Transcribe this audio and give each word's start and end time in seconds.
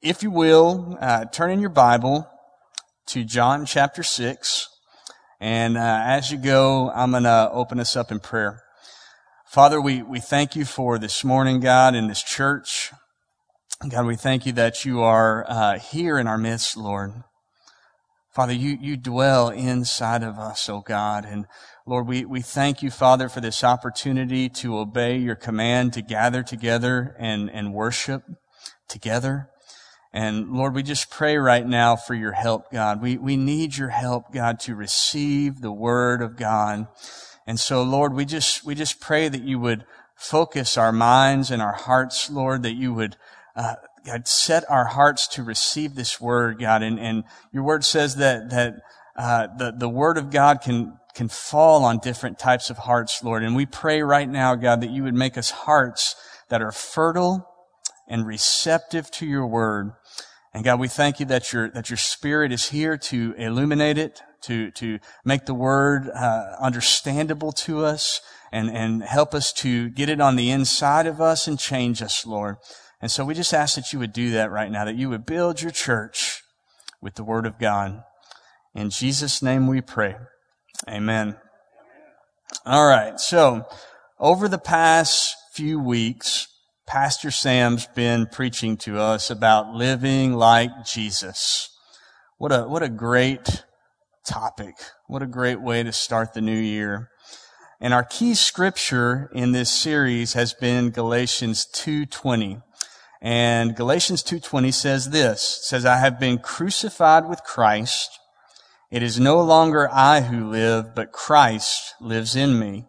if 0.00 0.22
you 0.22 0.30
will, 0.30 0.96
uh, 1.00 1.24
turn 1.26 1.50
in 1.50 1.60
your 1.60 1.70
Bible 1.70 2.28
to 3.06 3.24
John 3.24 3.66
chapter 3.66 4.02
6. 4.02 4.68
And 5.40 5.76
uh, 5.76 6.02
as 6.04 6.30
you 6.30 6.38
go, 6.38 6.90
I'm 6.90 7.10
going 7.10 7.24
to 7.24 7.50
open 7.52 7.80
us 7.80 7.96
up 7.96 8.12
in 8.12 8.20
prayer. 8.20 8.62
Father, 9.46 9.80
we, 9.80 10.02
we 10.02 10.20
thank 10.20 10.54
you 10.54 10.64
for 10.64 10.98
this 10.98 11.24
morning, 11.24 11.58
God, 11.60 11.94
in 11.94 12.06
this 12.06 12.22
church. 12.22 12.92
God, 13.88 14.06
we 14.06 14.14
thank 14.14 14.46
you 14.46 14.52
that 14.52 14.84
you 14.84 15.00
are 15.00 15.44
uh, 15.48 15.78
here 15.78 16.18
in 16.18 16.26
our 16.26 16.38
midst, 16.38 16.76
Lord. 16.76 17.12
Father, 18.30 18.52
you, 18.52 18.78
you 18.80 18.96
dwell 18.96 19.48
inside 19.48 20.22
of 20.22 20.38
us, 20.38 20.68
oh 20.68 20.80
God. 20.80 21.24
And 21.24 21.46
Lord, 21.86 22.06
we, 22.06 22.24
we 22.24 22.40
thank 22.40 22.82
you, 22.82 22.90
Father, 22.90 23.28
for 23.28 23.40
this 23.40 23.64
opportunity 23.64 24.48
to 24.50 24.78
obey 24.78 25.16
your 25.16 25.34
command 25.34 25.92
to 25.94 26.02
gather 26.02 26.44
together 26.44 27.16
and, 27.18 27.50
and 27.50 27.72
worship 27.72 28.22
together. 28.88 29.48
And 30.12 30.52
Lord, 30.52 30.74
we 30.74 30.82
just 30.82 31.10
pray 31.10 31.36
right 31.36 31.66
now 31.66 31.94
for 31.94 32.14
your 32.14 32.32
help, 32.32 32.72
God. 32.72 33.02
We, 33.02 33.18
we 33.18 33.36
need 33.36 33.76
your 33.76 33.90
help, 33.90 34.32
God, 34.32 34.58
to 34.60 34.74
receive 34.74 35.60
the 35.60 35.72
word 35.72 36.22
of 36.22 36.36
God. 36.36 36.86
And 37.46 37.60
so, 37.60 37.82
Lord, 37.82 38.14
we 38.14 38.24
just, 38.24 38.64
we 38.64 38.74
just 38.74 39.00
pray 39.00 39.28
that 39.28 39.42
you 39.42 39.58
would 39.58 39.84
focus 40.14 40.76
our 40.76 40.92
minds 40.92 41.50
and 41.50 41.60
our 41.60 41.72
hearts, 41.72 42.30
Lord, 42.30 42.62
that 42.62 42.74
you 42.74 42.94
would, 42.94 43.16
uh, 43.54 43.74
God, 44.06 44.26
set 44.26 44.64
our 44.70 44.86
hearts 44.86 45.28
to 45.28 45.42
receive 45.42 45.94
this 45.94 46.20
word, 46.20 46.58
God. 46.58 46.82
And, 46.82 46.98
and 46.98 47.24
your 47.52 47.62
word 47.62 47.84
says 47.84 48.16
that, 48.16 48.50
that, 48.50 48.74
uh, 49.14 49.48
the, 49.58 49.72
the 49.76 49.88
word 49.88 50.16
of 50.16 50.30
God 50.30 50.62
can, 50.62 50.98
can 51.14 51.28
fall 51.28 51.84
on 51.84 51.98
different 51.98 52.38
types 52.38 52.70
of 52.70 52.78
hearts, 52.78 53.22
Lord. 53.22 53.42
And 53.42 53.54
we 53.54 53.66
pray 53.66 54.02
right 54.02 54.28
now, 54.28 54.54
God, 54.54 54.80
that 54.80 54.90
you 54.90 55.02
would 55.02 55.14
make 55.14 55.36
us 55.36 55.50
hearts 55.50 56.16
that 56.48 56.62
are 56.62 56.72
fertile 56.72 57.48
and 58.08 58.26
receptive 58.26 59.10
to 59.12 59.26
your 59.26 59.46
word. 59.46 59.92
And 60.54 60.64
God, 60.64 60.80
we 60.80 60.88
thank 60.88 61.20
you 61.20 61.26
that 61.26 61.52
your, 61.52 61.70
that 61.70 61.90
your 61.90 61.96
spirit 61.96 62.52
is 62.52 62.70
here 62.70 62.96
to 62.96 63.34
illuminate 63.36 63.98
it, 63.98 64.22
to, 64.42 64.70
to 64.72 64.98
make 65.24 65.46
the 65.46 65.54
word 65.54 66.08
uh, 66.08 66.56
understandable 66.60 67.52
to 67.52 67.84
us 67.84 68.20
and, 68.50 68.70
and 68.70 69.02
help 69.02 69.34
us 69.34 69.52
to 69.52 69.90
get 69.90 70.08
it 70.08 70.20
on 70.20 70.36
the 70.36 70.50
inside 70.50 71.06
of 71.06 71.20
us 71.20 71.46
and 71.46 71.58
change 71.58 72.02
us, 72.02 72.26
Lord. 72.26 72.56
And 73.00 73.10
so 73.10 73.24
we 73.24 73.34
just 73.34 73.54
ask 73.54 73.76
that 73.76 73.92
you 73.92 73.98
would 73.98 74.12
do 74.12 74.30
that 74.32 74.50
right 74.50 74.70
now, 74.70 74.84
that 74.84 74.96
you 74.96 75.10
would 75.10 75.26
build 75.26 75.60
your 75.60 75.70
church 75.70 76.42
with 77.00 77.14
the 77.14 77.24
word 77.24 77.46
of 77.46 77.58
God. 77.58 78.02
In 78.74 78.90
Jesus' 78.90 79.42
name 79.42 79.66
we 79.66 79.80
pray. 79.80 80.16
Amen. 80.88 81.36
All 82.64 82.86
right. 82.86 83.20
So 83.20 83.66
over 84.18 84.48
the 84.48 84.58
past 84.58 85.34
few 85.52 85.78
weeks, 85.78 86.48
Pastor 86.88 87.30
Sam's 87.30 87.84
been 87.84 88.24
preaching 88.24 88.78
to 88.78 88.98
us 88.98 89.28
about 89.28 89.74
living 89.74 90.32
like 90.32 90.70
Jesus. 90.86 91.68
What 92.38 92.50
a, 92.50 92.62
what 92.62 92.82
a 92.82 92.88
great 92.88 93.62
topic. 94.26 94.74
What 95.06 95.22
a 95.22 95.26
great 95.26 95.60
way 95.60 95.82
to 95.82 95.92
start 95.92 96.32
the 96.32 96.40
new 96.40 96.58
year. 96.58 97.10
And 97.78 97.92
our 97.92 98.04
key 98.04 98.34
scripture 98.34 99.30
in 99.34 99.52
this 99.52 99.68
series 99.68 100.32
has 100.32 100.54
been 100.54 100.88
Galatians 100.88 101.66
2:20. 101.74 102.62
And 103.20 103.76
Galatians 103.76 104.22
2:20 104.22 104.72
says 104.72 105.10
this, 105.10 105.60
says 105.62 105.84
I 105.84 105.98
have 105.98 106.18
been 106.18 106.38
crucified 106.38 107.28
with 107.28 107.44
Christ. 107.44 108.18
It 108.90 109.02
is 109.02 109.20
no 109.20 109.42
longer 109.42 109.90
I 109.92 110.22
who 110.22 110.48
live, 110.48 110.94
but 110.94 111.12
Christ 111.12 111.96
lives 112.00 112.34
in 112.34 112.58
me. 112.58 112.86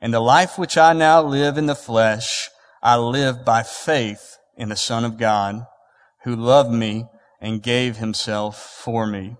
And 0.00 0.14
the 0.14 0.20
life 0.20 0.56
which 0.56 0.78
I 0.78 0.92
now 0.92 1.20
live 1.20 1.58
in 1.58 1.66
the 1.66 1.74
flesh, 1.74 2.48
I 2.86 2.96
live 2.96 3.46
by 3.46 3.62
faith 3.62 4.36
in 4.58 4.68
the 4.68 4.76
Son 4.76 5.06
of 5.06 5.16
God 5.16 5.66
who 6.24 6.36
loved 6.36 6.70
me 6.70 7.06
and 7.40 7.62
gave 7.62 7.96
himself 7.96 8.60
for 8.60 9.06
me. 9.06 9.36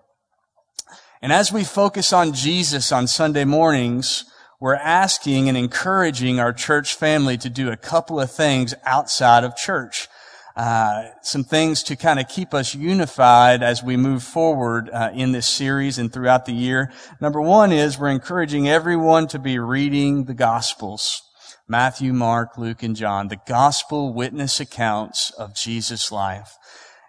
And 1.21 1.31
as 1.31 1.53
we 1.53 1.63
focus 1.63 2.11
on 2.11 2.33
Jesus 2.33 2.91
on 2.91 3.07
Sunday 3.07 3.45
mornings, 3.45 4.25
we're 4.61 4.77
asking 4.77 5.51
and 5.51 5.59
encouraging 5.59 6.41
our 6.41 6.55
church 6.55 6.95
family 6.95 7.37
to 7.37 7.51
do 7.51 7.71
a 7.71 7.77
couple 7.77 8.19
of 8.19 8.33
things 8.33 8.75
outside 8.87 9.45
of 9.45 9.57
church. 9.57 10.09
Uh, 10.57 11.09
some 11.21 11.45
things 11.45 11.83
to 11.83 11.97
kind 11.97 12.19
of 12.19 12.29
keep 12.29 12.55
us 12.55 12.75
unified 12.75 13.63
as 13.63 13.83
we 13.83 13.99
move 13.99 14.23
forward 14.23 14.89
uh, 14.89 15.11
in 15.13 15.33
this 15.33 15.47
series 15.47 15.99
and 15.99 16.11
throughout 16.11 16.47
the 16.47 16.55
year. 16.55 16.91
Number 17.21 17.43
one 17.43 17.73
is 17.73 17.99
we're 17.99 18.09
encouraging 18.09 18.71
everyone 18.71 19.29
to 19.29 19.39
be 19.39 19.59
reading 19.59 20.25
the 20.25 20.33
Gospels. 20.33 21.24
Matthew, 21.67 22.13
Mark, 22.13 22.59
Luke, 22.59 22.83
and 22.83 22.95
John, 22.95 23.29
the 23.29 23.41
gospel 23.47 24.13
witness 24.13 24.61
accounts 24.61 25.31
of 25.31 25.55
Jesus' 25.55 26.13
life. 26.13 26.57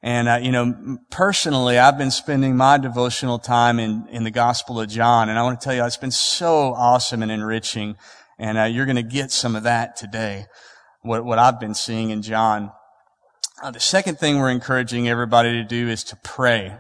And, 0.02 0.28
uh, 0.28 0.40
you 0.42 0.52
know, 0.52 1.00
personally, 1.10 1.80
I've 1.80 1.98
been 1.98 2.12
spending 2.12 2.56
my 2.56 2.78
devotional 2.78 3.40
time 3.40 3.80
in, 3.80 4.08
in 4.10 4.24
the 4.24 4.30
Gospel 4.30 4.80
of 4.80 4.88
John. 4.88 5.30
And 5.30 5.40
I 5.40 5.42
want 5.42 5.60
to 5.60 5.64
tell 5.64 5.74
you, 5.74 5.84
it's 5.84 5.98
been 5.98 6.12
so 6.12 6.76
awesome 6.76 7.24
and 7.24 7.32
enriching. 7.32 7.96
And 8.38 8.58
uh, 8.58 8.64
you're 8.66 8.86
going 8.86 8.98
to 8.98 9.04
get 9.04 9.32
some 9.32 9.56
of 9.56 9.64
that 9.64 9.96
today, 9.96 10.46
what, 11.02 11.26
what 11.26 11.40
I've 11.40 11.60
been 11.60 11.74
seeing 11.74 12.12
in 12.12 12.22
John. 12.22 12.72
Uh, 13.64 13.72
the 13.72 13.80
second 13.80 14.20
thing 14.20 14.38
we're 14.38 14.52
encouraging 14.52 15.10
everybody 15.10 15.54
to 15.54 15.64
do 15.64 15.90
is 15.90 16.04
to 16.04 16.16
pray. 16.18 16.78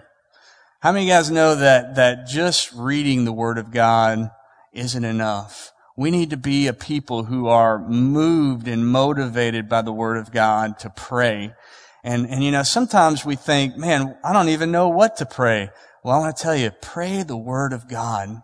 How 0.81 0.91
many 0.91 1.05
of 1.05 1.07
you 1.07 1.13
guys 1.15 1.31
know 1.31 1.55
that, 1.55 1.95
that 1.95 2.27
just 2.27 2.71
reading 2.73 3.25
the 3.25 3.33
Word 3.33 3.57
of 3.57 3.71
God 3.71 4.29
isn't 4.71 5.03
enough? 5.03 5.71
We 5.97 6.11
need 6.11 6.31
to 6.31 6.37
be 6.37 6.67
a 6.67 6.73
people 6.73 7.23
who 7.23 7.47
are 7.47 7.79
moved 7.79 8.67
and 8.67 8.85
motivated 8.85 9.69
by 9.69 9.81
the 9.81 9.93
Word 9.93 10.17
of 10.17 10.31
God 10.31 10.77
to 10.79 10.89
pray. 10.89 11.53
And, 12.03 12.27
and 12.27 12.43
you 12.43 12.51
know, 12.51 12.63
sometimes 12.63 13.25
we 13.25 13.35
think, 13.35 13.77
man, 13.77 14.17
I 14.23 14.33
don't 14.33 14.49
even 14.49 14.71
know 14.71 14.89
what 14.89 15.15
to 15.17 15.25
pray. 15.25 15.69
Well, 16.03 16.15
I 16.15 16.19
want 16.19 16.35
to 16.35 16.43
tell 16.43 16.55
you, 16.55 16.71
pray 16.81 17.23
the 17.23 17.37
Word 17.37 17.71
of 17.71 17.87
God. 17.87 18.41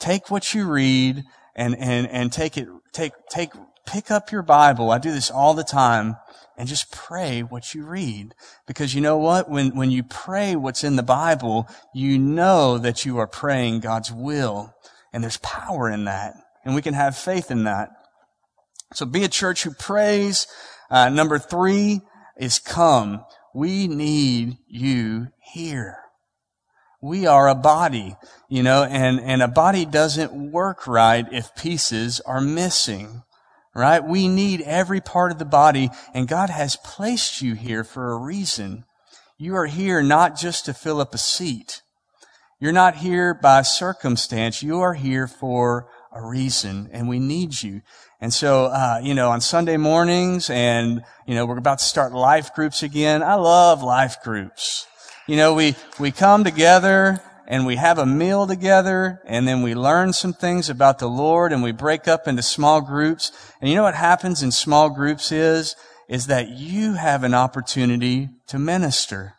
Take 0.00 0.30
what 0.30 0.54
you 0.54 0.68
read 0.68 1.22
and, 1.54 1.76
and, 1.76 2.08
and 2.08 2.32
take 2.32 2.56
it, 2.56 2.68
take, 2.92 3.12
take, 3.30 3.50
pick 3.86 4.10
up 4.10 4.32
your 4.32 4.42
Bible. 4.42 4.90
I 4.90 4.98
do 4.98 5.12
this 5.12 5.30
all 5.30 5.54
the 5.54 5.64
time 5.64 6.16
and 6.56 6.68
just 6.68 6.90
pray 6.90 7.42
what 7.42 7.74
you 7.74 7.84
read. 7.84 8.34
Because 8.66 8.92
you 8.92 9.00
know 9.00 9.18
what? 9.18 9.48
When, 9.48 9.76
when 9.76 9.92
you 9.92 10.02
pray 10.02 10.56
what's 10.56 10.82
in 10.82 10.96
the 10.96 11.04
Bible, 11.04 11.68
you 11.94 12.18
know 12.18 12.76
that 12.76 13.06
you 13.06 13.18
are 13.18 13.28
praying 13.28 13.80
God's 13.80 14.10
will. 14.10 14.74
And 15.12 15.22
there's 15.22 15.38
power 15.38 15.88
in 15.88 16.04
that 16.04 16.34
and 16.68 16.74
we 16.74 16.82
can 16.82 16.92
have 16.92 17.16
faith 17.16 17.50
in 17.50 17.64
that. 17.64 17.88
So 18.92 19.06
be 19.06 19.24
a 19.24 19.28
church 19.28 19.62
who 19.62 19.70
prays. 19.70 20.46
Uh, 20.90 21.08
number 21.08 21.38
three 21.38 22.02
is 22.36 22.58
come. 22.58 23.24
We 23.54 23.88
need 23.88 24.58
you 24.68 25.28
here. 25.40 25.96
We 27.00 27.26
are 27.26 27.48
a 27.48 27.54
body, 27.54 28.16
you 28.50 28.62
know, 28.62 28.84
and, 28.84 29.18
and 29.18 29.40
a 29.40 29.48
body 29.48 29.86
doesn't 29.86 30.52
work 30.52 30.86
right 30.86 31.24
if 31.32 31.56
pieces 31.56 32.20
are 32.20 32.42
missing, 32.42 33.22
right? 33.74 34.04
We 34.04 34.28
need 34.28 34.60
every 34.60 35.00
part 35.00 35.32
of 35.32 35.38
the 35.38 35.46
body 35.46 35.88
and 36.12 36.28
God 36.28 36.50
has 36.50 36.76
placed 36.76 37.40
you 37.40 37.54
here 37.54 37.82
for 37.82 38.12
a 38.12 38.18
reason. 38.18 38.84
You 39.38 39.56
are 39.56 39.66
here 39.66 40.02
not 40.02 40.38
just 40.38 40.66
to 40.66 40.74
fill 40.74 41.00
up 41.00 41.14
a 41.14 41.18
seat. 41.18 41.80
You're 42.60 42.72
not 42.72 42.96
here 42.96 43.32
by 43.32 43.62
circumstance. 43.62 44.62
You 44.62 44.80
are 44.80 44.94
here 44.94 45.26
for 45.26 45.88
a 46.12 46.24
reason 46.24 46.88
and 46.92 47.08
we 47.08 47.18
need 47.18 47.62
you. 47.62 47.82
And 48.20 48.32
so, 48.32 48.66
uh, 48.66 49.00
you 49.02 49.14
know, 49.14 49.30
on 49.30 49.40
Sunday 49.40 49.76
mornings 49.76 50.50
and, 50.50 51.02
you 51.26 51.34
know, 51.34 51.46
we're 51.46 51.58
about 51.58 51.78
to 51.78 51.84
start 51.84 52.12
life 52.12 52.54
groups 52.54 52.82
again. 52.82 53.22
I 53.22 53.34
love 53.34 53.82
life 53.82 54.16
groups. 54.22 54.86
You 55.26 55.36
know, 55.36 55.54
we, 55.54 55.76
we 56.00 56.10
come 56.10 56.42
together 56.42 57.20
and 57.46 57.64
we 57.64 57.76
have 57.76 57.98
a 57.98 58.06
meal 58.06 58.46
together 58.46 59.20
and 59.24 59.46
then 59.46 59.62
we 59.62 59.74
learn 59.74 60.12
some 60.12 60.32
things 60.32 60.68
about 60.68 60.98
the 60.98 61.08
Lord 61.08 61.52
and 61.52 61.62
we 61.62 61.72
break 61.72 62.08
up 62.08 62.26
into 62.26 62.42
small 62.42 62.80
groups. 62.80 63.32
And 63.60 63.70
you 63.70 63.76
know 63.76 63.82
what 63.82 63.94
happens 63.94 64.42
in 64.42 64.50
small 64.50 64.90
groups 64.90 65.30
is, 65.30 65.76
is 66.08 66.26
that 66.26 66.48
you 66.48 66.94
have 66.94 67.24
an 67.24 67.34
opportunity 67.34 68.28
to 68.48 68.58
minister. 68.58 69.34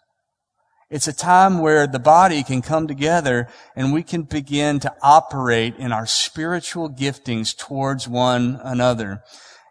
It's 0.90 1.08
a 1.08 1.14
time 1.14 1.60
where 1.60 1.86
the 1.86 2.00
body 2.00 2.42
can 2.42 2.64
come 2.64 2.88
together 2.88 3.48
and 3.76 3.94
we 3.94 4.02
can 4.02 4.24
begin 4.24 4.80
to 4.80 4.94
operate 5.04 5.76
in 5.78 5.92
our 5.92 6.08
spiritual 6.08 6.90
giftings 6.90 7.56
towards 7.56 8.08
one 8.08 8.60
another. 8.64 9.22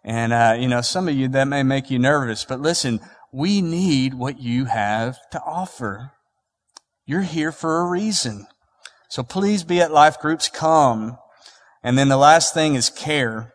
And, 0.05 0.32
uh, 0.32 0.56
you 0.59 0.69
know, 0.69 0.81
some 0.81 1.09
of 1.09 1.17
you, 1.17 1.26
that 1.29 1.49
may 1.49 1.65
make 1.65 1.91
you 1.91 1.99
nervous, 1.99 2.44
but 2.44 2.61
listen, 2.61 3.00
we 3.32 3.61
need 3.61 4.15
what 4.15 4.38
you 4.38 4.67
have 4.67 5.19
to 5.32 5.43
offer. 5.43 6.12
You're 7.05 7.23
here 7.23 7.50
for 7.50 7.81
a 7.81 7.88
reason. 7.88 8.47
So 9.09 9.25
please 9.25 9.64
be 9.64 9.81
at 9.81 9.91
life 9.91 10.21
groups, 10.21 10.49
come. 10.49 11.19
And 11.82 11.99
then 11.99 12.09
the 12.09 12.17
last 12.17 12.55
thing 12.55 12.76
is 12.76 12.91
care. 12.91 13.55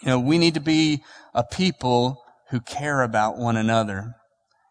You 0.00 0.08
know, 0.08 0.18
we 0.18 0.38
need 0.38 0.54
to 0.54 0.60
be 0.60 1.02
a 1.34 1.44
people 1.44 2.22
who 2.48 2.60
care 2.60 3.02
about 3.02 3.36
one 3.36 3.56
another. 3.56 4.14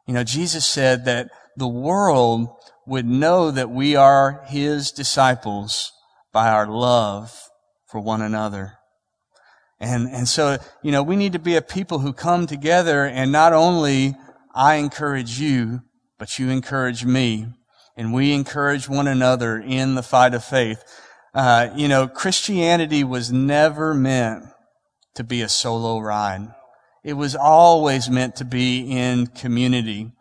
You 0.07 0.15
know, 0.15 0.23
Jesus 0.23 0.65
said 0.65 1.05
that 1.05 1.29
the 1.57 1.67
world 1.67 2.49
would 2.85 3.05
know 3.05 3.51
that 3.51 3.69
we 3.69 3.95
are 3.95 4.43
His 4.47 4.91
disciples 4.91 5.91
by 6.31 6.49
our 6.49 6.67
love 6.67 7.37
for 7.87 7.99
one 7.99 8.21
another. 8.21 8.73
And, 9.79 10.07
and 10.07 10.27
so, 10.27 10.57
you 10.83 10.91
know, 10.91 11.01
we 11.01 11.15
need 11.15 11.33
to 11.33 11.39
be 11.39 11.55
a 11.55 11.61
people 11.61 11.99
who 11.99 12.13
come 12.13 12.45
together 12.45 13.05
and 13.05 13.31
not 13.31 13.51
only 13.51 14.15
I 14.53 14.75
encourage 14.75 15.39
you, 15.39 15.81
but 16.19 16.37
you 16.37 16.49
encourage 16.49 17.03
me, 17.03 17.47
and 17.97 18.13
we 18.13 18.33
encourage 18.33 18.87
one 18.87 19.07
another 19.07 19.57
in 19.57 19.95
the 19.95 20.03
fight 20.03 20.35
of 20.35 20.43
faith. 20.43 20.83
Uh, 21.33 21.69
you 21.75 21.87
know, 21.87 22.07
Christianity 22.07 23.03
was 23.03 23.31
never 23.31 23.95
meant 23.95 24.45
to 25.15 25.23
be 25.23 25.41
a 25.41 25.49
solo 25.49 25.99
ride. 25.99 26.53
It 27.03 27.13
was 27.13 27.35
always 27.35 28.09
meant 28.09 28.35
to 28.35 28.45
be 28.45 28.91
in 28.91 29.27
community. 29.27 30.11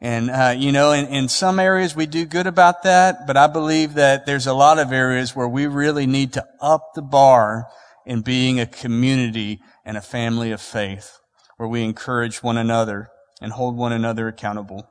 And, 0.00 0.30
uh, 0.30 0.54
you 0.56 0.70
know, 0.70 0.92
in, 0.92 1.06
in 1.06 1.28
some 1.28 1.58
areas 1.58 1.96
we 1.96 2.06
do 2.06 2.24
good 2.24 2.46
about 2.46 2.84
that, 2.84 3.26
but 3.26 3.36
I 3.36 3.48
believe 3.48 3.94
that 3.94 4.26
there's 4.26 4.46
a 4.46 4.54
lot 4.54 4.78
of 4.78 4.92
areas 4.92 5.34
where 5.34 5.48
we 5.48 5.66
really 5.66 6.06
need 6.06 6.32
to 6.34 6.46
up 6.60 6.94
the 6.94 7.02
bar 7.02 7.66
in 8.06 8.20
being 8.20 8.60
a 8.60 8.66
community 8.66 9.60
and 9.84 9.96
a 9.96 10.00
family 10.02 10.52
of 10.52 10.60
faith, 10.60 11.18
where 11.56 11.68
we 11.68 11.82
encourage 11.82 12.42
one 12.42 12.56
another 12.56 13.08
and 13.40 13.52
hold 13.52 13.76
one 13.76 13.92
another 13.92 14.28
accountable. 14.28 14.88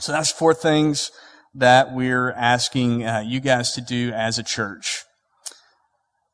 So 0.00 0.12
that's 0.12 0.30
four 0.30 0.54
things 0.54 1.10
that 1.54 1.92
we're 1.92 2.30
asking 2.32 3.04
uh, 3.04 3.24
you 3.26 3.40
guys 3.40 3.72
to 3.72 3.80
do 3.80 4.12
as 4.14 4.38
a 4.38 4.42
church. 4.42 5.04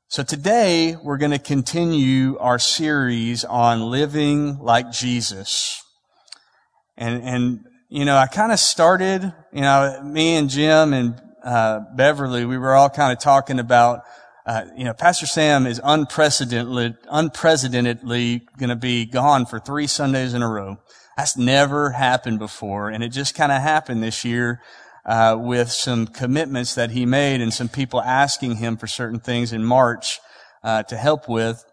So 0.09 0.23
today 0.23 0.97
we're 1.03 1.19
going 1.19 1.33
to 1.33 1.39
continue 1.39 2.39
our 2.39 2.59
series 2.59 3.45
on 3.45 3.91
living 3.91 4.59
like 4.59 4.91
Jesus. 4.91 5.83
And, 6.97 7.23
and, 7.23 7.65
you 7.89 8.05
know, 8.05 8.17
I 8.17 8.27
kind 8.27 8.53
of 8.53 8.59
started, 8.59 9.33
you 9.53 9.63
know, 9.63 10.03
me 10.05 10.37
and 10.37 10.51
Jim 10.51 10.93
and, 10.93 11.21
uh, 11.43 11.81
Beverly, 11.97 12.45
we 12.45 12.59
were 12.59 12.75
all 12.75 12.91
kind 12.91 13.13
of 13.13 13.19
talking 13.19 13.59
about, 13.59 14.03
uh, 14.45 14.65
you 14.77 14.85
know, 14.85 14.93
Pastor 14.93 15.27
Sam 15.27 15.67
is 15.67 15.81
unprecedentedly, 15.83 16.95
unprecedentedly 17.11 18.47
going 18.59 18.69
to 18.69 18.77
be 18.77 19.07
gone 19.07 19.47
for 19.47 19.59
three 19.59 19.87
Sundays 19.87 20.35
in 20.35 20.43
a 20.43 20.49
row. 20.49 20.77
That's 21.17 21.37
never 21.37 21.93
happened 21.93 22.39
before. 22.39 22.91
And 22.91 23.03
it 23.03 23.09
just 23.09 23.35
kind 23.35 23.51
of 23.51 23.63
happened 23.63 24.03
this 24.03 24.23
year 24.23 24.61
uh, 25.07 25.37
with 25.39 25.71
some 25.71 26.07
commitments 26.07 26.75
that 26.75 26.91
he 26.91 27.07
made 27.07 27.41
and 27.41 27.55
some 27.55 27.71
people 27.71 28.03
asking 28.03 28.57
him 28.57 28.77
for 28.77 28.87
certain 28.87 29.21
things 29.21 29.55
in 29.55 29.65
March 29.65 30.21
uh, 30.63 30.83
to 30.85 30.97
help 30.97 31.27
with. 31.27 31.65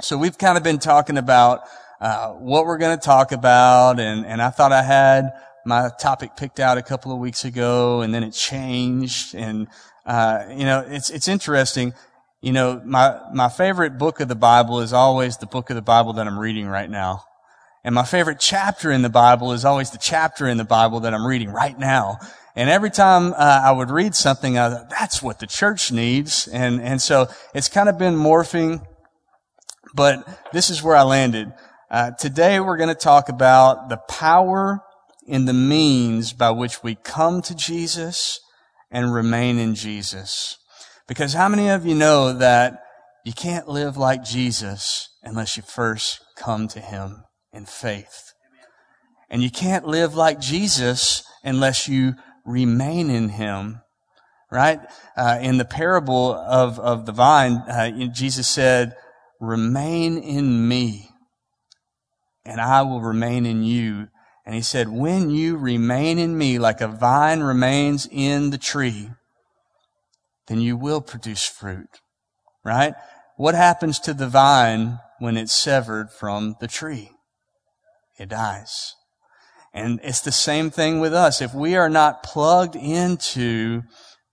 So 0.00 0.18
we've 0.18 0.36
kind 0.36 0.58
of 0.58 0.64
been 0.64 0.78
talking 0.78 1.16
about 1.16 1.60
uh, 2.00 2.30
what 2.30 2.66
we're 2.66 2.78
going 2.78 2.96
to 2.96 3.04
talk 3.04 3.32
about, 3.32 4.00
and 4.00 4.24
and 4.26 4.40
I 4.40 4.50
thought 4.50 4.72
I 4.72 4.82
had 4.82 5.32
my 5.64 5.90
topic 6.00 6.36
picked 6.36 6.60
out 6.60 6.78
a 6.78 6.82
couple 6.82 7.12
of 7.12 7.18
weeks 7.18 7.44
ago, 7.44 8.02
and 8.02 8.14
then 8.14 8.22
it 8.22 8.32
changed, 8.32 9.34
and 9.34 9.68
uh, 10.06 10.44
you 10.50 10.64
know 10.64 10.84
it's 10.88 11.10
it's 11.10 11.28
interesting. 11.28 11.94
You 12.40 12.52
know, 12.52 12.80
my 12.84 13.20
my 13.32 13.48
favorite 13.48 13.98
book 13.98 14.20
of 14.20 14.28
the 14.28 14.36
Bible 14.36 14.80
is 14.80 14.92
always 14.92 15.36
the 15.38 15.46
book 15.46 15.70
of 15.70 15.76
the 15.76 15.82
Bible 15.82 16.12
that 16.14 16.26
I'm 16.26 16.38
reading 16.38 16.68
right 16.68 16.88
now. 16.88 17.24
And 17.84 17.94
my 17.94 18.04
favorite 18.04 18.38
chapter 18.40 18.90
in 18.90 19.02
the 19.02 19.08
Bible 19.08 19.52
is 19.52 19.64
always 19.64 19.90
the 19.90 19.98
chapter 19.98 20.46
in 20.46 20.56
the 20.56 20.64
Bible 20.64 21.00
that 21.00 21.14
I'm 21.14 21.26
reading 21.26 21.48
right 21.48 21.78
now. 21.78 22.18
And 22.54 22.68
every 22.68 22.90
time 22.90 23.32
uh, 23.34 23.62
I 23.64 23.70
would 23.70 23.88
read 23.88 24.16
something, 24.16 24.58
I 24.58 24.70
thought, 24.70 24.90
that's 24.90 25.22
what 25.22 25.38
the 25.38 25.46
church 25.46 25.92
needs. 25.92 26.48
And, 26.48 26.80
and 26.80 27.00
so 27.00 27.28
it's 27.54 27.68
kind 27.68 27.88
of 27.88 27.98
been 27.98 28.16
morphing, 28.16 28.84
but 29.94 30.26
this 30.52 30.68
is 30.68 30.82
where 30.82 30.96
I 30.96 31.02
landed. 31.02 31.52
Uh, 31.90 32.10
today 32.12 32.60
we're 32.60 32.76
going 32.76 32.88
to 32.88 32.94
talk 32.94 33.28
about 33.28 33.88
the 33.88 33.96
power 33.96 34.80
and 35.26 35.48
the 35.48 35.54
means 35.54 36.32
by 36.32 36.50
which 36.50 36.82
we 36.82 36.94
come 36.94 37.40
to 37.42 37.54
Jesus 37.54 38.40
and 38.90 39.12
remain 39.12 39.58
in 39.58 39.74
Jesus. 39.74 40.58
Because 41.06 41.32
how 41.32 41.48
many 41.48 41.68
of 41.68 41.86
you 41.86 41.94
know 41.94 42.32
that 42.32 42.82
you 43.24 43.32
can't 43.32 43.68
live 43.68 43.96
like 43.96 44.22
Jesus 44.22 45.08
unless 45.22 45.56
you 45.56 45.62
first 45.62 46.20
come 46.36 46.68
to 46.68 46.80
Him 46.80 47.24
in 47.52 47.64
faith? 47.64 48.32
And 49.30 49.42
you 49.42 49.50
can't 49.50 49.86
live 49.86 50.14
like 50.14 50.40
Jesus 50.40 51.22
unless 51.42 51.88
you 51.88 52.14
remain 52.48 53.10
in 53.10 53.28
him 53.28 53.80
right 54.50 54.80
uh, 55.16 55.38
in 55.42 55.58
the 55.58 55.64
parable 55.64 56.32
of, 56.32 56.78
of 56.80 57.04
the 57.04 57.12
vine 57.12 57.52
uh, 57.68 57.90
jesus 58.08 58.48
said 58.48 58.96
remain 59.38 60.16
in 60.16 60.66
me 60.66 61.10
and 62.48 62.60
i 62.60 62.82
will 62.82 63.00
remain 63.00 63.46
in 63.46 63.62
you. 63.62 64.08
And 64.44 64.54
he 64.54 64.62
said 64.62 64.88
when 64.88 65.28
you 65.28 65.58
remain 65.58 66.18
in 66.18 66.38
me 66.38 66.58
like 66.58 66.80
a 66.80 66.88
vine 66.88 67.40
remains 67.40 68.08
in 68.10 68.50
the 68.50 68.58
tree 68.58 69.10
then 70.46 70.60
you 70.60 70.76
will 70.76 71.02
produce 71.02 71.44
fruit 71.44 72.00
right? 72.68 72.94
What 73.36 73.54
happens 73.54 73.98
to 74.00 74.14
the 74.14 74.28
vine 74.28 74.98
when 75.18 75.36
it's 75.36 75.52
severed 75.52 76.10
from 76.10 76.56
the 76.60 76.68
tree? 76.68 77.10
It 78.18 78.28
dies. 78.28 78.94
And 79.72 80.00
it's 80.02 80.20
the 80.20 80.32
same 80.32 80.70
thing 80.70 81.00
with 81.00 81.14
us. 81.14 81.40
If 81.40 81.54
we 81.54 81.76
are 81.76 81.88
not 81.88 82.22
plugged 82.22 82.74
into 82.74 83.82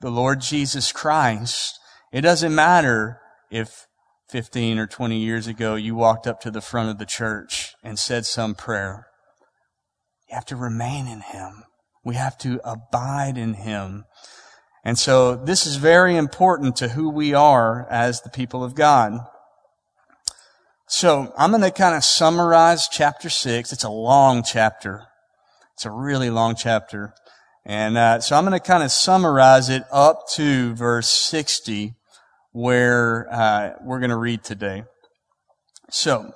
the 0.01 0.09
Lord 0.09 0.41
Jesus 0.41 0.91
Christ, 0.91 1.79
it 2.11 2.21
doesn't 2.21 2.55
matter 2.55 3.21
if 3.51 3.87
15 4.29 4.79
or 4.79 4.87
20 4.87 5.17
years 5.17 5.47
ago 5.47 5.75
you 5.75 5.95
walked 5.95 6.25
up 6.25 6.41
to 6.41 6.51
the 6.51 6.61
front 6.61 6.89
of 6.89 6.97
the 6.97 7.05
church 7.05 7.74
and 7.85 7.99
said 7.99 8.25
some 8.25 8.55
prayer. 8.55 9.07
You 10.27 10.35
have 10.35 10.45
to 10.45 10.55
remain 10.55 11.07
in 11.07 11.21
Him. 11.21 11.63
We 12.03 12.15
have 12.15 12.37
to 12.39 12.59
abide 12.65 13.37
in 13.37 13.53
Him. 13.53 14.05
And 14.83 14.99
so 14.99 15.35
this 15.35 15.65
is 15.65 15.77
very 15.77 16.15
important 16.17 16.75
to 16.77 16.89
who 16.89 17.09
we 17.09 17.33
are 17.33 17.87
as 17.89 18.21
the 18.21 18.29
people 18.29 18.63
of 18.63 18.75
God. 18.75 19.19
So 20.87 21.33
I'm 21.37 21.51
going 21.51 21.63
to 21.63 21.71
kind 21.71 21.95
of 21.95 22.03
summarize 22.03 22.87
chapter 22.87 23.29
six. 23.29 23.71
It's 23.71 23.83
a 23.83 23.89
long 23.89 24.43
chapter. 24.43 25.05
It's 25.73 25.85
a 25.85 25.91
really 25.91 26.29
long 26.29 26.55
chapter. 26.55 27.13
And 27.65 27.97
uh, 27.97 28.19
so 28.19 28.35
I'm 28.35 28.45
going 28.45 28.59
to 28.59 28.65
kind 28.65 28.83
of 28.83 28.91
summarize 28.91 29.69
it 29.69 29.83
up 29.91 30.27
to 30.33 30.75
verse 30.75 31.09
60, 31.09 31.95
where 32.51 33.27
uh, 33.31 33.71
we're 33.81 33.99
going 33.99 34.11
to 34.11 34.17
read 34.17 34.43
today. 34.43 34.83
So, 35.89 36.31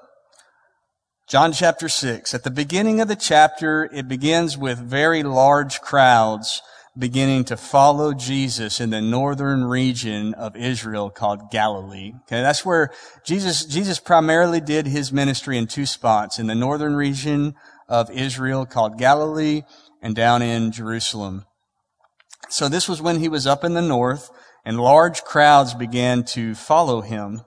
John 1.30 1.54
chapter 1.54 1.90
6. 1.90 2.34
At 2.34 2.44
the 2.44 2.50
beginning 2.50 3.02
of 3.02 3.08
the 3.08 3.16
chapter, 3.16 3.88
it 3.94 4.08
begins 4.08 4.58
with 4.58 4.80
very 4.80 5.22
large 5.22 5.80
crowds 5.80 6.64
beginning 6.98 7.44
to 7.44 7.56
follow 7.56 8.16
Jesus 8.16 8.82
in 8.82 8.90
the 8.90 9.00
northern 9.00 9.64
region 9.64 10.34
of 10.34 10.56
Israel 10.56 11.12
called 11.12 11.52
Galilee. 11.52 12.14
Okay, 12.24 12.42
that's 12.42 12.66
where 12.66 12.92
Jesus, 13.24 13.64
Jesus 13.66 14.00
primarily 14.00 14.60
did 14.60 14.88
his 14.88 15.14
ministry 15.14 15.60
in 15.60 15.68
two 15.68 15.86
spots, 15.86 16.40
in 16.40 16.48
the 16.48 16.56
northern 16.56 16.96
region 16.96 17.54
of 17.88 18.10
Israel 18.10 18.66
called 18.66 18.98
Galilee 18.98 19.62
and 20.02 20.16
down 20.16 20.42
in 20.42 20.72
Jerusalem. 20.72 21.46
So 22.50 22.68
this 22.68 22.90
was 22.90 23.04
when 23.04 23.20
he 23.20 23.30
was 23.30 23.46
up 23.46 23.64
in 23.64 23.76
the 23.76 23.84
north 23.84 24.32
and 24.66 24.80
large 24.80 25.22
crowds 25.22 25.76
began 25.76 26.24
to 26.24 26.56
follow 26.56 27.02
him. 27.02 27.42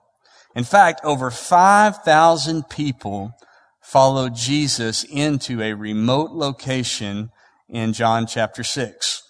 In 0.54 0.62
fact, 0.62 1.00
over 1.02 1.32
5,000 1.32 2.68
people 2.68 3.34
followed 3.82 4.34
Jesus 4.34 5.04
into 5.04 5.60
a 5.60 5.74
remote 5.74 6.30
location 6.30 7.30
in 7.68 7.92
John 7.92 8.26
chapter 8.26 8.62
6. 8.62 9.22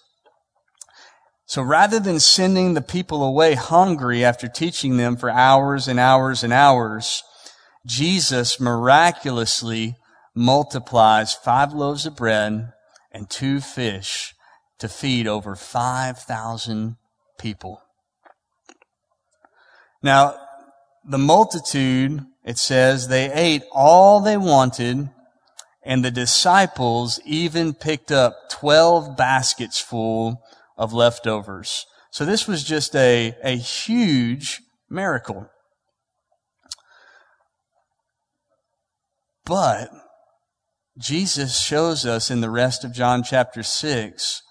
So 1.45 1.61
rather 1.61 1.99
than 1.99 2.19
sending 2.19 2.73
the 2.73 2.81
people 2.81 3.23
away 3.23 3.53
hungry 3.55 4.23
after 4.23 4.47
teaching 4.47 4.97
them 4.97 5.17
for 5.17 5.29
hours 5.29 5.87
and 5.87 5.99
hours 5.99 6.43
and 6.43 6.53
hours, 6.53 7.23
Jesus 7.85 8.59
miraculously 8.59 9.97
multiplies 10.33 11.33
five 11.33 11.73
loaves 11.73 12.05
of 12.05 12.15
bread 12.15 12.71
and 13.11 13.29
two 13.29 13.59
fish 13.59 14.33
to 14.79 14.87
feed 14.87 15.27
over 15.27 15.55
5,000 15.55 16.95
people. 17.37 17.81
Now, 20.01 20.35
the 21.05 21.17
multitude, 21.17 22.25
it 22.43 22.57
says, 22.57 23.07
they 23.07 23.31
ate 23.31 23.63
all 23.71 24.19
they 24.19 24.37
wanted, 24.37 25.09
and 25.83 26.03
the 26.03 26.11
disciples 26.11 27.19
even 27.25 27.73
picked 27.73 28.11
up 28.11 28.35
12 28.51 29.15
baskets 29.15 29.79
full 29.79 30.41
of 30.77 30.93
leftovers. 30.93 31.85
So 32.11 32.25
this 32.25 32.47
was 32.47 32.63
just 32.63 32.95
a, 32.95 33.33
a 33.43 33.55
huge 33.55 34.61
miracle. 34.89 35.49
But 39.45 39.89
Jesus 40.97 41.59
shows 41.59 42.05
us 42.05 42.29
in 42.29 42.41
the 42.41 42.49
rest 42.49 42.83
of 42.83 42.93
John 42.93 43.23
chapter 43.23 43.63
6 43.63 44.41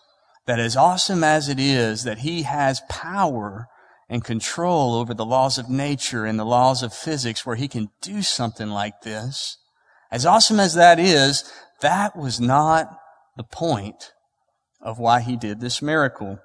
that 0.47 0.59
as 0.59 0.77
awesome 0.77 1.23
as 1.23 1.49
it 1.49 1.61
is 1.61 2.05
that 2.05 2.19
he 2.19 2.43
has 2.43 2.83
power 2.89 3.69
and 4.13 4.23
control 4.23 4.95
over 4.95 5.15
the 5.15 5.25
laws 5.25 5.57
of 5.57 5.71
nature 5.71 6.27
and 6.27 6.39
the 6.39 6.45
laws 6.45 6.83
of 6.83 6.93
physics 6.93 7.47
where 7.47 7.57
he 7.57 7.67
can 7.67 7.89
do 8.03 8.21
something 8.21 8.69
like 8.69 9.01
this, 9.01 9.57
as 10.11 10.27
awesome 10.27 10.61
as 10.61 10.75
that 10.75 10.99
is, 10.99 11.51
that 11.81 12.15
was 12.15 12.39
not 12.39 12.95
the 13.39 13.43
point 13.43 14.13
of 14.83 14.99
why 14.99 15.21
he 15.23 15.35
did 15.35 15.61
this 15.61 15.81
miracle. 15.81 16.39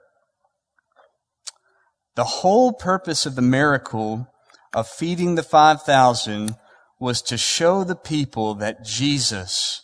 The 2.16 2.24
whole 2.24 2.72
purpose 2.72 3.26
of 3.26 3.36
the 3.36 3.42
miracle 3.42 4.30
of 4.74 4.88
feeding 4.88 5.36
the 5.36 5.44
5,000 5.44 6.56
was 7.02 7.22
to 7.24 7.38
show 7.38 7.84
the 7.84 7.98
people 7.98 8.56
that 8.56 8.86
Jesus 8.86 9.82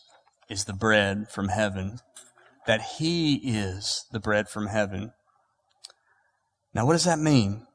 is 0.49 0.63
the 0.63 0.73
bread 0.73 1.27
from 1.29 1.49
heaven, 1.49 1.99
that 2.65 2.79
he 2.97 3.41
is 3.43 4.05
the 4.13 4.21
bread 4.21 4.47
from 4.47 4.67
heaven. 4.67 5.11
Now, 6.73 6.85
what 6.85 6.93
does 6.93 7.03
that 7.03 7.19
mean? 7.19 7.67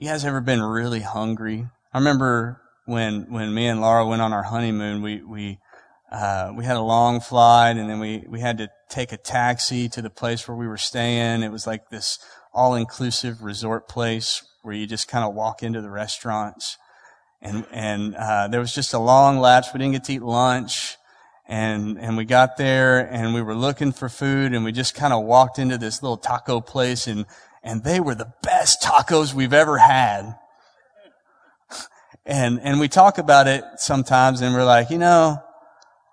You 0.00 0.08
guys 0.08 0.24
ever 0.24 0.40
been 0.40 0.62
really 0.62 1.00
hungry? 1.00 1.66
I 1.92 1.98
remember 1.98 2.60
when 2.84 3.32
when 3.32 3.52
me 3.52 3.66
and 3.66 3.80
Laura 3.80 4.06
went 4.06 4.22
on 4.22 4.32
our 4.32 4.44
honeymoon, 4.44 5.02
we 5.02 5.24
we 5.24 5.58
uh, 6.12 6.52
we 6.56 6.64
had 6.64 6.76
a 6.76 6.82
long 6.82 7.18
flight, 7.18 7.76
and 7.76 7.90
then 7.90 7.98
we 7.98 8.22
we 8.28 8.38
had 8.38 8.58
to 8.58 8.70
take 8.88 9.10
a 9.10 9.16
taxi 9.16 9.88
to 9.88 10.00
the 10.00 10.08
place 10.08 10.46
where 10.46 10.56
we 10.56 10.68
were 10.68 10.76
staying. 10.76 11.42
It 11.42 11.50
was 11.50 11.66
like 11.66 11.90
this 11.90 12.20
all 12.54 12.76
inclusive 12.76 13.42
resort 13.42 13.88
place 13.88 14.44
where 14.62 14.72
you 14.72 14.86
just 14.86 15.08
kind 15.08 15.24
of 15.24 15.34
walk 15.34 15.64
into 15.64 15.82
the 15.82 15.90
restaurants, 15.90 16.78
and 17.42 17.66
and 17.72 18.14
uh, 18.14 18.46
there 18.46 18.60
was 18.60 18.72
just 18.72 18.94
a 18.94 19.00
long 19.00 19.40
lapse. 19.40 19.70
We 19.74 19.78
didn't 19.78 19.94
get 19.94 20.04
to 20.04 20.12
eat 20.12 20.22
lunch. 20.22 20.94
And, 21.50 21.98
and 21.98 22.18
we 22.18 22.26
got 22.26 22.58
there 22.58 23.10
and 23.10 23.32
we 23.32 23.40
were 23.40 23.54
looking 23.54 23.92
for 23.92 24.10
food 24.10 24.52
and 24.52 24.66
we 24.66 24.70
just 24.70 24.94
kind 24.94 25.14
of 25.14 25.24
walked 25.24 25.58
into 25.58 25.78
this 25.78 26.02
little 26.02 26.18
taco 26.18 26.60
place 26.60 27.06
and, 27.06 27.24
and 27.62 27.84
they 27.84 28.00
were 28.00 28.14
the 28.14 28.32
best 28.42 28.82
tacos 28.82 29.34
we've 29.34 29.52
ever 29.52 29.78
had. 29.78 30.36
And, 32.24 32.60
and 32.62 32.78
we 32.78 32.88
talk 32.88 33.18
about 33.18 33.46
it 33.46 33.64
sometimes 33.76 34.40
and 34.42 34.54
we're 34.54 34.64
like, 34.64 34.90
you 34.90 34.98
know, 34.98 35.38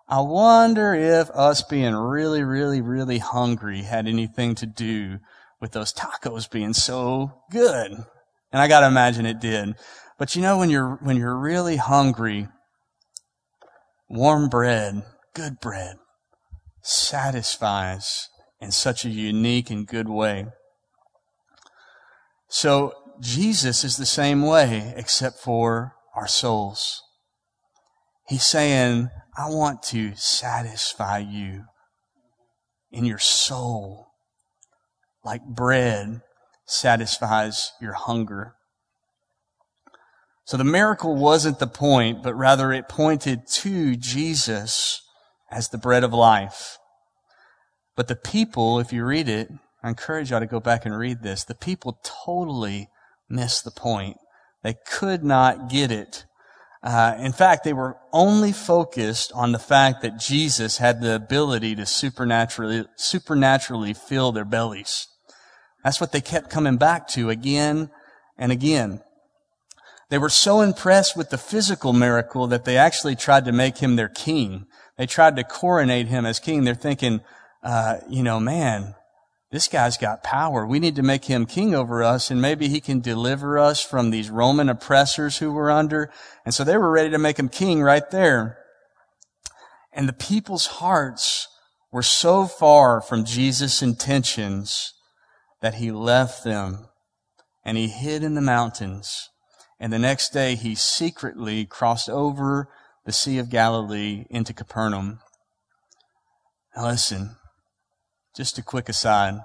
I 0.08 0.22
wonder 0.22 0.94
if 0.94 1.30
us 1.32 1.64
being 1.64 1.96
really, 1.96 2.44
really, 2.44 2.80
really 2.80 3.18
hungry 3.18 3.82
had 3.82 4.08
anything 4.08 4.56
to 4.56 4.66
do 4.66 5.20
with 5.60 5.72
those 5.72 5.94
tacos 5.94 6.50
being 6.50 6.74
so 6.74 7.42
good. 7.52 7.92
And 7.92 8.62
I 8.62 8.68
gotta 8.68 8.88
imagine 8.88 9.26
it 9.26 9.40
did. 9.40 9.76
But 10.18 10.36
you 10.36 10.42
know, 10.42 10.58
when 10.58 10.70
you're, 10.70 11.00
when 11.02 11.18
you're 11.18 11.38
really 11.38 11.78
hungry, 11.78 12.48
warm 14.08 14.48
bread, 14.48 15.04
good 15.34 15.60
bread, 15.60 15.98
satisfies 16.82 18.30
in 18.62 18.72
such 18.72 19.06
a 19.06 19.10
unique 19.10 19.70
and 19.70 19.88
good 19.88 20.08
way. 20.08 20.46
So 22.48 22.94
Jesus 23.20 23.84
is 23.84 23.98
the 23.98 24.06
same 24.06 24.42
way, 24.42 24.94
except 24.96 25.40
for 25.40 25.96
our 26.16 26.28
souls. 26.28 27.02
He's 28.28 28.46
saying, 28.46 29.10
I 29.38 29.50
want 29.50 29.84
to 29.84 30.16
satisfy 30.16 31.20
you 31.20 31.66
in 32.92 33.06
your 33.06 33.20
soul 33.20 34.06
like 35.26 35.44
bread 35.44 36.22
satisfies 36.66 37.72
your 37.82 37.94
hunger. 37.94 38.54
So 40.46 40.56
the 40.56 40.64
miracle 40.64 41.16
wasn't 41.16 41.58
the 41.58 41.68
point, 41.68 42.22
but 42.22 42.36
rather 42.36 42.72
it 42.72 42.88
pointed 42.88 43.48
to 43.48 43.96
Jesus 43.96 45.02
as 45.52 45.70
the 45.70 45.80
bread 45.80 46.04
of 46.04 46.14
life. 46.14 46.78
But 47.96 48.08
the 48.08 48.16
people, 48.16 48.80
if 48.80 48.94
you 48.94 49.04
read 49.04 49.28
it, 49.28 49.50
I 49.86 49.90
encourage 49.90 50.32
y'all 50.32 50.40
to 50.40 50.48
go 50.48 50.60
back 50.60 50.88
and 50.88 50.98
read 50.98 51.22
this. 51.22 51.44
The 51.44 51.54
people 51.54 52.00
totally 52.26 52.90
missed 53.30 53.64
the 53.66 53.70
point. 53.70 54.18
They 54.64 54.78
could 54.84 55.24
not 55.24 55.70
get 55.70 55.92
it. 55.92 56.26
Uh, 56.82 57.16
in 57.20 57.32
fact, 57.32 57.64
they 57.64 57.72
were 57.72 57.96
only 58.12 58.52
focused 58.52 59.32
on 59.36 59.52
the 59.52 59.60
fact 59.60 60.02
that 60.02 60.20
Jesus 60.20 60.80
had 60.80 61.02
the 61.02 61.14
ability 61.14 61.76
to 61.76 61.86
supernaturally, 61.86 62.86
supernaturally 62.96 63.94
fill 63.94 64.32
their 64.32 64.44
bellies. 64.44 65.08
That's 65.84 66.02
what 66.02 66.12
they 66.12 66.22
kept 66.22 66.50
coming 66.50 66.78
back 66.78 67.08
to 67.10 67.30
again 67.30 67.92
and 68.40 68.52
again. 68.52 69.04
They 70.10 70.18
were 70.18 70.30
so 70.30 70.62
impressed 70.62 71.16
with 71.16 71.30
the 71.30 71.38
physical 71.38 71.94
miracle 71.94 72.48
that 72.48 72.66
they 72.66 72.76
actually 72.78 73.16
tried 73.16 73.46
to 73.46 73.52
make 73.52 73.78
him 73.78 73.98
their 73.98 74.10
king. 74.10 74.66
They 74.98 75.06
tried 75.06 75.36
to 75.36 75.44
coronate 75.44 76.08
him 76.08 76.26
as 76.26 76.40
king. 76.40 76.64
They're 76.64 76.74
thinking, 76.74 77.22
uh, 77.62 77.98
you 78.10 78.24
know, 78.24 78.40
man, 78.40 78.96
this 79.56 79.70
guy's 79.70 79.96
got 79.96 80.22
power. 80.22 80.68
We 80.68 80.80
need 80.80 80.98
to 80.98 81.02
make 81.02 81.26
him 81.26 81.46
king 81.46 81.74
over 81.74 82.04
us 82.04 82.30
and 82.30 82.42
maybe 82.42 82.68
he 82.68 82.82
can 82.82 83.00
deliver 83.00 83.58
us 83.58 83.82
from 83.82 84.10
these 84.10 84.30
Roman 84.30 84.68
oppressors 84.68 85.38
who 85.38 85.54
we're 85.54 85.72
under. 85.72 86.12
And 86.44 86.54
so 86.54 86.66
they 86.66 86.76
were 86.76 86.92
ready 86.92 87.10
to 87.12 87.18
make 87.18 87.40
him 87.40 87.48
king 87.48 87.82
right 87.82 88.04
there. 88.12 88.58
And 89.94 90.10
the 90.10 90.14
people's 90.14 90.66
hearts 90.66 91.48
were 91.90 92.04
so 92.04 92.48
far 92.48 93.00
from 93.00 93.24
Jesus' 93.24 93.82
intentions 93.82 94.94
that 95.62 95.76
he 95.76 95.90
left 95.90 96.44
them 96.44 96.90
and 97.64 97.78
he 97.78 97.88
hid 97.88 98.24
in 98.24 98.36
the 98.36 98.42
mountains. 98.42 99.30
And 99.80 99.94
the 99.94 100.00
next 100.00 100.34
day 100.34 100.56
he 100.56 100.76
secretly 100.76 101.66
crossed 101.66 102.10
over 102.10 102.68
the 103.06 103.14
Sea 103.14 103.38
of 103.38 103.50
Galilee 103.50 104.26
into 104.30 104.54
Capernaum. 104.54 105.20
Now 106.76 106.88
listen, 106.88 107.38
just 108.36 108.58
a 108.58 108.64
quick 108.64 108.90
aside. 108.90 109.36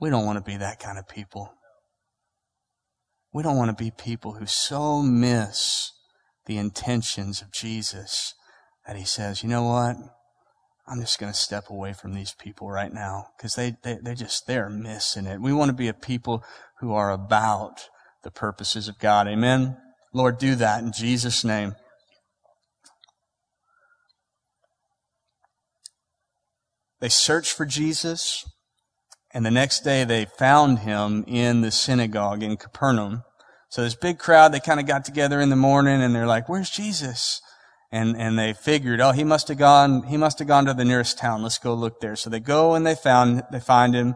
We 0.00 0.10
don't 0.10 0.26
want 0.26 0.38
to 0.38 0.50
be 0.50 0.56
that 0.58 0.78
kind 0.78 0.98
of 0.98 1.08
people. 1.08 1.52
We 3.32 3.42
don't 3.42 3.56
want 3.56 3.76
to 3.76 3.84
be 3.84 3.90
people 3.90 4.34
who 4.34 4.46
so 4.46 5.02
miss 5.02 5.90
the 6.46 6.58
intentions 6.58 7.40
of 7.40 7.52
Jesus 7.52 8.34
that 8.86 8.96
he 8.96 9.04
says, 9.04 9.42
you 9.42 9.48
know 9.48 9.64
what? 9.64 9.96
I'm 10.86 11.00
just 11.00 11.18
going 11.18 11.32
to 11.32 11.38
step 11.38 11.70
away 11.70 11.94
from 11.94 12.14
these 12.14 12.34
people 12.38 12.70
right 12.70 12.92
now 12.92 13.28
because 13.36 13.54
they, 13.54 13.76
they, 13.82 13.98
they 14.02 14.14
just, 14.14 14.46
they're 14.46 14.68
missing 14.68 15.26
it. 15.26 15.40
We 15.40 15.52
want 15.52 15.70
to 15.70 15.76
be 15.76 15.88
a 15.88 15.94
people 15.94 16.44
who 16.80 16.92
are 16.92 17.10
about 17.10 17.88
the 18.22 18.30
purposes 18.30 18.88
of 18.88 18.98
God. 18.98 19.26
Amen. 19.26 19.78
Lord, 20.12 20.38
do 20.38 20.54
that 20.56 20.82
in 20.82 20.92
Jesus' 20.92 21.42
name. 21.42 21.74
They 27.04 27.10
searched 27.10 27.52
for 27.52 27.66
Jesus, 27.66 28.46
and 29.34 29.44
the 29.44 29.50
next 29.50 29.80
day 29.80 30.04
they 30.04 30.24
found 30.24 30.78
him 30.78 31.22
in 31.26 31.60
the 31.60 31.70
synagogue 31.70 32.42
in 32.42 32.56
Capernaum. 32.56 33.24
So 33.68 33.82
this 33.82 33.94
big 33.94 34.18
crowd, 34.18 34.52
they 34.52 34.60
kind 34.60 34.80
of 34.80 34.86
got 34.86 35.04
together 35.04 35.38
in 35.38 35.50
the 35.50 35.54
morning 35.54 36.00
and 36.00 36.14
they're 36.14 36.26
like, 36.26 36.48
where's 36.48 36.70
Jesus? 36.70 37.42
And, 37.92 38.16
and 38.16 38.38
they 38.38 38.54
figured, 38.54 39.02
oh, 39.02 39.12
he 39.12 39.22
must 39.22 39.48
have 39.48 39.58
gone, 39.58 40.04
he 40.04 40.16
must 40.16 40.38
have 40.38 40.48
gone 40.48 40.64
to 40.64 40.72
the 40.72 40.86
nearest 40.86 41.18
town. 41.18 41.42
Let's 41.42 41.58
go 41.58 41.74
look 41.74 42.00
there. 42.00 42.16
So 42.16 42.30
they 42.30 42.40
go 42.40 42.72
and 42.72 42.86
they 42.86 42.94
found, 42.94 43.42
they 43.52 43.60
find 43.60 43.94
him 43.94 44.14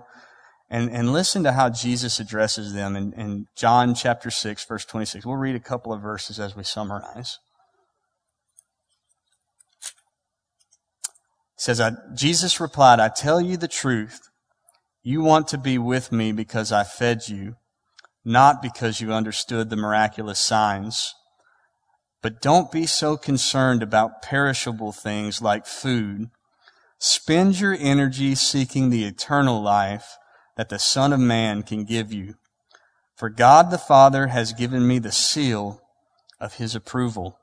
and, 0.70 0.90
and 0.90 1.12
listen 1.12 1.42
to 1.42 1.52
how 1.52 1.68
Jesus 1.68 2.18
addresses 2.18 2.72
them 2.72 2.96
in, 2.96 3.12
in 3.12 3.48
John 3.54 3.94
chapter 3.94 4.30
6, 4.30 4.64
verse 4.64 4.86
26. 4.86 5.26
We'll 5.26 5.36
read 5.36 5.56
a 5.56 5.60
couple 5.60 5.92
of 5.92 6.00
verses 6.00 6.40
as 6.40 6.56
we 6.56 6.64
summarize. 6.64 7.38
Says, 11.58 11.82
Jesus 12.14 12.60
replied, 12.60 13.00
I 13.00 13.08
tell 13.08 13.40
you 13.40 13.56
the 13.56 13.68
truth. 13.68 14.30
You 15.02 15.22
want 15.22 15.48
to 15.48 15.58
be 15.58 15.76
with 15.76 16.12
me 16.12 16.32
because 16.32 16.72
I 16.72 16.84
fed 16.84 17.28
you, 17.28 17.56
not 18.24 18.62
because 18.62 19.00
you 19.00 19.12
understood 19.12 19.68
the 19.68 19.76
miraculous 19.76 20.38
signs. 20.38 21.14
But 22.22 22.40
don't 22.40 22.72
be 22.72 22.86
so 22.86 23.16
concerned 23.16 23.82
about 23.82 24.22
perishable 24.22 24.92
things 24.92 25.42
like 25.42 25.66
food. 25.66 26.30
Spend 26.98 27.60
your 27.60 27.76
energy 27.78 28.34
seeking 28.34 28.90
the 28.90 29.04
eternal 29.04 29.62
life 29.62 30.16
that 30.56 30.68
the 30.68 30.78
Son 30.78 31.12
of 31.12 31.20
Man 31.20 31.62
can 31.62 31.84
give 31.84 32.12
you. 32.12 32.34
For 33.16 33.30
God 33.30 33.70
the 33.70 33.78
Father 33.78 34.28
has 34.28 34.52
given 34.52 34.86
me 34.86 34.98
the 34.98 35.12
seal 35.12 35.80
of 36.40 36.54
his 36.54 36.74
approval. 36.74 37.37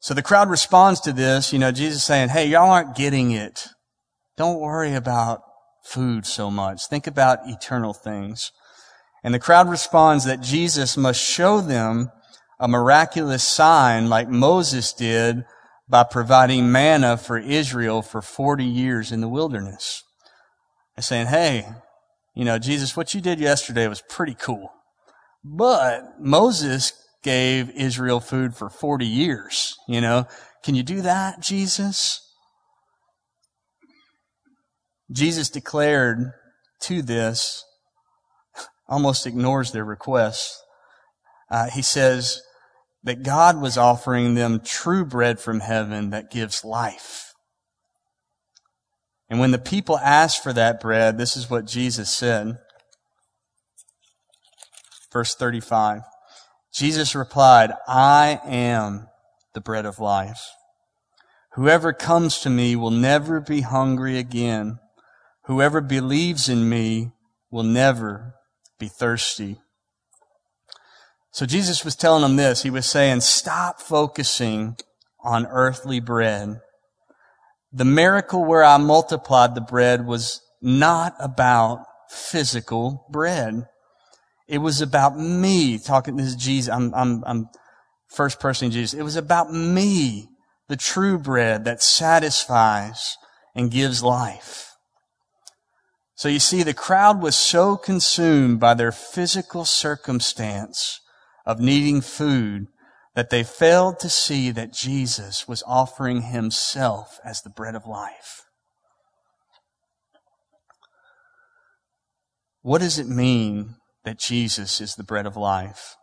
So 0.00 0.14
the 0.14 0.22
crowd 0.22 0.48
responds 0.48 1.00
to 1.00 1.12
this, 1.12 1.52
you 1.52 1.58
know, 1.58 1.72
Jesus 1.72 2.04
saying, 2.04 2.28
hey, 2.28 2.46
y'all 2.46 2.70
aren't 2.70 2.94
getting 2.94 3.32
it. 3.32 3.68
Don't 4.36 4.60
worry 4.60 4.94
about 4.94 5.40
food 5.84 6.24
so 6.24 6.50
much. 6.50 6.86
Think 6.86 7.06
about 7.06 7.40
eternal 7.46 7.92
things. 7.92 8.52
And 9.24 9.34
the 9.34 9.40
crowd 9.40 9.68
responds 9.68 10.24
that 10.24 10.40
Jesus 10.40 10.96
must 10.96 11.20
show 11.20 11.60
them 11.60 12.10
a 12.60 12.68
miraculous 12.68 13.42
sign 13.42 14.08
like 14.08 14.28
Moses 14.28 14.92
did 14.92 15.44
by 15.88 16.04
providing 16.04 16.70
manna 16.70 17.16
for 17.16 17.38
Israel 17.38 18.02
for 18.02 18.22
40 18.22 18.64
years 18.64 19.10
in 19.10 19.20
the 19.20 19.28
wilderness. 19.28 20.02
They're 20.94 21.02
saying, 21.02 21.28
hey, 21.28 21.66
you 22.34 22.44
know, 22.44 22.58
Jesus, 22.58 22.96
what 22.96 23.14
you 23.14 23.20
did 23.20 23.40
yesterday 23.40 23.88
was 23.88 24.02
pretty 24.02 24.34
cool. 24.34 24.70
But 25.42 26.20
Moses 26.20 26.92
gave 27.22 27.70
Israel 27.70 28.20
food 28.20 28.54
for 28.54 28.70
40 28.70 29.06
years, 29.06 29.76
you 29.88 30.00
know. 30.00 30.26
Can 30.64 30.74
you 30.74 30.82
do 30.82 31.02
that, 31.02 31.40
Jesus? 31.40 32.20
Jesus 35.10 35.48
declared 35.48 36.32
to 36.82 37.02
this, 37.02 37.64
almost 38.88 39.26
ignores 39.26 39.72
their 39.72 39.84
request. 39.84 40.62
Uh, 41.50 41.70
he 41.70 41.82
says 41.82 42.42
that 43.02 43.22
God 43.22 43.60
was 43.60 43.78
offering 43.78 44.34
them 44.34 44.60
true 44.60 45.04
bread 45.04 45.40
from 45.40 45.60
heaven 45.60 46.10
that 46.10 46.30
gives 46.30 46.64
life. 46.64 47.32
And 49.30 49.40
when 49.40 49.50
the 49.50 49.58
people 49.58 49.98
asked 49.98 50.42
for 50.42 50.52
that 50.52 50.80
bread, 50.80 51.18
this 51.18 51.36
is 51.36 51.50
what 51.50 51.66
Jesus 51.66 52.10
said. 52.10 52.58
Verse 55.12 55.34
35. 55.34 56.02
Jesus 56.72 57.14
replied, 57.14 57.72
I 57.86 58.40
am 58.44 59.08
the 59.54 59.60
bread 59.60 59.86
of 59.86 59.98
life. 59.98 60.42
Whoever 61.54 61.92
comes 61.92 62.38
to 62.40 62.50
me 62.50 62.76
will 62.76 62.90
never 62.90 63.40
be 63.40 63.62
hungry 63.62 64.18
again. 64.18 64.78
Whoever 65.44 65.80
believes 65.80 66.48
in 66.48 66.68
me 66.68 67.12
will 67.50 67.64
never 67.64 68.34
be 68.78 68.88
thirsty. 68.88 69.58
So 71.32 71.46
Jesus 71.46 71.84
was 71.84 71.96
telling 71.96 72.22
them 72.22 72.36
this. 72.36 72.62
He 72.62 72.70
was 72.70 72.86
saying, 72.86 73.20
stop 73.22 73.80
focusing 73.80 74.76
on 75.20 75.46
earthly 75.46 76.00
bread. 76.00 76.60
The 77.72 77.84
miracle 77.84 78.44
where 78.44 78.64
I 78.64 78.76
multiplied 78.76 79.54
the 79.54 79.60
bread 79.60 80.06
was 80.06 80.40
not 80.62 81.14
about 81.18 81.84
physical 82.08 83.06
bread. 83.10 83.66
It 84.48 84.58
was 84.58 84.80
about 84.80 85.18
me 85.18 85.78
talking. 85.78 86.16
This 86.16 86.28
is 86.28 86.36
Jesus. 86.36 86.72
I'm, 86.72 86.94
I'm, 86.94 87.22
I'm 87.26 87.48
first 88.08 88.40
person 88.40 88.70
Jesus. 88.70 88.98
It 88.98 89.02
was 89.02 89.16
about 89.16 89.52
me, 89.52 90.28
the 90.68 90.76
true 90.76 91.18
bread 91.18 91.64
that 91.66 91.82
satisfies 91.82 93.16
and 93.54 93.70
gives 93.70 94.02
life. 94.02 94.72
So 96.14 96.28
you 96.28 96.40
see, 96.40 96.62
the 96.62 96.74
crowd 96.74 97.22
was 97.22 97.36
so 97.36 97.76
consumed 97.76 98.58
by 98.58 98.74
their 98.74 98.90
physical 98.90 99.64
circumstance 99.64 101.00
of 101.46 101.60
needing 101.60 102.00
food 102.00 102.66
that 103.14 103.30
they 103.30 103.44
failed 103.44 104.00
to 104.00 104.08
see 104.08 104.50
that 104.50 104.72
Jesus 104.72 105.46
was 105.46 105.62
offering 105.66 106.22
himself 106.22 107.20
as 107.24 107.42
the 107.42 107.50
bread 107.50 107.74
of 107.74 107.86
life. 107.86 108.42
What 112.62 112.80
does 112.80 112.98
it 112.98 113.08
mean 113.08 113.76
that 114.08 114.18
Jesus 114.18 114.80
is 114.80 114.94
the 114.94 115.04
bread 115.04 115.26
of 115.26 115.36
life? 115.36 115.96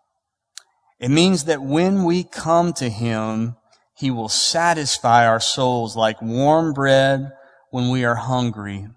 It 1.00 1.10
means 1.10 1.46
that 1.46 1.64
when 1.64 2.04
we 2.04 2.24
come 2.24 2.72
to 2.74 2.88
Him, 2.88 3.56
He 3.98 4.12
will 4.12 4.30
satisfy 4.30 5.26
our 5.28 5.40
souls 5.40 5.96
like 5.96 6.22
warm 6.22 6.72
bread 6.72 7.32
when 7.72 7.90
we 7.90 8.06
are 8.06 8.14
hungry 8.14 8.88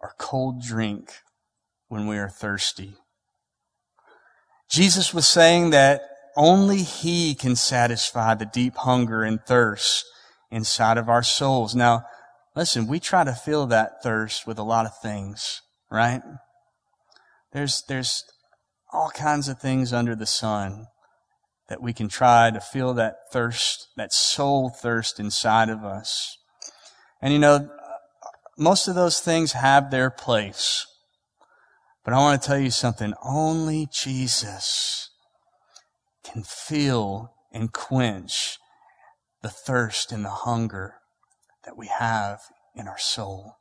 or 0.00 0.16
cold 0.18 0.60
drink 0.60 1.12
when 1.86 2.08
we 2.08 2.18
are 2.18 2.28
thirsty. 2.28 2.96
Jesus 4.68 5.14
was 5.14 5.28
saying 5.28 5.70
that 5.70 6.02
only 6.36 6.82
He 6.82 7.36
can 7.36 7.54
satisfy 7.54 8.34
the 8.34 8.44
deep 8.44 8.74
hunger 8.74 9.22
and 9.22 9.40
thirst 9.40 10.04
inside 10.50 10.98
of 10.98 11.08
our 11.08 11.22
souls. 11.22 11.76
Now, 11.76 12.02
listen, 12.56 12.88
we 12.88 12.98
try 12.98 13.22
to 13.22 13.34
fill 13.34 13.66
that 13.66 14.02
thirst 14.02 14.48
with 14.48 14.58
a 14.58 14.64
lot 14.64 14.84
of 14.84 14.98
things, 14.98 15.62
right? 15.92 16.22
There's, 17.52 17.84
there's 17.86 18.24
all 18.92 19.10
kinds 19.10 19.48
of 19.48 19.60
things 19.60 19.92
under 19.92 20.14
the 20.14 20.26
sun 20.26 20.86
that 21.68 21.82
we 21.82 21.92
can 21.92 22.08
try 22.08 22.50
to 22.50 22.60
feel 22.60 22.94
that 22.94 23.16
thirst, 23.30 23.88
that 23.96 24.12
soul 24.12 24.70
thirst 24.70 25.20
inside 25.20 25.68
of 25.68 25.84
us. 25.84 26.38
And 27.20 27.32
you 27.32 27.38
know, 27.38 27.68
most 28.56 28.88
of 28.88 28.94
those 28.94 29.20
things 29.20 29.52
have 29.52 29.90
their 29.90 30.10
place. 30.10 30.86
But 32.04 32.14
I 32.14 32.18
want 32.18 32.40
to 32.40 32.48
tell 32.48 32.58
you 32.58 32.70
something. 32.70 33.12
Only 33.22 33.86
Jesus 33.92 35.10
can 36.24 36.42
feel 36.42 37.34
and 37.52 37.72
quench 37.72 38.58
the 39.42 39.50
thirst 39.50 40.10
and 40.10 40.24
the 40.24 40.30
hunger 40.30 40.94
that 41.64 41.76
we 41.76 41.88
have 41.98 42.40
in 42.74 42.88
our 42.88 42.98
soul. 42.98 43.56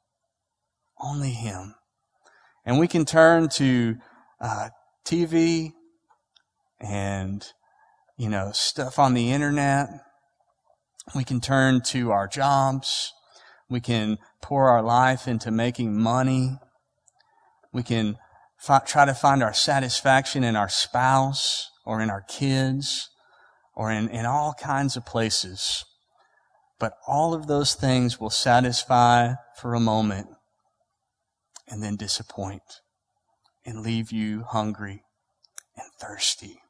Only 1.00 1.32
Him. 1.32 1.76
And 2.66 2.80
we 2.80 2.88
can 2.88 3.06
turn 3.06 3.50
to 3.50 3.98
uh, 4.40 4.70
TV 5.08 5.72
and, 6.82 7.46
you 8.18 8.30
know, 8.30 8.52
stuff 8.52 9.00
on 9.00 9.14
the 9.14 9.32
internet. 9.32 9.88
We 11.16 11.24
can 11.24 11.40
turn 11.40 11.82
to 11.94 12.12
our 12.12 12.28
jobs. 12.28 13.14
We 13.70 13.80
can 13.80 14.18
pour 14.42 14.68
our 14.68 14.82
life 14.82 15.26
into 15.26 15.50
making 15.50 15.98
money. 15.98 16.58
We 17.72 17.84
can 17.84 18.18
fi- 18.58 18.84
try 18.86 19.06
to 19.06 19.14
find 19.14 19.42
our 19.42 19.54
satisfaction 19.54 20.44
in 20.44 20.58
our 20.58 20.70
spouse 20.70 21.70
or 21.86 22.02
in 22.02 22.10
our 22.10 22.24
kids 22.28 23.10
or 23.74 23.90
in, 23.90 24.10
in 24.10 24.26
all 24.26 24.54
kinds 24.60 24.98
of 24.98 25.06
places. 25.06 25.86
But 26.80 26.94
all 27.08 27.34
of 27.34 27.48
those 27.48 27.76
things 27.76 28.20
will 28.20 28.30
satisfy 28.30 29.36
for 29.56 29.74
a 29.74 29.80
moment 29.80 30.28
and 31.66 31.82
then 31.82 31.96
disappoint 31.96 32.82
and 33.68 33.82
leave 33.82 34.12
you 34.12 34.44
hungry 34.44 35.04
and 35.76 35.86
thirsty. 36.00 36.62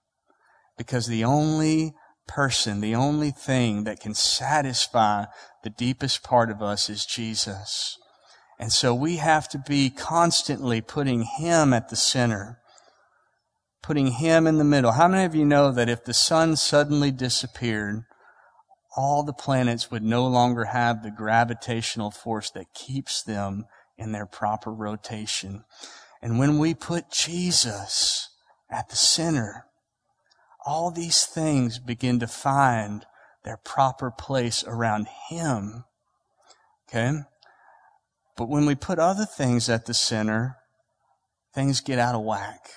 Because 0.78 1.08
the 1.08 1.24
only 1.24 1.94
person, 2.28 2.82
the 2.82 2.96
only 2.96 3.32
thing 3.32 3.84
that 3.84 4.00
can 4.00 4.16
satisfy 4.16 5.26
the 5.64 5.70
deepest 5.70 6.24
part 6.24 6.50
of 6.50 6.62
us 6.62 6.90
is 6.90 7.06
Jesus. 7.06 7.98
And 8.60 8.74
so 8.74 8.94
we 8.96 9.18
have 9.18 9.48
to 9.50 9.60
be 9.60 9.92
constantly 9.92 10.82
putting 10.82 11.22
Him 11.22 11.72
at 11.72 11.90
the 11.90 11.96
center, 11.96 12.60
putting 13.84 14.14
Him 14.14 14.48
in 14.48 14.58
the 14.58 14.64
middle. 14.64 14.94
How 14.94 15.08
many 15.08 15.24
of 15.24 15.36
you 15.36 15.46
know 15.46 15.72
that 15.72 15.90
if 15.90 16.04
the 16.04 16.16
sun 16.16 16.56
suddenly 16.56 17.12
disappeared, 17.12 18.04
all 18.98 19.24
the 19.24 19.34
planets 19.34 19.92
would 19.92 20.02
no 20.02 20.26
longer 20.26 20.66
have 20.66 21.04
the 21.04 21.12
gravitational 21.12 22.10
force 22.10 22.50
that 22.52 22.74
keeps 22.74 23.22
them 23.22 23.66
in 23.98 24.12
their 24.12 24.26
proper 24.26 24.74
rotation? 24.74 25.64
And 26.22 26.40
when 26.40 26.58
we 26.58 26.74
put 26.74 27.12
Jesus 27.12 28.30
at 28.70 28.90
the 28.90 28.96
center, 28.96 29.66
all 30.66 30.92
these 30.92 31.26
things 31.26 31.80
begin 31.80 32.20
to 32.20 32.28
find 32.28 33.06
their 33.44 33.58
proper 33.58 34.12
place 34.12 34.64
around 34.68 35.08
Him. 35.30 35.86
Okay? 36.90 37.20
But 38.36 38.50
when 38.50 38.66
we 38.66 38.76
put 38.76 39.00
other 39.00 39.26
things 39.26 39.70
at 39.70 39.86
the 39.86 39.94
center, 39.94 40.58
things 41.54 41.82
get 41.82 42.00
out 42.00 42.16
of 42.16 42.24
whack. 42.24 42.70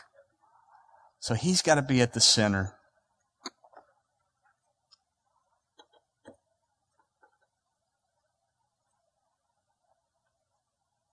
So 1.19 1.35
He's 1.35 1.63
got 1.63 1.75
to 1.75 1.83
be 1.83 2.01
at 2.01 2.13
the 2.13 2.21
center. 2.21 2.77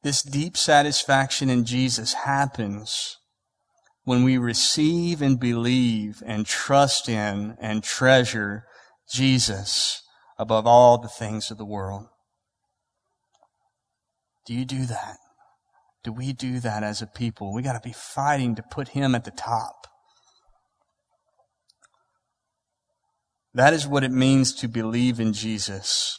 This 0.07 0.23
deep 0.23 0.55
satisfaction 0.55 1.49
in 1.49 1.65
Jesus 1.65 2.13
happens 2.13 3.17
when 4.05 4.23
we 4.23 4.37
receive 4.37 5.21
and 5.21 5.37
believe 5.37 6.23
and 6.25 6.45
trust 6.45 7.09
in 7.09 7.57
and 7.59 7.83
treasure 7.83 8.63
Jesus 9.11 10.01
above 10.39 10.65
all 10.65 10.97
the 10.97 11.09
things 11.09 11.51
of 11.51 11.57
the 11.57 11.65
world. 11.65 12.05
Do 14.45 14.53
you 14.53 14.63
do 14.63 14.85
that? 14.85 15.17
Do 16.05 16.13
we 16.13 16.31
do 16.31 16.61
that 16.61 16.83
as 16.83 17.01
a 17.01 17.07
people? 17.07 17.53
We 17.53 17.61
got 17.61 17.73
to 17.73 17.85
be 17.85 17.93
fighting 17.93 18.55
to 18.55 18.63
put 18.63 18.87
him 18.87 19.13
at 19.13 19.25
the 19.25 19.31
top. 19.31 19.87
That 23.53 23.73
is 23.73 23.85
what 23.85 24.05
it 24.05 24.11
means 24.11 24.53
to 24.53 24.69
believe 24.69 25.19
in 25.19 25.33
Jesus 25.33 26.17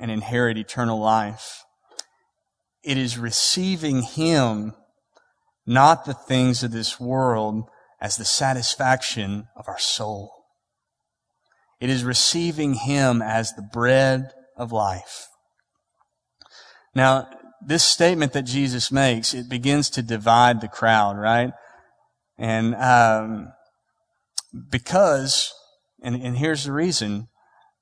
and 0.00 0.10
inherit 0.10 0.58
eternal 0.58 0.98
life. 0.98 1.62
It 2.88 2.96
is 2.96 3.18
receiving 3.18 4.02
him 4.02 4.72
not 5.66 6.06
the 6.06 6.14
things 6.14 6.62
of 6.62 6.72
this 6.72 6.98
world 6.98 7.68
as 8.00 8.16
the 8.16 8.24
satisfaction 8.24 9.46
of 9.54 9.68
our 9.68 9.78
soul. 9.78 10.46
It 11.78 11.90
is 11.90 12.02
receiving 12.04 12.72
Him 12.74 13.20
as 13.20 13.52
the 13.52 13.62
bread 13.62 14.32
of 14.56 14.72
life. 14.72 15.28
Now, 16.94 17.28
this 17.64 17.84
statement 17.84 18.32
that 18.32 18.46
Jesus 18.46 18.90
makes, 18.90 19.34
it 19.34 19.50
begins 19.50 19.90
to 19.90 20.02
divide 20.02 20.62
the 20.62 20.68
crowd, 20.68 21.18
right? 21.18 21.52
And 22.38 22.74
um, 22.76 23.52
because, 24.70 25.52
and, 26.02 26.16
and 26.16 26.38
here's 26.38 26.64
the 26.64 26.72
reason, 26.72 27.28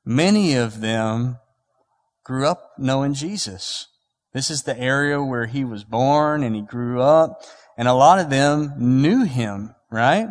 many 0.04 0.54
of 0.54 0.80
them 0.80 1.38
grew 2.24 2.48
up 2.48 2.72
knowing 2.78 3.14
Jesus. 3.14 3.86
This 4.36 4.50
is 4.50 4.64
the 4.64 4.78
area 4.78 5.22
where 5.22 5.46
he 5.46 5.64
was 5.64 5.82
born 5.82 6.42
and 6.42 6.54
he 6.54 6.60
grew 6.60 7.00
up. 7.00 7.40
And 7.78 7.88
a 7.88 7.94
lot 7.94 8.18
of 8.18 8.28
them 8.28 8.74
knew 8.76 9.24
him, 9.24 9.74
right? 9.90 10.28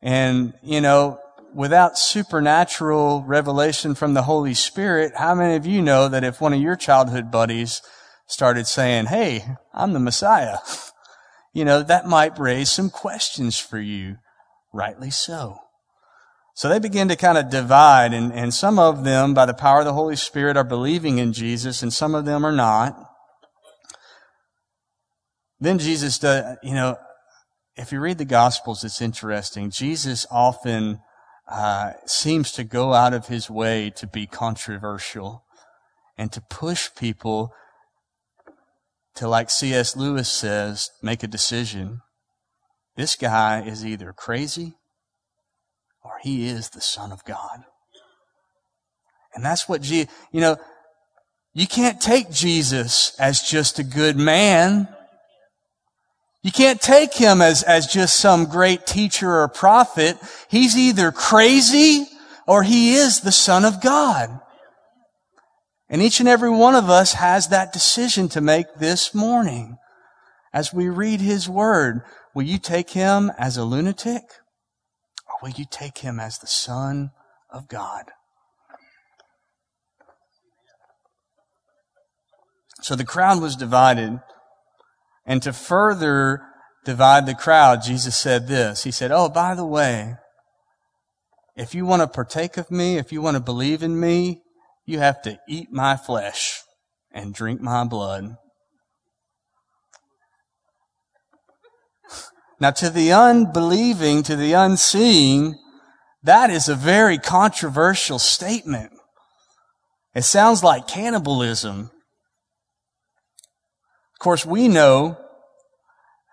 And, 0.00 0.54
you 0.62 0.80
know, 0.80 1.18
without 1.52 1.98
supernatural 1.98 3.24
revelation 3.26 3.96
from 3.96 4.14
the 4.14 4.22
Holy 4.22 4.54
Spirit, 4.54 5.14
how 5.16 5.34
many 5.34 5.56
of 5.56 5.66
you 5.66 5.82
know 5.82 6.06
that 6.06 6.22
if 6.22 6.40
one 6.40 6.52
of 6.52 6.60
your 6.60 6.76
childhood 6.76 7.32
buddies 7.32 7.82
started 8.28 8.68
saying, 8.68 9.06
Hey, 9.06 9.44
I'm 9.74 9.92
the 9.92 9.98
Messiah, 9.98 10.58
you 11.52 11.64
know, 11.64 11.82
that 11.82 12.06
might 12.06 12.38
raise 12.38 12.70
some 12.70 12.90
questions 12.90 13.58
for 13.58 13.80
you. 13.80 14.18
Rightly 14.72 15.10
so. 15.10 15.58
So 16.54 16.68
they 16.68 16.78
begin 16.78 17.08
to 17.08 17.16
kind 17.16 17.36
of 17.36 17.50
divide, 17.50 18.14
and, 18.14 18.32
and 18.32 18.54
some 18.54 18.78
of 18.78 19.02
them, 19.02 19.34
by 19.34 19.46
the 19.46 19.52
power 19.52 19.80
of 19.80 19.84
the 19.84 19.94
Holy 19.94 20.14
Spirit, 20.14 20.56
are 20.56 20.62
believing 20.62 21.18
in 21.18 21.32
Jesus, 21.32 21.82
and 21.82 21.92
some 21.92 22.14
of 22.14 22.24
them 22.24 22.46
are 22.46 22.52
not. 22.52 23.08
Then 25.62 25.78
Jesus 25.78 26.18
does, 26.18 26.56
you 26.60 26.74
know, 26.74 26.96
if 27.76 27.92
you 27.92 28.00
read 28.00 28.18
the 28.18 28.24
Gospels, 28.24 28.82
it's 28.82 29.00
interesting. 29.00 29.70
Jesus 29.70 30.26
often 30.28 30.98
uh, 31.48 31.92
seems 32.04 32.50
to 32.52 32.64
go 32.64 32.94
out 32.94 33.14
of 33.14 33.28
his 33.28 33.48
way 33.48 33.88
to 33.90 34.08
be 34.08 34.26
controversial 34.26 35.44
and 36.18 36.32
to 36.32 36.40
push 36.40 36.88
people 36.96 37.52
to, 39.14 39.28
like 39.28 39.50
C.S. 39.50 39.94
Lewis 39.94 40.28
says, 40.28 40.90
make 41.00 41.22
a 41.22 41.28
decision. 41.28 42.00
This 42.96 43.14
guy 43.14 43.62
is 43.62 43.86
either 43.86 44.12
crazy 44.12 44.74
or 46.02 46.14
he 46.22 46.48
is 46.48 46.70
the 46.70 46.80
Son 46.80 47.12
of 47.12 47.24
God. 47.24 47.60
And 49.32 49.44
that's 49.44 49.68
what 49.68 49.82
Jesus, 49.82 50.12
you 50.32 50.40
know, 50.40 50.56
you 51.54 51.68
can't 51.68 52.00
take 52.00 52.32
Jesus 52.32 53.14
as 53.20 53.42
just 53.42 53.78
a 53.78 53.84
good 53.84 54.16
man. 54.16 54.88
You 56.42 56.50
can't 56.50 56.80
take 56.80 57.14
him 57.14 57.40
as, 57.40 57.62
as 57.62 57.86
just 57.86 58.18
some 58.18 58.46
great 58.46 58.84
teacher 58.84 59.40
or 59.40 59.48
prophet. 59.48 60.18
He's 60.48 60.76
either 60.76 61.12
crazy 61.12 62.06
or 62.46 62.64
he 62.64 62.94
is 62.94 63.20
the 63.20 63.30
Son 63.30 63.64
of 63.64 63.80
God. 63.80 64.40
And 65.88 66.02
each 66.02 66.18
and 66.18 66.28
every 66.28 66.50
one 66.50 66.74
of 66.74 66.90
us 66.90 67.14
has 67.14 67.48
that 67.48 67.72
decision 67.72 68.28
to 68.30 68.40
make 68.40 68.66
this 68.76 69.14
morning. 69.14 69.76
As 70.52 70.72
we 70.72 70.88
read 70.88 71.20
his 71.20 71.48
word, 71.48 72.02
will 72.34 72.42
you 72.42 72.58
take 72.58 72.90
him 72.90 73.30
as 73.38 73.56
a 73.56 73.64
lunatic 73.64 74.22
or 75.28 75.34
will 75.42 75.50
you 75.50 75.64
take 75.70 75.98
him 75.98 76.18
as 76.18 76.38
the 76.38 76.46
Son 76.46 77.12
of 77.50 77.68
God? 77.68 78.06
So 82.80 82.96
the 82.96 83.04
crowd 83.04 83.40
was 83.40 83.54
divided. 83.54 84.18
And 85.24 85.42
to 85.42 85.52
further 85.52 86.42
divide 86.84 87.26
the 87.26 87.34
crowd, 87.34 87.82
Jesus 87.82 88.16
said 88.16 88.48
this. 88.48 88.84
He 88.84 88.90
said, 88.90 89.12
Oh, 89.12 89.28
by 89.28 89.54
the 89.54 89.66
way, 89.66 90.14
if 91.56 91.74
you 91.74 91.84
want 91.86 92.02
to 92.02 92.08
partake 92.08 92.56
of 92.56 92.70
me, 92.70 92.96
if 92.96 93.12
you 93.12 93.22
want 93.22 93.36
to 93.36 93.42
believe 93.42 93.82
in 93.82 93.98
me, 93.98 94.42
you 94.84 94.98
have 94.98 95.22
to 95.22 95.38
eat 95.48 95.68
my 95.70 95.96
flesh 95.96 96.60
and 97.12 97.34
drink 97.34 97.60
my 97.60 97.84
blood. 97.84 98.36
Now, 102.58 102.70
to 102.70 102.90
the 102.90 103.12
unbelieving, 103.12 104.22
to 104.22 104.36
the 104.36 104.52
unseeing, 104.52 105.56
that 106.22 106.48
is 106.50 106.68
a 106.68 106.76
very 106.76 107.18
controversial 107.18 108.18
statement. 108.18 108.92
It 110.14 110.22
sounds 110.22 110.62
like 110.62 110.86
cannibalism 110.86 111.90
course, 114.22 114.46
we 114.46 114.68
know 114.68 115.18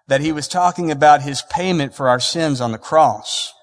that 0.07 0.21
he 0.21 0.31
was 0.31 0.47
talking 0.47 0.91
about 0.91 1.23
his 1.23 1.41
payment 1.41 1.93
for 1.93 2.07
our 2.07 2.19
sins 2.19 2.61
on 2.61 2.71
the 2.71 2.77
cross. 2.77 3.53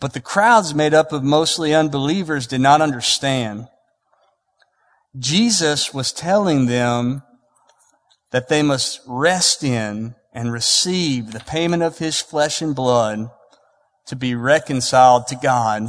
But 0.00 0.12
the 0.12 0.20
crowds 0.20 0.74
made 0.74 0.94
up 0.94 1.12
of 1.12 1.24
mostly 1.24 1.74
unbelievers 1.74 2.46
did 2.46 2.60
not 2.60 2.82
understand. 2.82 3.68
Jesus 5.18 5.94
was 5.94 6.12
telling 6.12 6.66
them 6.66 7.22
that 8.32 8.48
they 8.48 8.62
must 8.62 9.00
rest 9.06 9.64
in 9.64 10.14
and 10.32 10.52
receive 10.52 11.32
the 11.32 11.40
payment 11.40 11.82
of 11.82 11.98
his 11.98 12.20
flesh 12.20 12.60
and 12.60 12.74
blood 12.74 13.30
to 14.06 14.16
be 14.16 14.34
reconciled 14.34 15.26
to 15.28 15.36
God 15.42 15.88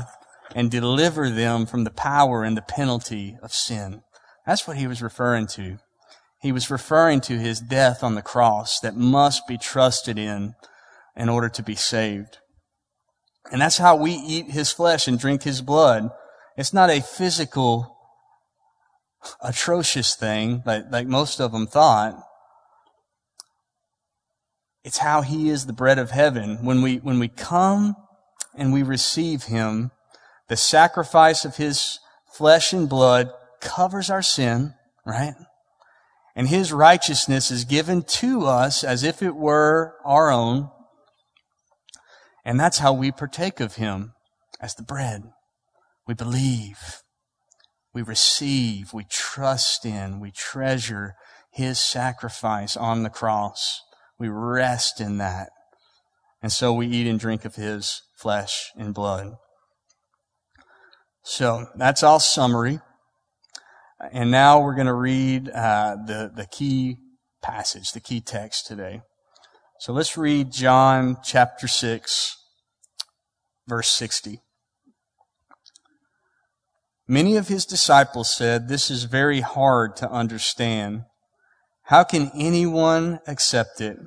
and 0.55 0.71
deliver 0.71 1.29
them 1.29 1.65
from 1.65 1.83
the 1.83 1.91
power 1.91 2.43
and 2.43 2.55
the 2.55 2.61
penalty 2.61 3.37
of 3.43 3.51
sin. 3.51 4.01
That's 4.45 4.65
what 4.65 4.77
he 4.77 4.87
was 4.87 5.01
referring 5.01 5.47
to. 5.47 5.79
He 6.47 6.53
was 6.53 6.71
referring 6.71 7.19
to 7.23 7.37
his 7.37 7.59
death 7.59 8.05
on 8.05 8.15
the 8.15 8.21
cross 8.21 8.79
that 8.79 8.95
must 8.95 9.47
be 9.47 9.57
trusted 9.57 10.17
in 10.17 10.55
in 11.13 11.27
order 11.27 11.49
to 11.49 11.61
be 11.61 11.75
saved. 11.75 12.37
And 13.51 13.59
that's 13.59 13.79
how 13.79 13.97
we 13.97 14.13
eat 14.13 14.51
his 14.51 14.71
flesh 14.71 15.09
and 15.09 15.19
drink 15.19 15.43
his 15.43 15.61
blood. 15.61 16.09
It's 16.55 16.73
not 16.73 16.89
a 16.89 17.01
physical, 17.01 17.97
atrocious 19.41 20.15
thing 20.15 20.63
like, 20.65 20.85
like 20.89 21.05
most 21.05 21.41
of 21.41 21.51
them 21.51 21.67
thought. 21.67 22.17
It's 24.85 24.99
how 24.99 25.21
he 25.21 25.49
is 25.49 25.65
the 25.65 25.73
bread 25.73 25.99
of 25.99 26.11
heaven. 26.11 26.63
When 26.63 26.81
we, 26.81 26.99
when 26.99 27.19
we 27.19 27.27
come 27.27 27.93
and 28.55 28.71
we 28.71 28.83
receive 28.83 29.43
him, 29.43 29.91
the 30.47 30.55
sacrifice 30.55 31.43
of 31.43 31.57
his 31.57 31.99
flesh 32.31 32.71
and 32.71 32.87
blood 32.87 33.33
covers 33.59 34.09
our 34.09 34.21
sin, 34.21 34.75
right? 35.05 35.33
And 36.37 36.49
his 36.49 36.71
righteousness 36.71 37.49
is 37.49 37.65
given 37.65 38.03
to 38.03 38.45
us 38.45 38.83
as 38.83 39.03
if 39.03 39.23
it 39.23 39.35
were 39.35 39.95
our 40.05 40.31
own. 40.31 40.69
And 42.45 42.59
that's 42.59 42.77
how 42.77 42.93
we 42.93 43.11
partake 43.11 43.59
of 43.59 43.75
him 43.75 44.13
as 44.61 44.75
the 44.75 44.83
bread. 44.83 45.23
We 46.07 46.13
believe, 46.13 47.01
we 47.91 48.03
receive, 48.03 48.93
we 48.93 49.03
trust 49.09 49.83
in, 49.83 50.19
we 50.19 50.29
treasure 50.29 51.15
his 51.51 51.79
sacrifice 51.79 52.77
on 52.77 53.01
the 53.01 53.09
cross. 53.09 53.81
We 54.19 54.29
rest 54.29 55.01
in 55.01 55.17
that. 55.17 55.49
And 56.43 56.51
so 56.51 56.71
we 56.71 56.85
eat 56.85 57.07
and 57.07 57.19
drink 57.19 57.45
of 57.45 57.55
his 57.55 58.03
flesh 58.15 58.69
and 58.77 58.93
blood. 58.93 59.33
So 61.23 61.65
that's 61.75 62.03
all 62.03 62.19
summary. 62.19 62.79
And 64.11 64.31
now 64.31 64.61
we're 64.61 64.75
going 64.75 64.87
to 64.87 64.93
read 64.93 65.49
uh, 65.49 65.97
the, 66.05 66.31
the 66.33 66.45
key 66.45 66.97
passage, 67.41 67.91
the 67.91 67.99
key 67.99 68.21
text 68.21 68.67
today. 68.67 69.01
So 69.79 69.93
let's 69.93 70.17
read 70.17 70.51
John 70.51 71.17
chapter 71.23 71.67
6, 71.67 72.35
verse 73.67 73.89
60. 73.89 74.41
Many 77.07 77.37
of 77.37 77.47
his 77.47 77.65
disciples 77.65 78.35
said, 78.35 78.67
This 78.67 78.91
is 78.91 79.03
very 79.03 79.41
hard 79.41 79.95
to 79.97 80.09
understand. 80.09 81.03
How 81.83 82.03
can 82.03 82.31
anyone 82.35 83.19
accept 83.27 83.79
it? 83.79 83.97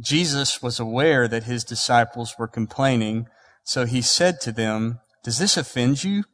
Jesus 0.00 0.62
was 0.62 0.80
aware 0.80 1.28
that 1.28 1.44
his 1.44 1.62
disciples 1.62 2.34
were 2.38 2.48
complaining, 2.48 3.26
so 3.64 3.84
he 3.84 4.02
said 4.02 4.40
to 4.40 4.52
them, 4.52 4.98
Does 5.22 5.38
this 5.38 5.56
offend 5.56 6.02
you? 6.02 6.24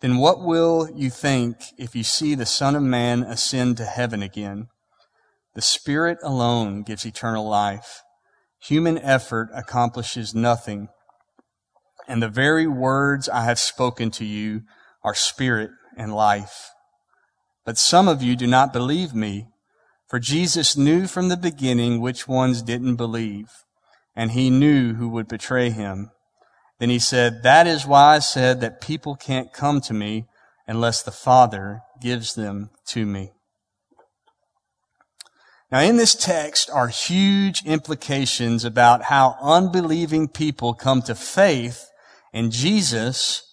Then 0.00 0.16
what 0.16 0.40
will 0.40 0.88
you 0.94 1.10
think 1.10 1.56
if 1.76 1.94
you 1.94 2.02
see 2.02 2.34
the 2.34 2.46
Son 2.46 2.74
of 2.74 2.82
Man 2.82 3.22
ascend 3.22 3.76
to 3.76 3.84
heaven 3.84 4.22
again? 4.22 4.68
The 5.54 5.62
Spirit 5.62 6.18
alone 6.22 6.82
gives 6.82 7.04
eternal 7.04 7.46
life. 7.46 8.02
Human 8.62 8.98
effort 8.98 9.50
accomplishes 9.54 10.34
nothing. 10.34 10.88
And 12.08 12.22
the 12.22 12.28
very 12.28 12.66
words 12.66 13.28
I 13.28 13.44
have 13.44 13.58
spoken 13.58 14.10
to 14.12 14.24
you 14.24 14.62
are 15.04 15.14
spirit 15.14 15.70
and 15.96 16.14
life. 16.14 16.70
But 17.64 17.78
some 17.78 18.08
of 18.08 18.22
you 18.22 18.36
do 18.36 18.46
not 18.46 18.72
believe 18.72 19.14
me, 19.14 19.48
for 20.08 20.18
Jesus 20.18 20.76
knew 20.76 21.06
from 21.06 21.28
the 21.28 21.36
beginning 21.36 22.00
which 22.00 22.26
ones 22.26 22.62
didn't 22.62 22.96
believe, 22.96 23.50
and 24.16 24.32
he 24.32 24.50
knew 24.50 24.94
who 24.94 25.08
would 25.10 25.28
betray 25.28 25.70
him. 25.70 26.10
Then 26.80 26.88
he 26.88 26.98
said, 26.98 27.42
That 27.42 27.66
is 27.66 27.86
why 27.86 28.16
I 28.16 28.18
said 28.18 28.60
that 28.62 28.80
people 28.80 29.14
can't 29.14 29.52
come 29.52 29.82
to 29.82 29.94
me 29.94 30.26
unless 30.66 31.02
the 31.02 31.12
Father 31.12 31.82
gives 32.00 32.34
them 32.34 32.70
to 32.86 33.04
me. 33.04 33.32
Now, 35.70 35.80
in 35.80 35.98
this 35.98 36.14
text 36.16 36.70
are 36.70 36.88
huge 36.88 37.64
implications 37.64 38.64
about 38.64 39.04
how 39.04 39.36
unbelieving 39.40 40.26
people 40.26 40.74
come 40.74 41.02
to 41.02 41.14
faith 41.14 41.88
in 42.32 42.50
Jesus. 42.50 43.44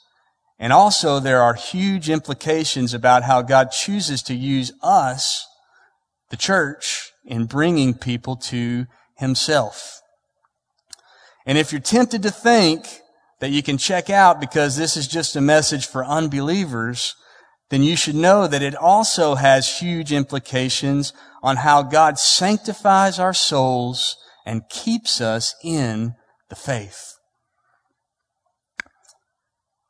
And 0.58 0.72
also, 0.72 1.20
there 1.20 1.44
are 1.44 1.54
huge 1.54 2.10
implications 2.10 2.94
about 2.94 3.24
how 3.24 3.42
God 3.42 3.72
chooses 3.72 4.24
to 4.24 4.34
use 4.34 4.72
us, 4.82 5.46
the 6.30 6.38
church, 6.38 7.12
in 7.26 7.46
bringing 7.46 7.94
people 7.94 8.38
to 8.38 8.88
Himself. 9.18 10.02
And 11.46 11.58
if 11.58 11.72
you're 11.72 11.82
tempted 11.82 12.24
to 12.24 12.32
think 12.32 13.02
that 13.40 13.52
you 13.52 13.62
can 13.62 13.78
check 13.78 14.10
out 14.10 14.40
because 14.40 14.76
this 14.76 14.98
is 14.98 15.08
just 15.08 15.36
a 15.36 15.42
message 15.42 15.86
for 15.86 16.04
unbelievers, 16.04 17.16
then 17.70 17.84
you 17.84 17.96
should 17.96 18.16
know 18.16 18.48
that 18.48 18.62
it 18.62 18.76
also 18.76 19.36
has 19.36 19.80
huge 19.80 20.12
implications 20.12 21.14
on 21.44 21.58
how 21.58 21.84
God 21.84 22.18
sanctifies 22.18 23.20
our 23.20 23.34
souls 23.34 24.18
and 24.46 24.70
keeps 24.70 25.22
us 25.22 25.56
in 25.64 26.16
the 26.50 26.56
faith. 26.56 27.14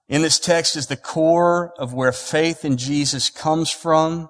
In 0.09 0.21
this 0.21 0.39
text 0.39 0.75
is 0.75 0.87
the 0.87 0.95
core 0.95 1.73
of 1.77 1.93
where 1.93 2.11
faith 2.11 2.63
in 2.63 2.77
Jesus 2.77 3.29
comes 3.29 3.69
from 3.69 4.29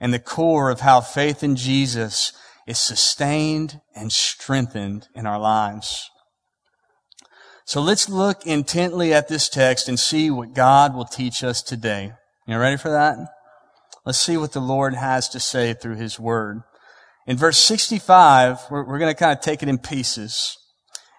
and 0.00 0.12
the 0.12 0.18
core 0.18 0.70
of 0.70 0.80
how 0.80 1.00
faith 1.00 1.42
in 1.42 1.56
Jesus 1.56 2.32
is 2.66 2.78
sustained 2.78 3.80
and 3.94 4.12
strengthened 4.12 5.08
in 5.14 5.26
our 5.26 5.38
lives. 5.38 6.10
So 7.68 7.82
let's 7.82 8.08
look 8.08 8.46
intently 8.46 9.12
at 9.12 9.28
this 9.28 9.50
text 9.50 9.90
and 9.90 10.00
see 10.00 10.30
what 10.30 10.54
God 10.54 10.94
will 10.94 11.04
teach 11.04 11.44
us 11.44 11.60
today. 11.60 12.14
You 12.46 12.56
ready 12.56 12.78
for 12.78 12.88
that? 12.88 13.18
Let's 14.06 14.18
see 14.18 14.38
what 14.38 14.52
the 14.52 14.60
Lord 14.60 14.94
has 14.94 15.28
to 15.28 15.38
say 15.38 15.74
through 15.74 15.96
His 15.96 16.18
Word. 16.18 16.62
In 17.26 17.36
verse 17.36 17.58
65, 17.58 18.58
we're, 18.70 18.86
we're 18.86 18.98
going 18.98 19.14
to 19.14 19.18
kind 19.18 19.36
of 19.36 19.42
take 19.42 19.62
it 19.62 19.68
in 19.68 19.76
pieces. 19.76 20.56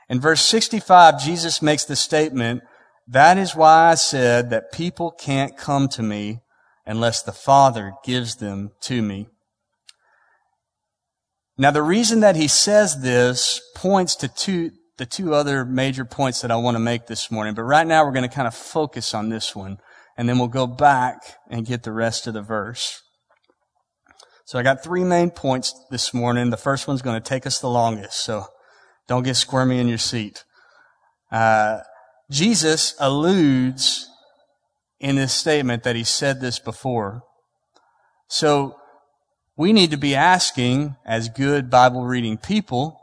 In 0.09 0.19
verse 0.19 0.41
65, 0.41 1.23
Jesus 1.23 1.61
makes 1.61 1.85
the 1.85 1.95
statement, 1.95 2.63
that 3.07 3.37
is 3.37 3.55
why 3.55 3.91
I 3.91 3.93
said 3.93 4.49
that 4.49 4.71
people 4.71 5.11
can't 5.11 5.55
come 5.55 5.87
to 5.89 6.01
me 6.01 6.39
unless 6.83 7.21
the 7.21 7.31
Father 7.31 7.93
gives 8.03 8.37
them 8.37 8.71
to 8.81 9.03
me. 9.03 9.27
Now 11.59 11.69
the 11.69 11.83
reason 11.83 12.21
that 12.21 12.35
he 12.35 12.47
says 12.47 13.03
this 13.03 13.61
points 13.75 14.15
to 14.15 14.27
two, 14.27 14.71
the 14.99 15.05
two 15.05 15.33
other 15.33 15.65
major 15.65 16.03
points 16.03 16.41
that 16.41 16.51
I 16.51 16.57
want 16.57 16.75
to 16.75 16.79
make 16.79 17.07
this 17.07 17.31
morning. 17.31 17.55
But 17.55 17.63
right 17.63 17.87
now 17.87 18.05
we're 18.05 18.11
going 18.11 18.29
to 18.29 18.35
kind 18.35 18.47
of 18.47 18.53
focus 18.53 19.13
on 19.13 19.29
this 19.29 19.55
one 19.55 19.79
and 20.17 20.27
then 20.27 20.37
we'll 20.37 20.49
go 20.49 20.67
back 20.67 21.37
and 21.49 21.65
get 21.65 21.83
the 21.83 21.93
rest 21.93 22.27
of 22.27 22.33
the 22.33 22.41
verse. 22.41 23.01
So 24.43 24.59
I 24.59 24.63
got 24.63 24.83
three 24.83 25.05
main 25.05 25.31
points 25.31 25.73
this 25.89 26.13
morning. 26.13 26.49
The 26.49 26.57
first 26.57 26.85
one's 26.85 27.01
going 27.01 27.19
to 27.19 27.25
take 27.25 27.47
us 27.47 27.59
the 27.59 27.69
longest. 27.69 28.25
So 28.25 28.47
don't 29.07 29.23
get 29.23 29.35
squirmy 29.35 29.79
in 29.79 29.87
your 29.87 29.97
seat. 29.97 30.43
Uh, 31.31 31.79
Jesus 32.29 32.93
alludes 32.99 34.09
in 34.99 35.15
this 35.15 35.31
statement 35.31 35.83
that 35.83 35.95
he 35.95 36.03
said 36.03 36.41
this 36.41 36.59
before. 36.59 37.23
So 38.27 38.75
we 39.55 39.71
need 39.71 39.91
to 39.91 39.97
be 39.97 40.13
asking, 40.13 40.97
as 41.05 41.29
good 41.29 41.69
Bible 41.69 42.03
reading 42.03 42.37
people, 42.37 42.99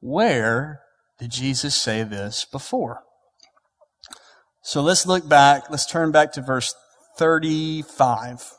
where 0.00 0.80
did 1.18 1.30
Jesus 1.30 1.74
say 1.74 2.02
this 2.02 2.44
before? 2.44 3.02
So 4.62 4.82
let's 4.82 5.06
look 5.06 5.28
back. 5.28 5.70
Let's 5.70 5.86
turn 5.86 6.12
back 6.12 6.32
to 6.32 6.42
verse 6.42 6.74
35. 7.16 8.52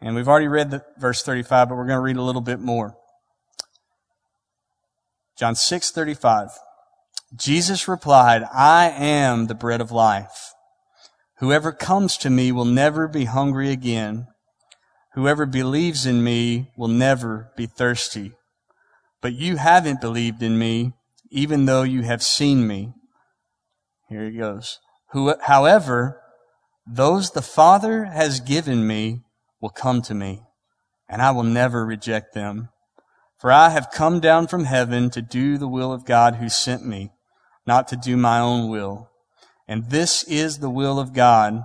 And 0.00 0.14
we've 0.14 0.28
already 0.28 0.48
read 0.48 0.70
the 0.70 0.84
verse 0.98 1.22
35, 1.22 1.68
but 1.68 1.76
we're 1.76 1.86
going 1.86 1.96
to 1.96 2.02
read 2.02 2.16
a 2.16 2.22
little 2.22 2.42
bit 2.42 2.60
more. 2.60 2.96
John 5.38 5.54
6:35. 5.54 6.50
Jesus 7.34 7.88
replied, 7.88 8.44
"I 8.52 8.88
am 8.88 9.46
the 9.46 9.54
bread 9.54 9.80
of 9.80 9.90
life. 9.90 10.54
Whoever 11.38 11.72
comes 11.72 12.16
to 12.18 12.30
me 12.30 12.52
will 12.52 12.64
never 12.64 13.06
be 13.06 13.26
hungry 13.26 13.70
again. 13.70 14.28
Whoever 15.12 15.44
believes 15.44 16.06
in 16.06 16.24
me 16.24 16.72
will 16.76 16.88
never 16.88 17.52
be 17.56 17.66
thirsty. 17.66 18.34
But 19.20 19.34
you 19.34 19.56
haven't 19.56 20.00
believed 20.00 20.42
in 20.42 20.58
me, 20.58 20.94
even 21.30 21.66
though 21.66 21.82
you 21.82 22.02
have 22.02 22.22
seen 22.22 22.66
me." 22.66 22.94
Here 24.08 24.24
he 24.24 24.36
goes. 24.36 24.78
Who, 25.10 25.34
however, 25.42 26.20
those 26.86 27.30
the 27.30 27.42
Father 27.42 28.04
has 28.04 28.40
given 28.40 28.86
me 28.86 29.22
will 29.60 29.70
come 29.70 30.02
to 30.02 30.14
me, 30.14 30.42
and 31.08 31.20
I 31.20 31.30
will 31.32 31.42
never 31.42 31.84
reject 31.84 32.34
them. 32.34 32.68
For 33.38 33.52
I 33.52 33.68
have 33.70 33.90
come 33.90 34.20
down 34.20 34.46
from 34.46 34.64
heaven 34.64 35.10
to 35.10 35.20
do 35.20 35.58
the 35.58 35.68
will 35.68 35.92
of 35.92 36.04
God 36.04 36.36
who 36.36 36.48
sent 36.48 36.86
me, 36.86 37.10
not 37.66 37.88
to 37.88 37.96
do 37.96 38.16
my 38.16 38.38
own 38.38 38.70
will. 38.70 39.10
And 39.68 39.90
this 39.90 40.22
is 40.24 40.58
the 40.58 40.70
will 40.70 40.98
of 40.98 41.12
God, 41.12 41.62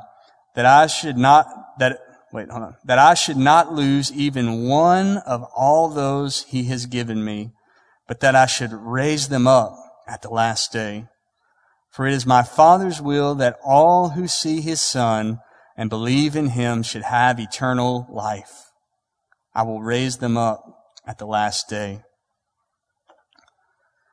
that 0.56 0.66
I 0.66 0.88
should 0.88 1.18
not, 1.18 1.48
that, 1.80 2.00
wait, 2.34 2.50
hold 2.50 2.64
on, 2.64 2.76
that 2.84 3.00
I 3.00 3.14
should 3.14 3.38
not 3.38 3.72
lose 3.72 4.12
even 4.12 4.68
one 4.68 5.18
of 5.20 5.44
all 5.56 5.88
those 5.88 6.44
he 6.44 6.66
has 6.66 6.88
given 6.88 7.24
me, 7.24 7.52
but 8.12 8.20
that 8.20 8.36
I 8.36 8.46
should 8.46 8.74
raise 8.74 9.30
them 9.30 9.48
up 9.48 9.74
at 10.06 10.22
the 10.22 10.30
last 10.30 10.74
day. 10.74 11.06
For 11.92 12.06
it 12.06 12.14
is 12.14 12.26
my 12.26 12.44
Father's 12.44 13.02
will 13.02 13.36
that 13.36 13.58
all 13.64 14.10
who 14.10 14.28
see 14.28 14.60
his 14.60 14.82
Son 14.82 15.40
and 15.78 15.90
believe 15.90 16.36
in 16.36 16.50
him 16.50 16.84
should 16.84 17.04
have 17.04 17.40
eternal 17.40 18.06
life. 18.12 18.74
I 19.56 19.64
will 19.64 19.82
raise 19.82 20.18
them 20.18 20.36
up 20.36 20.62
at 21.08 21.20
the 21.20 21.26
last 21.26 21.70
day. 21.70 22.02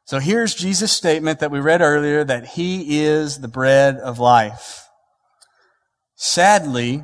So 0.05 0.21
here's 0.21 0.55
Jesus' 0.55 0.93
statement 0.93 1.41
that 1.41 1.51
we 1.51 1.59
read 1.59 1.81
earlier 1.81 2.23
that 2.23 2.51
he 2.51 3.01
is 3.01 3.41
the 3.41 3.49
bread 3.49 3.97
of 3.97 4.21
life. 4.21 4.87
Sadly, 6.15 7.03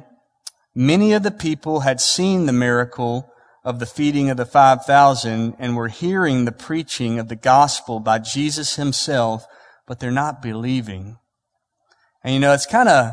many 0.76 1.12
of 1.12 1.24
the 1.24 1.32
people 1.32 1.80
had 1.80 2.00
seen 2.00 2.46
the 2.46 2.52
miracle 2.52 3.33
of 3.64 3.78
the 3.78 3.86
feeding 3.86 4.28
of 4.28 4.36
the 4.36 4.44
5,000 4.44 5.56
and 5.58 5.76
were 5.76 5.88
hearing 5.88 6.44
the 6.44 6.52
preaching 6.52 7.18
of 7.18 7.28
the 7.28 7.36
gospel 7.36 7.98
by 7.98 8.18
Jesus 8.18 8.76
himself, 8.76 9.46
but 9.86 10.00
they're 10.00 10.10
not 10.10 10.42
believing. 10.42 11.18
And 12.22 12.34
you 12.34 12.40
know, 12.40 12.52
it's 12.52 12.66
kind 12.66 12.88
of 12.88 13.12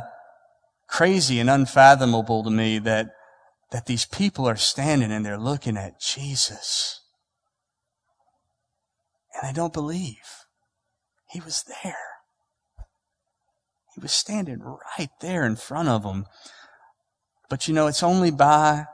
crazy 0.88 1.40
and 1.40 1.50
unfathomable 1.50 2.44
to 2.44 2.50
me 2.50 2.80
that 2.80 3.08
that 3.72 3.86
these 3.86 4.06
people 4.06 4.48
are 4.48 4.58
standing 4.58 5.12
and 5.12 5.26
they're 5.26 5.38
looking 5.38 5.78
at 5.78 6.00
Jesus. 6.00 7.00
And 9.34 9.50
they 9.50 9.54
don't 9.58 9.74
believe. 9.74 10.46
He 11.32 11.40
was 11.40 11.64
there. 11.84 11.96
He 13.96 14.02
was 14.02 14.12
standing 14.12 14.60
right 14.60 15.10
there 15.22 15.46
in 15.46 15.56
front 15.56 15.88
of 15.88 16.04
them. 16.04 16.26
But 17.50 17.68
you 17.68 17.74
know, 17.74 17.88
it's 17.88 18.04
only 18.04 18.32
by 18.32 18.86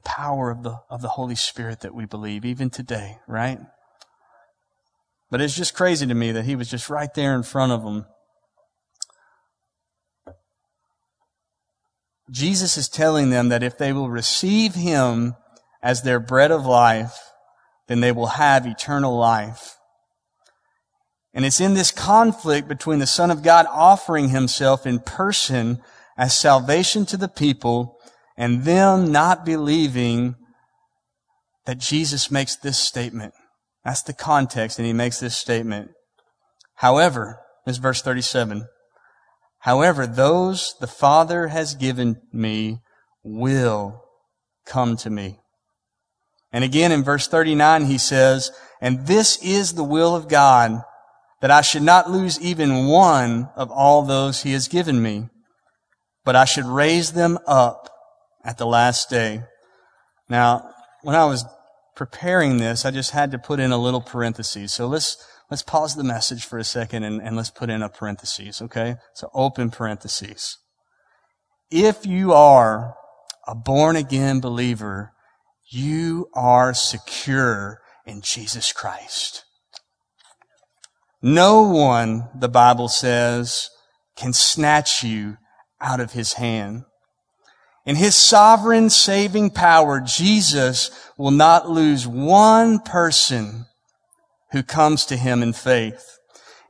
the 0.00 0.08
power 0.08 0.50
of 0.50 0.62
the, 0.62 0.80
of 0.88 1.02
the 1.02 1.08
Holy 1.08 1.34
Spirit 1.34 1.80
that 1.80 1.94
we 1.94 2.06
believe, 2.06 2.44
even 2.44 2.70
today, 2.70 3.18
right? 3.28 3.58
But 5.30 5.40
it's 5.40 5.54
just 5.54 5.74
crazy 5.74 6.06
to 6.06 6.14
me 6.14 6.32
that 6.32 6.44
he 6.44 6.56
was 6.56 6.70
just 6.70 6.88
right 6.88 7.12
there 7.14 7.34
in 7.34 7.42
front 7.42 7.72
of 7.72 7.82
them. 7.82 8.06
Jesus 12.30 12.76
is 12.76 12.88
telling 12.88 13.30
them 13.30 13.48
that 13.48 13.62
if 13.62 13.76
they 13.76 13.92
will 13.92 14.08
receive 14.08 14.74
Him 14.74 15.34
as 15.82 16.02
their 16.02 16.20
bread 16.20 16.52
of 16.52 16.64
life, 16.64 17.18
then 17.88 18.00
they 18.00 18.12
will 18.12 18.26
have 18.26 18.66
eternal 18.66 19.16
life. 19.16 19.76
And 21.34 21.44
it's 21.44 21.60
in 21.60 21.74
this 21.74 21.90
conflict 21.90 22.68
between 22.68 23.00
the 23.00 23.06
Son 23.06 23.32
of 23.32 23.42
God 23.42 23.66
offering 23.68 24.28
Himself 24.28 24.86
in 24.86 25.00
person 25.00 25.80
as 26.16 26.38
salvation 26.38 27.04
to 27.06 27.16
the 27.16 27.28
people 27.28 27.99
and 28.40 28.64
them 28.64 29.12
not 29.12 29.44
believing 29.44 30.34
that 31.66 31.76
Jesus 31.76 32.30
makes 32.30 32.56
this 32.56 32.78
statement. 32.78 33.34
That's 33.84 34.02
the 34.02 34.14
context, 34.14 34.78
and 34.78 34.86
He 34.86 34.94
makes 34.94 35.20
this 35.20 35.36
statement. 35.36 35.90
However, 36.76 37.38
this 37.66 37.76
verse 37.76 38.00
37. 38.00 38.66
However, 39.58 40.06
those 40.06 40.74
the 40.80 40.86
Father 40.86 41.48
has 41.48 41.74
given 41.74 42.16
me 42.32 42.80
will 43.22 44.02
come 44.64 44.96
to 44.96 45.10
me. 45.10 45.40
And 46.50 46.64
again 46.64 46.92
in 46.92 47.04
verse 47.04 47.28
39 47.28 47.84
he 47.84 47.98
says, 47.98 48.50
and 48.80 49.06
this 49.06 49.38
is 49.42 49.74
the 49.74 49.84
will 49.84 50.16
of 50.16 50.28
God, 50.28 50.82
that 51.42 51.50
I 51.50 51.60
should 51.60 51.82
not 51.82 52.10
lose 52.10 52.40
even 52.40 52.86
one 52.86 53.50
of 53.54 53.70
all 53.70 54.02
those 54.02 54.42
he 54.42 54.54
has 54.54 54.66
given 54.66 55.02
me, 55.02 55.28
but 56.24 56.36
I 56.36 56.46
should 56.46 56.64
raise 56.64 57.12
them 57.12 57.38
up 57.46 57.89
at 58.44 58.58
the 58.58 58.66
last 58.66 59.10
day. 59.10 59.42
Now, 60.28 60.70
when 61.02 61.16
I 61.16 61.24
was 61.24 61.44
preparing 61.96 62.58
this, 62.58 62.84
I 62.84 62.90
just 62.90 63.10
had 63.10 63.30
to 63.32 63.38
put 63.38 63.60
in 63.60 63.72
a 63.72 63.78
little 63.78 64.00
parenthesis. 64.00 64.72
So 64.72 64.86
let's, 64.86 65.16
Let's 65.50 65.62
pause 65.64 65.96
the 65.96 66.04
message 66.04 66.44
for 66.44 66.58
a 66.58 66.64
second 66.64 67.02
and, 67.02 67.20
and 67.20 67.36
let's 67.36 67.50
put 67.50 67.70
in 67.70 67.82
a 67.82 67.88
parenthesis, 67.88 68.62
okay? 68.62 68.96
So 69.14 69.30
open 69.34 69.70
parentheses. 69.70 70.58
If 71.72 72.06
you 72.06 72.32
are 72.32 72.94
a 73.48 73.56
born 73.56 73.96
again 73.96 74.38
believer, 74.38 75.12
you 75.68 76.28
are 76.34 76.72
secure 76.72 77.80
in 78.06 78.20
Jesus 78.22 78.72
Christ. 78.72 79.44
No 81.20 81.62
one, 81.62 82.28
the 82.38 82.48
Bible 82.48 82.88
says, 82.88 83.68
can 84.16 84.32
snatch 84.32 85.02
you 85.02 85.36
out 85.80 85.98
of 85.98 86.12
his 86.12 86.34
hand. 86.34 86.84
In 87.90 87.96
his 87.96 88.14
sovereign 88.14 88.88
saving 88.88 89.50
power, 89.50 89.98
Jesus 89.98 90.92
will 91.16 91.32
not 91.32 91.68
lose 91.68 92.06
one 92.06 92.78
person 92.78 93.66
who 94.52 94.62
comes 94.62 95.04
to 95.06 95.16
him 95.16 95.42
in 95.42 95.52
faith. 95.52 96.20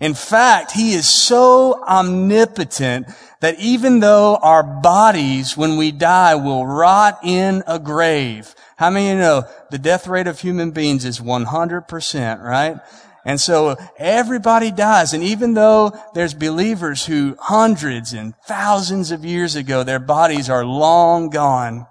In 0.00 0.14
fact, 0.14 0.72
he 0.72 0.94
is 0.94 1.06
so 1.06 1.84
omnipotent 1.84 3.06
that 3.40 3.60
even 3.60 4.00
though 4.00 4.36
our 4.36 4.62
bodies, 4.62 5.58
when 5.58 5.76
we 5.76 5.92
die, 5.92 6.36
will 6.36 6.64
rot 6.64 7.18
in 7.22 7.64
a 7.66 7.78
grave. 7.78 8.54
How 8.78 8.88
many 8.88 9.10
of 9.10 9.16
you 9.16 9.20
know 9.20 9.44
the 9.70 9.76
death 9.76 10.06
rate 10.06 10.26
of 10.26 10.40
human 10.40 10.70
beings 10.70 11.04
is 11.04 11.20
100%, 11.20 12.42
right? 12.42 12.78
And 13.24 13.40
so 13.40 13.76
everybody 13.98 14.70
dies. 14.70 15.12
And 15.12 15.22
even 15.22 15.54
though 15.54 15.92
there's 16.14 16.34
believers 16.34 17.06
who 17.06 17.36
hundreds 17.38 18.12
and 18.12 18.34
thousands 18.46 19.10
of 19.10 19.24
years 19.24 19.56
ago, 19.56 19.82
their 19.82 19.98
bodies 19.98 20.48
are 20.48 20.64
long 20.64 21.28
gone, 21.28 21.86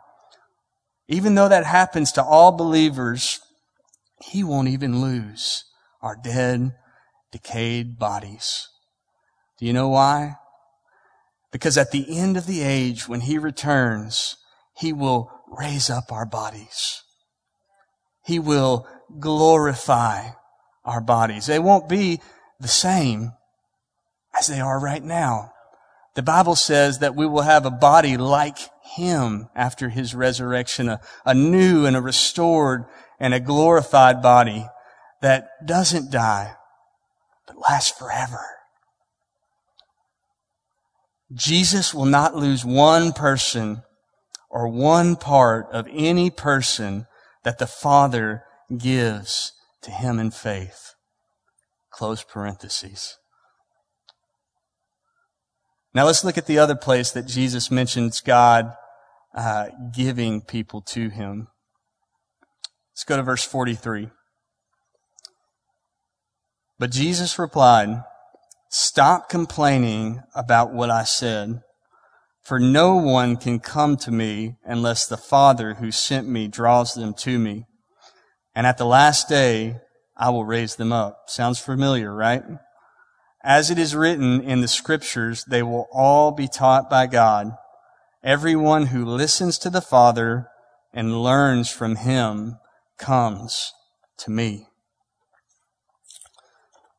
even 1.07 1.35
though 1.35 1.49
that 1.49 1.65
happens 1.65 2.11
to 2.13 2.23
all 2.23 2.51
believers, 2.51 3.39
he 4.21 4.43
won't 4.43 4.67
even 4.67 5.01
lose 5.01 5.65
our 6.01 6.15
dead, 6.15 6.73
decayed 7.31 7.97
bodies. 7.99 8.67
Do 9.57 9.65
you 9.65 9.73
know 9.73 9.89
why? 9.89 10.35
Because 11.51 11.77
at 11.77 11.91
the 11.91 12.17
end 12.17 12.37
of 12.37 12.45
the 12.45 12.61
age, 12.61 13.07
when 13.07 13.21
He 13.21 13.37
returns, 13.37 14.37
He 14.77 14.93
will 14.93 15.31
raise 15.47 15.89
up 15.89 16.11
our 16.11 16.25
bodies. 16.25 17.01
He 18.25 18.39
will 18.39 18.87
glorify 19.19 20.29
our 20.89 21.01
bodies. 21.01 21.45
They 21.45 21.59
won't 21.59 21.87
be 21.87 22.19
the 22.59 22.67
same 22.67 23.33
as 24.37 24.47
they 24.47 24.59
are 24.59 24.79
right 24.79 25.03
now. 25.03 25.51
The 26.15 26.23
Bible 26.23 26.55
says 26.55 26.99
that 26.99 27.15
we 27.15 27.27
will 27.27 27.43
have 27.43 27.65
a 27.65 27.71
body 27.71 28.17
like 28.17 28.57
Him 28.95 29.49
after 29.55 29.89
His 29.89 30.15
resurrection, 30.15 30.89
a, 30.89 30.99
a 31.25 31.35
new 31.35 31.85
and 31.85 31.95
a 31.95 32.01
restored 32.01 32.85
and 33.19 33.33
a 33.33 33.39
glorified 33.39 34.21
body 34.21 34.65
that 35.21 35.49
doesn't 35.65 36.11
die, 36.11 36.55
but 37.45 37.61
lasts 37.69 37.97
forever. 37.97 38.43
Jesus 41.31 41.93
will 41.93 42.05
not 42.05 42.35
lose 42.35 42.65
one 42.65 43.13
person 43.13 43.83
or 44.49 44.67
one 44.67 45.15
part 45.15 45.67
of 45.71 45.87
any 45.91 46.31
person 46.31 47.05
that 47.43 47.59
the 47.59 47.67
Father 47.67 48.43
gives 48.75 49.53
to 49.81 49.91
him 49.91 50.19
in 50.19 50.31
faith. 50.31 50.95
Close 51.91 52.23
parentheses. 52.23 53.17
Now 55.93 56.05
let's 56.05 56.23
look 56.23 56.37
at 56.37 56.45
the 56.45 56.59
other 56.59 56.75
place 56.75 57.11
that 57.11 57.25
Jesus 57.25 57.71
mentions 57.71 58.21
God 58.21 58.73
uh, 59.35 59.67
giving 59.95 60.41
people 60.41 60.81
to 60.81 61.09
him. 61.09 61.47
Let's 62.93 63.03
go 63.03 63.17
to 63.17 63.23
verse 63.23 63.43
43. 63.43 64.09
But 66.77 66.91
Jesus 66.91 67.39
replied, 67.39 68.03
Stop 68.69 69.29
complaining 69.29 70.21
about 70.35 70.73
what 70.73 70.91
I 70.91 71.03
said, 71.03 71.61
for 72.41 72.59
no 72.59 72.95
one 72.95 73.35
can 73.35 73.59
come 73.59 73.97
to 73.97 74.11
me 74.11 74.57
unless 74.63 75.07
the 75.07 75.17
Father 75.17 75.75
who 75.75 75.91
sent 75.91 76.27
me 76.27 76.47
draws 76.47 76.93
them 76.93 77.13
to 77.15 77.39
me. 77.39 77.65
And 78.59 78.67
at 78.67 78.77
the 78.77 78.85
last 78.85 79.29
day, 79.29 79.77
I 80.17 80.31
will 80.31 80.43
raise 80.43 80.75
them 80.75 80.91
up. 80.91 81.29
Sounds 81.29 81.59
familiar, 81.59 82.13
right? 82.13 82.43
As 83.41 83.71
it 83.71 83.79
is 83.79 83.95
written 83.95 84.41
in 84.41 84.59
the 84.59 84.67
scriptures, 84.67 85.45
they 85.45 85.63
will 85.63 85.87
all 85.93 86.33
be 86.33 86.49
taught 86.49 86.89
by 86.89 87.07
God. 87.07 87.53
Everyone 88.21 88.87
who 88.87 89.05
listens 89.05 89.57
to 89.59 89.69
the 89.69 89.79
Father 89.79 90.49
and 90.93 91.23
learns 91.23 91.69
from 91.69 91.95
Him 91.95 92.57
comes 92.97 93.71
to 94.17 94.29
me. 94.29 94.67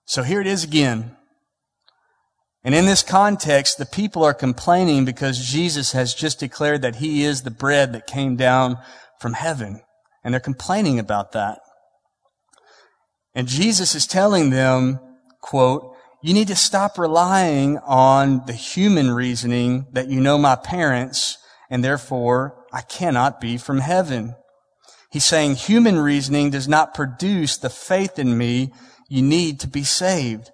So 0.07 0.23
here 0.23 0.41
it 0.41 0.47
is 0.47 0.65
again. 0.65 1.15
And 2.65 2.75
in 2.75 2.87
this 2.87 3.03
context, 3.03 3.77
the 3.77 3.85
people 3.85 4.25
are 4.25 4.33
complaining 4.33 5.05
because 5.05 5.47
Jesus 5.47 5.93
has 5.93 6.15
just 6.15 6.41
declared 6.41 6.81
that 6.81 6.97
he 6.97 7.23
is 7.23 7.43
the 7.43 7.51
bread 7.51 7.93
that 7.93 8.07
came 8.07 8.37
down 8.37 8.79
from 9.21 9.35
heaven. 9.35 9.83
And 10.23 10.33
they're 10.33 10.41
complaining 10.41 10.99
about 10.99 11.33
that. 11.33 11.59
And 13.35 13.47
Jesus 13.49 13.95
is 13.95 14.07
telling 14.07 14.51
them, 14.51 14.99
quote, 15.41 15.95
you 16.23 16.35
need 16.35 16.49
to 16.49 16.57
stop 16.57 16.99
relying 16.99 17.79
on 17.79 18.45
the 18.47 18.53
human 18.53 19.11
reasoning 19.11 19.87
that 19.93 20.09
you 20.09 20.21
know 20.21 20.37
my 20.37 20.57
parents 20.57 21.39
and 21.71 21.83
therefore 21.83 22.57
I 22.73 22.83
cannot 22.83 23.41
be 23.41 23.57
from 23.57 23.79
heaven. 23.79 24.35
He's 25.11 25.25
saying 25.25 25.55
human 25.55 25.99
reasoning 25.99 26.51
does 26.51 26.69
not 26.69 26.95
produce 26.95 27.57
the 27.57 27.71
faith 27.71 28.19
in 28.19 28.37
me 28.37 28.73
you 29.09 29.23
need 29.23 29.59
to 29.61 29.67
be 29.67 29.83
saved. 29.83 30.51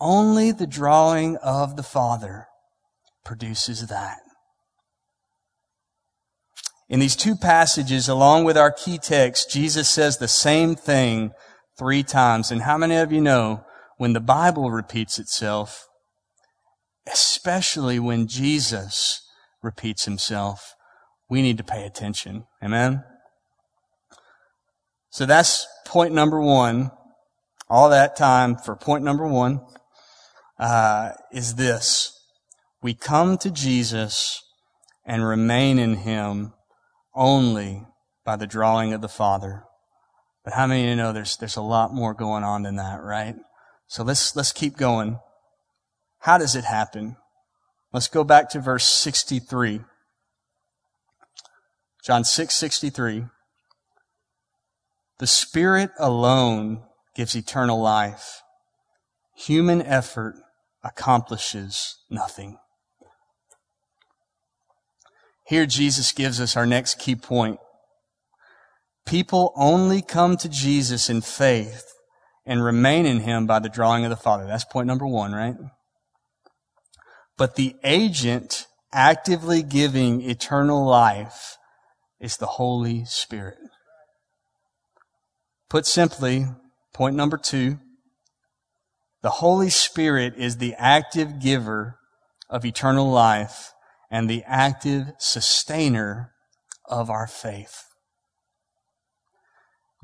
Only 0.00 0.50
the 0.50 0.66
drawing 0.66 1.36
of 1.36 1.76
the 1.76 1.84
Father 1.84 2.46
produces 3.24 3.86
that. 3.86 4.18
In 6.88 7.00
these 7.00 7.16
two 7.16 7.36
passages, 7.36 8.08
along 8.08 8.44
with 8.44 8.56
our 8.56 8.70
key 8.70 8.98
text, 8.98 9.50
Jesus 9.50 9.88
says 9.88 10.18
the 10.18 10.28
same 10.28 10.74
thing 10.74 11.32
three 11.78 12.02
times. 12.02 12.50
And 12.50 12.62
how 12.62 12.76
many 12.76 12.96
of 12.96 13.12
you 13.12 13.20
know 13.20 13.64
when 13.96 14.12
the 14.12 14.20
Bible 14.20 14.70
repeats 14.70 15.18
itself, 15.18 15.86
especially 17.10 17.98
when 17.98 18.26
Jesus 18.26 19.20
repeats 19.62 20.04
himself, 20.04 20.74
we 21.28 21.40
need 21.40 21.56
to 21.58 21.64
pay 21.64 21.84
attention. 21.84 22.44
Amen? 22.62 23.04
So 25.10 25.26
that's 25.26 25.66
point 25.86 26.12
number 26.12 26.40
one. 26.40 26.90
All 27.68 27.88
that 27.88 28.16
time 28.16 28.56
for 28.56 28.76
point 28.76 29.02
number 29.02 29.26
one 29.26 29.60
uh, 30.58 31.12
is 31.32 31.54
this. 31.54 32.12
We 32.82 32.94
come 32.94 33.38
to 33.38 33.50
Jesus 33.50 34.42
and 35.06 35.26
remain 35.26 35.78
in 35.78 35.96
Him 35.96 36.52
only 37.14 37.86
by 38.24 38.36
the 38.36 38.46
drawing 38.46 38.92
of 38.92 39.00
the 39.00 39.08
Father. 39.08 39.64
But 40.44 40.54
how 40.54 40.66
many 40.66 40.84
of 40.84 40.90
you 40.90 40.96
know 40.96 41.12
there's, 41.12 41.36
there's 41.36 41.56
a 41.56 41.62
lot 41.62 41.94
more 41.94 42.14
going 42.14 42.44
on 42.44 42.62
than 42.62 42.76
that, 42.76 43.02
right? 43.02 43.36
So 43.86 44.02
let's, 44.02 44.34
let's 44.34 44.52
keep 44.52 44.76
going. 44.76 45.18
How 46.20 46.38
does 46.38 46.56
it 46.56 46.64
happen? 46.64 47.16
Let's 47.92 48.08
go 48.08 48.24
back 48.24 48.48
to 48.50 48.60
verse 48.60 48.86
63. 48.86 49.80
John 52.04 52.24
6, 52.24 52.54
63. 52.54 53.24
The 55.18 55.26
Spirit 55.26 55.90
alone 55.98 56.82
gives 57.14 57.36
eternal 57.36 57.80
life. 57.80 58.42
Human 59.36 59.82
effort 59.82 60.34
accomplishes 60.82 61.98
nothing. 62.10 62.58
Here 65.44 65.66
Jesus 65.66 66.12
gives 66.12 66.40
us 66.40 66.56
our 66.56 66.66
next 66.66 66.98
key 66.98 67.16
point. 67.16 67.58
People 69.06 69.52
only 69.56 70.00
come 70.00 70.36
to 70.36 70.48
Jesus 70.48 71.10
in 71.10 71.20
faith 71.20 71.84
and 72.46 72.64
remain 72.64 73.06
in 73.06 73.20
him 73.20 73.46
by 73.46 73.58
the 73.58 73.68
drawing 73.68 74.04
of 74.04 74.10
the 74.10 74.16
Father. 74.16 74.46
That's 74.46 74.64
point 74.64 74.86
number 74.86 75.06
one, 75.06 75.32
right? 75.32 75.56
But 77.36 77.56
the 77.56 77.74
agent 77.82 78.66
actively 78.92 79.62
giving 79.62 80.22
eternal 80.22 80.84
life 80.84 81.56
is 82.20 82.36
the 82.36 82.46
Holy 82.46 83.04
Spirit. 83.04 83.58
Put 85.68 85.86
simply, 85.86 86.46
point 86.92 87.16
number 87.16 87.36
two, 87.36 87.78
the 89.22 89.30
Holy 89.30 89.70
Spirit 89.70 90.34
is 90.36 90.58
the 90.58 90.74
active 90.76 91.40
giver 91.40 91.98
of 92.50 92.64
eternal 92.64 93.10
life 93.10 93.72
and 94.12 94.28
the 94.28 94.44
active 94.46 95.06
sustainer 95.18 96.34
of 96.84 97.08
our 97.08 97.26
faith. 97.26 97.84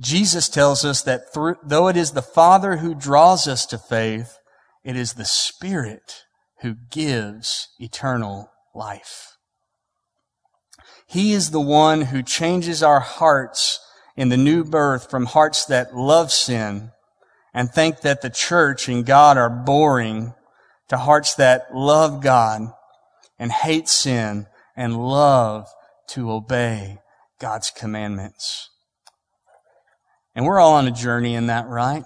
Jesus 0.01 0.49
tells 0.49 0.83
us 0.83 1.03
that 1.03 1.33
through, 1.35 1.57
though 1.62 1.88
it 1.88 1.97
is 1.97 2.12
the 2.12 2.23
Father 2.23 2.79
who 2.79 2.94
draws 2.94 3.47
us 3.47 3.66
to 3.66 3.77
faith, 3.77 4.38
it 4.83 4.97
is 4.97 5.12
the 5.12 5.27
Spirit 5.27 6.25
who 6.62 6.75
gives 6.90 7.68
eternal 7.79 8.51
life. 8.75 9.37
He 11.07 11.33
is 11.33 11.51
the 11.51 11.61
one 11.61 12.03
who 12.03 12.23
changes 12.23 12.83
our 12.83 13.01
hearts 13.01 13.79
in 14.16 14.31
the 14.31 14.37
new 14.38 14.64
birth 14.64 15.11
from 15.11 15.27
hearts 15.27 15.66
that 15.66 15.94
love 15.94 16.33
sin 16.33 16.92
and 17.53 17.71
think 17.71 18.01
that 18.01 18.23
the 18.23 18.31
church 18.31 18.88
and 18.88 19.05
God 19.05 19.37
are 19.37 19.51
boring 19.51 20.33
to 20.88 20.97
hearts 20.97 21.35
that 21.35 21.75
love 21.75 22.23
God 22.23 22.73
and 23.38 23.53
hate 23.53 23.88
sin 23.88 24.46
and 24.77 24.96
love 24.96 25.68
to 26.09 26.31
obey 26.31 26.98
God's 27.40 27.70
commandments. 27.70 28.70
And 30.35 30.46
we're 30.46 30.61
all 30.61 30.74
on 30.74 30.87
a 30.87 30.92
journey 30.92 31.35
in 31.35 31.46
that, 31.46 31.66
right? 31.66 32.05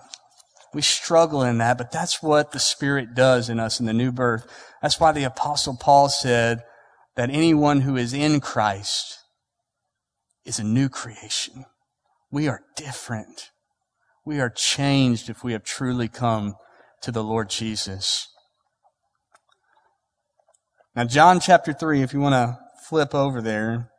We 0.74 0.82
struggle 0.82 1.42
in 1.42 1.58
that, 1.58 1.76
but 1.76 1.92
that's 1.92 2.22
what 2.22 2.52
the 2.52 2.58
Spirit 2.58 3.14
does 3.14 3.50
in 3.50 3.60
us 3.60 3.78
in 3.78 3.86
the 3.86 3.92
new 3.92 4.10
birth. 4.10 4.46
That's 4.80 4.98
why 4.98 5.12
the 5.12 5.24
apostle 5.24 5.76
Paul 5.78 6.08
said 6.08 6.62
that 7.14 7.30
anyone 7.30 7.82
who 7.82 7.96
is 7.96 8.14
in 8.14 8.40
Christ 8.40 9.18
is 10.44 10.58
a 10.58 10.64
new 10.64 10.88
creation. 10.88 11.66
We 12.30 12.48
are 12.48 12.62
different. 12.74 13.50
We 14.24 14.40
are 14.40 14.48
changed 14.48 15.28
if 15.28 15.44
we 15.44 15.52
have 15.52 15.64
truly 15.64 16.08
come 16.08 16.54
to 17.02 17.12
the 17.12 17.22
Lord 17.22 17.50
Jesus. 17.50 18.28
Now, 20.94 21.04
John 21.04 21.40
chapter 21.40 21.72
3, 21.72 22.02
if 22.02 22.12
you 22.12 22.20
want 22.20 22.34
to 22.34 22.58
flip 22.86 23.14
over 23.14 23.40
there, 23.40 23.90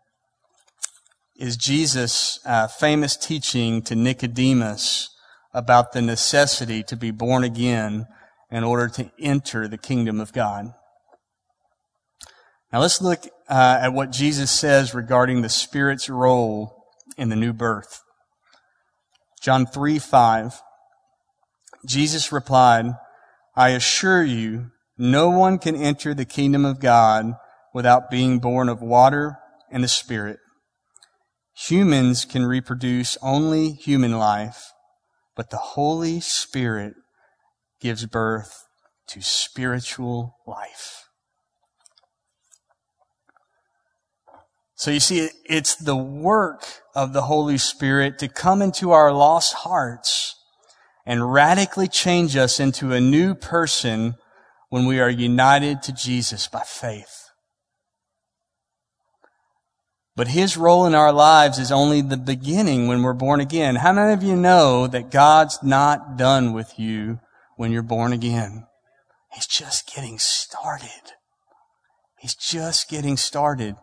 is 1.35 1.57
Jesus' 1.57 2.39
uh, 2.45 2.67
famous 2.67 3.17
teaching 3.17 3.81
to 3.83 3.95
Nicodemus 3.95 5.09
about 5.55 5.93
the 5.93 6.03
necessity 6.03 6.83
to 6.83 6.95
be 6.95 7.09
born 7.09 7.43
again 7.43 8.05
in 8.51 8.63
order 8.63 8.87
to 8.89 9.09
enter 9.19 9.67
the 9.67 9.77
kingdom 9.77 10.19
of 10.19 10.33
God. 10.33 10.67
Now 12.71 12.81
let's 12.81 13.01
look 13.01 13.25
uh, 13.49 13.79
at 13.81 13.93
what 13.93 14.11
Jesus 14.11 14.51
says 14.51 14.93
regarding 14.93 15.41
the 15.41 15.49
Spirit's 15.49 16.09
role 16.09 16.85
in 17.17 17.29
the 17.29 17.35
new 17.35 17.53
birth. 17.53 18.03
John 19.41 19.65
3 19.65 19.97
5. 19.97 20.61
Jesus 21.87 22.31
replied, 22.31 22.85
I 23.55 23.69
assure 23.69 24.23
you, 24.23 24.69
no 25.03 25.29
one 25.29 25.57
can 25.57 25.75
enter 25.75 26.13
the 26.13 26.23
kingdom 26.23 26.63
of 26.63 26.79
God 26.79 27.33
without 27.73 28.09
being 28.09 28.39
born 28.39 28.69
of 28.69 28.81
water 28.81 29.37
and 29.69 29.83
the 29.83 29.89
Spirit. 29.89 30.39
Humans 31.67 32.23
can 32.23 32.45
reproduce 32.45 33.17
only 33.21 33.71
human 33.71 34.17
life, 34.17 34.71
but 35.35 35.49
the 35.49 35.57
Holy 35.57 36.21
Spirit 36.21 36.93
gives 37.81 38.05
birth 38.05 38.65
to 39.07 39.21
spiritual 39.21 40.37
life. 40.47 41.03
So 44.75 44.89
you 44.89 45.01
see, 45.01 45.27
it's 45.43 45.75
the 45.75 45.97
work 45.97 46.63
of 46.95 47.11
the 47.11 47.23
Holy 47.23 47.57
Spirit 47.57 48.17
to 48.19 48.29
come 48.29 48.61
into 48.61 48.91
our 48.91 49.11
lost 49.11 49.53
hearts 49.53 50.33
and 51.05 51.33
radically 51.33 51.89
change 51.89 52.37
us 52.37 52.57
into 52.57 52.93
a 52.93 53.01
new 53.01 53.35
person 53.35 54.15
when 54.73 54.87
we 54.87 54.99
are 54.99 55.07
united 55.07 55.83
to 55.83 55.93
Jesus 55.93 56.47
by 56.47 56.63
faith. 56.65 57.29
But 60.15 60.29
His 60.29 60.57
role 60.57 60.87
in 60.87 60.95
our 60.95 61.13
lives 61.13 61.59
is 61.59 61.71
only 61.71 62.01
the 62.01 62.17
beginning 62.17 62.87
when 62.87 63.03
we're 63.03 63.13
born 63.13 63.39
again. 63.39 63.75
How 63.75 63.93
many 63.93 64.13
of 64.13 64.23
you 64.23 64.35
know 64.35 64.87
that 64.87 65.11
God's 65.11 65.59
not 65.61 66.17
done 66.17 66.53
with 66.53 66.79
you 66.79 67.19
when 67.55 67.71
you're 67.71 67.83
born 67.83 68.13
again? 68.13 68.65
He's 69.31 69.45
just 69.45 69.93
getting 69.93 70.17
started. 70.17 71.13
He's 72.17 72.33
just 72.33 72.89
getting 72.89 73.15
started. 73.15 73.75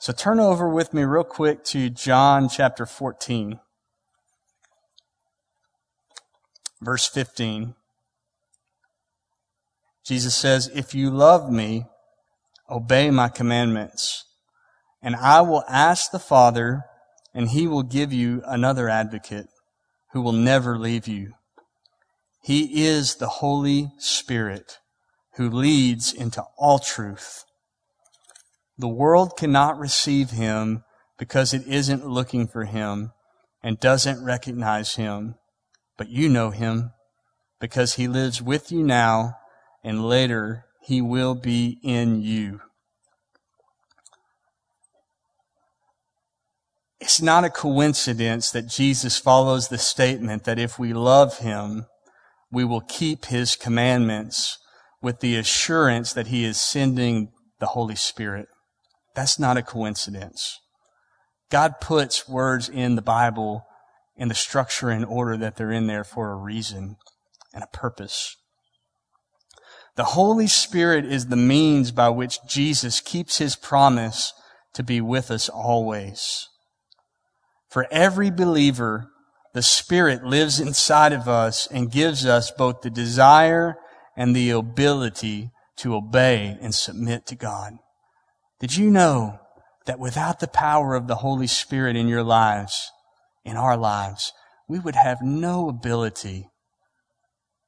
So 0.00 0.12
turn 0.12 0.40
over 0.40 0.68
with 0.68 0.92
me 0.92 1.04
real 1.04 1.22
quick 1.22 1.62
to 1.66 1.88
John 1.88 2.48
chapter 2.48 2.84
14. 2.84 3.60
Verse 6.82 7.06
15. 7.06 7.76
Jesus 10.04 10.34
says, 10.34 10.70
If 10.74 10.94
you 10.94 11.10
love 11.10 11.50
me, 11.50 11.86
obey 12.70 13.10
my 13.10 13.28
commandments. 13.28 14.24
And 15.02 15.16
I 15.16 15.40
will 15.40 15.64
ask 15.68 16.10
the 16.10 16.18
Father, 16.18 16.84
and 17.34 17.50
he 17.50 17.66
will 17.66 17.82
give 17.82 18.12
you 18.12 18.42
another 18.46 18.88
advocate 18.88 19.46
who 20.12 20.20
will 20.22 20.32
never 20.32 20.78
leave 20.78 21.08
you. 21.08 21.32
He 22.42 22.84
is 22.86 23.16
the 23.16 23.28
Holy 23.28 23.90
Spirit 23.98 24.78
who 25.36 25.50
leads 25.50 26.12
into 26.12 26.44
all 26.58 26.78
truth. 26.78 27.44
The 28.76 28.88
world 28.88 29.36
cannot 29.36 29.78
receive 29.78 30.30
him 30.30 30.84
because 31.18 31.54
it 31.54 31.66
isn't 31.66 32.06
looking 32.06 32.46
for 32.46 32.64
him 32.64 33.12
and 33.62 33.80
doesn't 33.80 34.24
recognize 34.24 34.96
him. 34.96 35.36
But 35.96 36.10
you 36.10 36.28
know 36.28 36.50
him 36.50 36.92
because 37.60 37.94
he 37.94 38.08
lives 38.08 38.42
with 38.42 38.70
you 38.70 38.82
now 38.82 39.36
and 39.84 40.04
later 40.04 40.64
he 40.82 41.00
will 41.00 41.34
be 41.34 41.78
in 41.84 42.20
you. 42.20 42.60
It's 46.98 47.20
not 47.20 47.44
a 47.44 47.50
coincidence 47.50 48.50
that 48.50 48.66
Jesus 48.66 49.18
follows 49.18 49.68
the 49.68 49.78
statement 49.78 50.44
that 50.44 50.58
if 50.58 50.78
we 50.78 50.94
love 50.94 51.38
him, 51.38 51.84
we 52.50 52.64
will 52.64 52.80
keep 52.80 53.26
his 53.26 53.56
commandments 53.56 54.58
with 55.02 55.20
the 55.20 55.36
assurance 55.36 56.14
that 56.14 56.28
he 56.28 56.44
is 56.44 56.58
sending 56.58 57.30
the 57.60 57.66
Holy 57.66 57.94
Spirit. 57.94 58.48
That's 59.14 59.38
not 59.38 59.58
a 59.58 59.62
coincidence. 59.62 60.58
God 61.50 61.74
puts 61.80 62.26
words 62.26 62.68
in 62.70 62.96
the 62.96 63.02
Bible 63.02 63.66
in 64.16 64.28
the 64.28 64.34
structure 64.34 64.88
and 64.88 65.04
order 65.04 65.36
that 65.36 65.56
they're 65.56 65.72
in 65.72 65.86
there 65.86 66.04
for 66.04 66.30
a 66.30 66.36
reason 66.36 66.96
and 67.52 67.62
a 67.62 67.76
purpose. 67.76 68.36
The 69.96 70.04
Holy 70.04 70.48
Spirit 70.48 71.04
is 71.04 71.26
the 71.26 71.36
means 71.36 71.92
by 71.92 72.08
which 72.08 72.40
Jesus 72.48 73.00
keeps 73.00 73.38
his 73.38 73.54
promise 73.54 74.32
to 74.74 74.82
be 74.82 75.00
with 75.00 75.30
us 75.30 75.48
always. 75.48 76.48
For 77.68 77.86
every 77.90 78.30
believer, 78.30 79.08
the 79.52 79.62
Spirit 79.62 80.24
lives 80.24 80.58
inside 80.58 81.12
of 81.12 81.28
us 81.28 81.68
and 81.68 81.92
gives 81.92 82.26
us 82.26 82.50
both 82.50 82.82
the 82.82 82.90
desire 82.90 83.76
and 84.16 84.34
the 84.34 84.50
ability 84.50 85.50
to 85.76 85.94
obey 85.94 86.58
and 86.60 86.74
submit 86.74 87.26
to 87.26 87.36
God. 87.36 87.74
Did 88.60 88.76
you 88.76 88.90
know 88.90 89.38
that 89.86 89.98
without 89.98 90.40
the 90.40 90.48
power 90.48 90.94
of 90.94 91.06
the 91.06 91.16
Holy 91.16 91.46
Spirit 91.46 91.94
in 91.94 92.08
your 92.08 92.22
lives, 92.22 92.90
in 93.44 93.56
our 93.56 93.76
lives, 93.76 94.32
we 94.68 94.78
would 94.78 94.96
have 94.96 95.22
no 95.22 95.68
ability, 95.68 96.48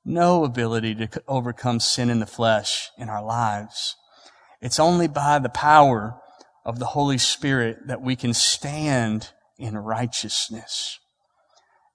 no 0.06 0.44
ability 0.44 0.94
to 0.94 1.08
overcome 1.26 1.80
sin 1.80 2.08
in 2.08 2.20
the 2.20 2.26
flesh 2.26 2.90
in 2.96 3.08
our 3.08 3.22
lives. 3.22 3.96
It's 4.62 4.78
only 4.78 5.08
by 5.08 5.38
the 5.38 5.48
power 5.48 6.16
of 6.64 6.78
the 6.78 6.86
Holy 6.86 7.18
Spirit 7.18 7.88
that 7.88 8.00
we 8.00 8.16
can 8.16 8.32
stand 8.32 9.30
in 9.58 9.76
righteousness. 9.76 11.00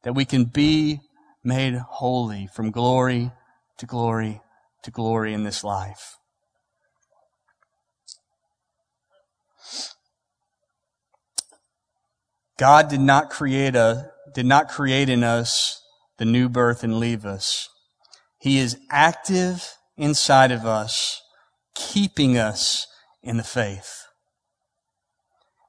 That 0.03 0.13
we 0.13 0.25
can 0.25 0.45
be 0.45 0.99
made 1.43 1.75
holy 1.75 2.47
from 2.53 2.71
glory 2.71 3.31
to 3.77 3.85
glory 3.85 4.41
to 4.83 4.91
glory 4.91 5.33
in 5.33 5.43
this 5.43 5.63
life. 5.63 6.17
God 12.57 12.89
did 12.89 12.99
not 12.99 13.29
create 13.29 13.75
a, 13.75 14.11
did 14.33 14.45
not 14.45 14.69
create 14.69 15.09
in 15.09 15.23
us 15.23 15.81
the 16.17 16.25
new 16.25 16.47
birth 16.47 16.83
and 16.83 16.99
leave 16.99 17.25
us. 17.25 17.70
He 18.41 18.57
is 18.57 18.79
active 18.89 19.77
inside 19.97 20.51
of 20.51 20.65
us, 20.65 21.21
keeping 21.75 22.39
us 22.39 22.87
in 23.21 23.37
the 23.37 23.43
faith. 23.43 24.01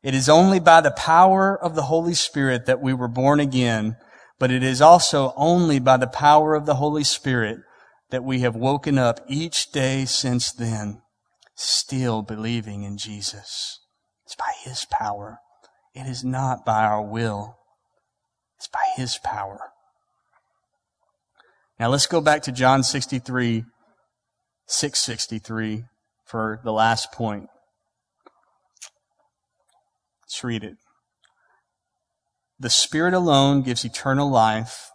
It 0.03 0.15
is 0.15 0.27
only 0.27 0.59
by 0.59 0.81
the 0.81 0.91
power 0.91 1.55
of 1.55 1.75
the 1.75 1.83
Holy 1.83 2.15
Spirit 2.15 2.65
that 2.65 2.81
we 2.81 2.95
were 2.95 3.09
born 3.09 3.41
again, 3.41 3.99
but 4.39 4.51
it 4.51 4.63
is 4.63 4.81
also 4.81 5.35
only 5.37 5.81
by 5.81 5.99
the 5.99 6.07
power 6.07 6.55
of 6.55 6.65
the 6.65 6.77
Holy 6.77 7.05
Spirit 7.05 7.59
that 8.09 8.25
we 8.25 8.41
have 8.41 8.57
woken 8.57 8.97
up 8.97 9.21
each 9.29 9.71
day 9.71 10.07
since 10.07 10.51
then, 10.51 11.03
still 11.55 12.23
believing 12.23 12.85
in 12.85 12.97
Jesus. 12.97 13.81
It's 14.25 14.35
by 14.35 14.53
His 14.65 14.87
power. 14.91 15.41
It 15.95 16.07
is 16.07 16.25
not 16.25 16.65
by 16.65 16.85
our 16.85 17.03
will. 17.03 17.59
It's 18.57 18.69
by 18.69 18.85
His 18.97 19.19
power. 19.19 19.73
Now 21.83 21.89
let's 21.89 22.07
go 22.07 22.21
back 22.21 22.43
to 22.43 22.53
John 22.53 22.85
63, 22.85 23.65
663 24.69 25.83
for 26.25 26.61
the 26.63 26.71
last 26.71 27.11
point. 27.11 27.49
Let's 30.23 30.45
read 30.45 30.63
it. 30.63 30.77
The 32.57 32.71
Spirit 32.71 33.15
alone 33.15 33.63
gives 33.63 33.85
eternal 33.85 34.31
life. 34.31 34.93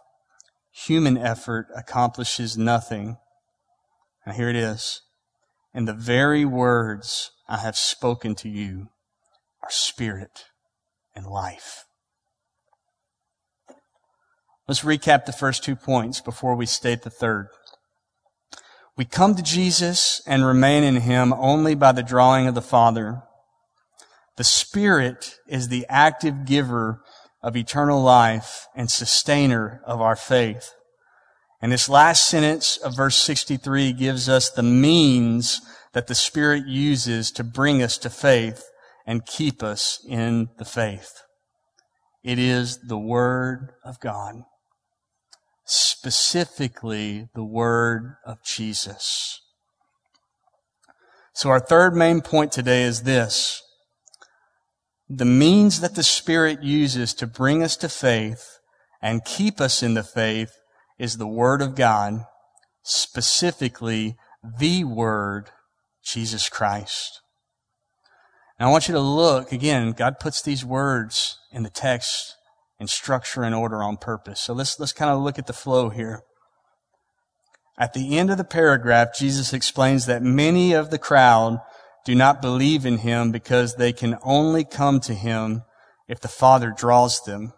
Human 0.86 1.18
effort 1.18 1.66
accomplishes 1.76 2.56
nothing. 2.56 3.18
And 4.24 4.34
here 4.34 4.48
it 4.48 4.56
is. 4.56 5.02
And 5.74 5.86
the 5.86 5.92
very 5.92 6.46
words 6.46 7.32
I 7.50 7.58
have 7.58 7.76
spoken 7.76 8.34
to 8.36 8.48
you 8.48 8.88
are 9.62 9.70
spirit 9.70 10.46
and 11.14 11.26
life. 11.26 11.84
Let's 14.68 14.82
recap 14.82 15.24
the 15.24 15.32
first 15.32 15.64
two 15.64 15.74
points 15.74 16.20
before 16.20 16.54
we 16.54 16.66
state 16.66 17.00
the 17.00 17.08
third. 17.08 17.48
We 18.98 19.06
come 19.06 19.34
to 19.34 19.42
Jesus 19.42 20.20
and 20.26 20.44
remain 20.44 20.84
in 20.84 20.96
Him 20.96 21.32
only 21.32 21.74
by 21.74 21.92
the 21.92 22.02
drawing 22.02 22.46
of 22.46 22.54
the 22.54 22.60
Father. 22.60 23.22
The 24.36 24.44
Spirit 24.44 25.36
is 25.48 25.68
the 25.68 25.86
active 25.88 26.44
giver 26.44 27.00
of 27.42 27.56
eternal 27.56 28.02
life 28.02 28.66
and 28.76 28.90
sustainer 28.90 29.80
of 29.86 30.02
our 30.02 30.16
faith. 30.16 30.74
And 31.62 31.72
this 31.72 31.88
last 31.88 32.28
sentence 32.28 32.76
of 32.76 32.94
verse 32.94 33.16
63 33.16 33.94
gives 33.94 34.28
us 34.28 34.50
the 34.50 34.62
means 34.62 35.62
that 35.94 36.08
the 36.08 36.14
Spirit 36.14 36.66
uses 36.66 37.30
to 37.32 37.42
bring 37.42 37.82
us 37.82 37.96
to 37.98 38.10
faith 38.10 38.64
and 39.06 39.24
keep 39.24 39.62
us 39.62 40.04
in 40.06 40.50
the 40.58 40.66
faith. 40.66 41.22
It 42.22 42.38
is 42.38 42.80
the 42.86 42.98
Word 42.98 43.72
of 43.82 43.98
God. 44.00 44.42
Specifically, 45.70 47.28
the 47.34 47.44
Word 47.44 48.16
of 48.24 48.42
Jesus. 48.42 49.42
So 51.34 51.50
our 51.50 51.60
third 51.60 51.94
main 51.94 52.22
point 52.22 52.52
today 52.52 52.84
is 52.84 53.02
this 53.02 53.62
the 55.10 55.26
means 55.26 55.80
that 55.80 55.94
the 55.94 56.02
Spirit 56.02 56.62
uses 56.62 57.12
to 57.12 57.26
bring 57.26 57.62
us 57.62 57.76
to 57.76 57.90
faith 57.90 58.60
and 59.02 59.26
keep 59.26 59.60
us 59.60 59.82
in 59.82 59.92
the 59.92 60.02
faith 60.02 60.52
is 60.98 61.18
the 61.18 61.26
Word 61.26 61.60
of 61.60 61.74
God, 61.74 62.24
specifically 62.82 64.16
the 64.42 64.84
Word, 64.84 65.50
Jesus 66.02 66.48
Christ. 66.48 67.20
Now 68.58 68.68
I 68.68 68.72
want 68.72 68.88
you 68.88 68.94
to 68.94 69.00
look, 69.00 69.52
again, 69.52 69.92
God 69.92 70.18
puts 70.18 70.40
these 70.40 70.64
words 70.64 71.38
in 71.52 71.62
the 71.62 71.68
text 71.68 72.37
in 72.80 72.86
structure 72.86 73.42
and 73.42 73.54
order 73.54 73.82
on 73.82 73.96
purpose. 73.96 74.40
So 74.40 74.52
let's, 74.52 74.78
let's 74.78 74.92
kind 74.92 75.10
of 75.10 75.20
look 75.20 75.38
at 75.38 75.46
the 75.46 75.52
flow 75.52 75.88
here. 75.88 76.22
At 77.78 77.92
the 77.92 78.18
end 78.18 78.30
of 78.30 78.38
the 78.38 78.44
paragraph, 78.44 79.16
Jesus 79.16 79.52
explains 79.52 80.06
that 80.06 80.22
many 80.22 80.72
of 80.72 80.90
the 80.90 80.98
crowd 80.98 81.60
do 82.04 82.14
not 82.14 82.42
believe 82.42 82.84
in 82.84 82.98
him 82.98 83.30
because 83.30 83.74
they 83.74 83.92
can 83.92 84.16
only 84.22 84.64
come 84.64 84.98
to 85.00 85.14
him 85.14 85.62
if 86.08 86.20
the 86.20 86.28
Father 86.28 86.72
draws 86.76 87.22
them. 87.22 87.52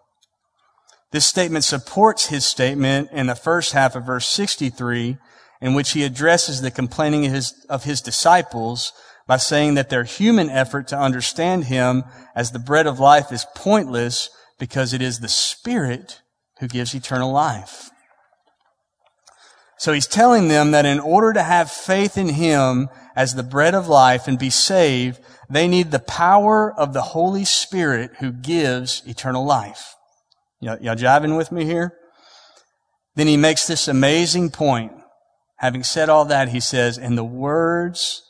This 1.12 1.26
statement 1.26 1.64
supports 1.64 2.26
his 2.26 2.44
statement 2.44 3.10
in 3.12 3.26
the 3.26 3.34
first 3.34 3.72
half 3.72 3.96
of 3.96 4.06
verse 4.06 4.26
63, 4.26 5.16
in 5.60 5.74
which 5.74 5.92
he 5.92 6.04
addresses 6.04 6.60
the 6.60 6.70
complaining 6.70 7.26
of 7.26 7.32
his, 7.32 7.66
of 7.68 7.84
his 7.84 8.00
disciples 8.00 8.92
by 9.26 9.36
saying 9.36 9.74
that 9.74 9.90
their 9.90 10.04
human 10.04 10.50
effort 10.50 10.88
to 10.88 10.98
understand 10.98 11.64
him 11.64 12.04
as 12.34 12.50
the 12.50 12.58
bread 12.58 12.86
of 12.86 13.00
life 13.00 13.32
is 13.32 13.46
pointless 13.54 14.30
because 14.60 14.92
it 14.92 15.02
is 15.02 15.18
the 15.18 15.28
Spirit 15.28 16.20
who 16.60 16.68
gives 16.68 16.94
eternal 16.94 17.32
life. 17.32 17.90
So 19.78 19.94
he's 19.94 20.06
telling 20.06 20.48
them 20.48 20.72
that 20.72 20.84
in 20.84 21.00
order 21.00 21.32
to 21.32 21.42
have 21.42 21.72
faith 21.72 22.18
in 22.18 22.28
him 22.28 22.90
as 23.16 23.34
the 23.34 23.42
bread 23.42 23.74
of 23.74 23.88
life 23.88 24.28
and 24.28 24.38
be 24.38 24.50
saved, 24.50 25.18
they 25.48 25.66
need 25.66 25.90
the 25.90 25.98
power 25.98 26.72
of 26.78 26.92
the 26.92 27.00
Holy 27.00 27.46
Spirit 27.46 28.10
who 28.20 28.30
gives 28.30 29.02
eternal 29.06 29.44
life. 29.44 29.94
Y'all, 30.60 30.78
y'all 30.80 30.94
jiving 30.94 31.36
with 31.38 31.50
me 31.50 31.64
here? 31.64 31.96
Then 33.16 33.26
he 33.26 33.38
makes 33.38 33.66
this 33.66 33.88
amazing 33.88 34.50
point. 34.50 34.92
Having 35.56 35.84
said 35.84 36.10
all 36.10 36.26
that, 36.26 36.50
he 36.50 36.60
says, 36.60 36.98
and 36.98 37.16
the 37.16 37.24
words 37.24 38.22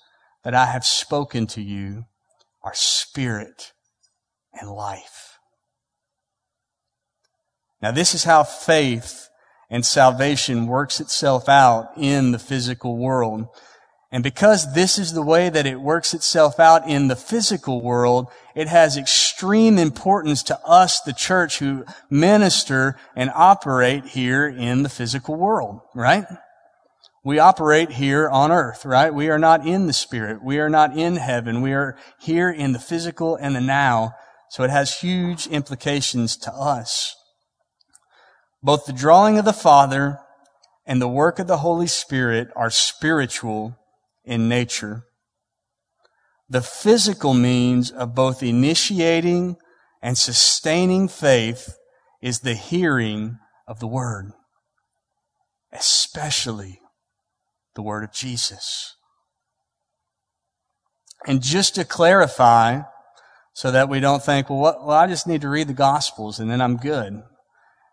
that 0.44 0.54
I 0.54 0.66
have 0.66 0.84
spoken 0.86 1.48
to 1.48 1.60
you 1.60 2.04
are 2.62 2.74
spirit 2.74 3.72
and 4.54 4.70
life. 4.70 5.29
Now 7.82 7.90
this 7.90 8.14
is 8.14 8.24
how 8.24 8.44
faith 8.44 9.28
and 9.70 9.86
salvation 9.86 10.66
works 10.66 11.00
itself 11.00 11.48
out 11.48 11.92
in 11.96 12.32
the 12.32 12.38
physical 12.38 12.98
world. 12.98 13.48
And 14.12 14.24
because 14.24 14.74
this 14.74 14.98
is 14.98 15.12
the 15.12 15.22
way 15.22 15.48
that 15.48 15.66
it 15.66 15.80
works 15.80 16.14
itself 16.14 16.58
out 16.58 16.88
in 16.88 17.06
the 17.06 17.14
physical 17.14 17.80
world, 17.80 18.26
it 18.56 18.66
has 18.66 18.96
extreme 18.96 19.78
importance 19.78 20.42
to 20.44 20.58
us, 20.66 21.00
the 21.00 21.12
church, 21.12 21.60
who 21.60 21.84
minister 22.10 22.96
and 23.14 23.30
operate 23.32 24.06
here 24.06 24.48
in 24.48 24.82
the 24.82 24.88
physical 24.88 25.36
world, 25.36 25.80
right? 25.94 26.24
We 27.22 27.38
operate 27.38 27.92
here 27.92 28.28
on 28.28 28.50
earth, 28.50 28.84
right? 28.84 29.14
We 29.14 29.28
are 29.30 29.38
not 29.38 29.64
in 29.64 29.86
the 29.86 29.92
spirit. 29.92 30.42
We 30.42 30.58
are 30.58 30.70
not 30.70 30.96
in 30.96 31.16
heaven. 31.16 31.60
We 31.60 31.74
are 31.74 31.96
here 32.18 32.50
in 32.50 32.72
the 32.72 32.78
physical 32.80 33.36
and 33.36 33.54
the 33.54 33.60
now. 33.60 34.14
So 34.48 34.64
it 34.64 34.70
has 34.70 35.00
huge 35.00 35.46
implications 35.46 36.36
to 36.38 36.52
us. 36.52 37.14
Both 38.62 38.86
the 38.86 38.92
drawing 38.92 39.38
of 39.38 39.44
the 39.44 39.52
Father 39.52 40.18
and 40.86 41.00
the 41.00 41.08
work 41.08 41.38
of 41.38 41.46
the 41.46 41.58
Holy 41.58 41.86
Spirit 41.86 42.48
are 42.54 42.70
spiritual 42.70 43.76
in 44.24 44.48
nature. 44.48 45.04
The 46.48 46.60
physical 46.60 47.32
means 47.32 47.90
of 47.90 48.14
both 48.14 48.42
initiating 48.42 49.56
and 50.02 50.18
sustaining 50.18 51.08
faith 51.08 51.76
is 52.20 52.40
the 52.40 52.54
hearing 52.54 53.38
of 53.66 53.80
the 53.80 53.86
Word, 53.86 54.32
especially 55.72 56.80
the 57.74 57.82
Word 57.82 58.04
of 58.04 58.12
Jesus. 58.12 58.96
And 61.26 61.42
just 61.42 61.74
to 61.76 61.84
clarify, 61.84 62.82
so 63.52 63.70
that 63.70 63.88
we 63.88 64.00
don't 64.00 64.22
think, 64.22 64.48
well, 64.48 64.58
what, 64.58 64.84
well, 64.84 64.96
I 64.96 65.06
just 65.06 65.26
need 65.26 65.42
to 65.42 65.48
read 65.48 65.68
the 65.68 65.74
Gospels 65.74 66.40
and 66.40 66.50
then 66.50 66.60
I'm 66.60 66.76
good. 66.76 67.22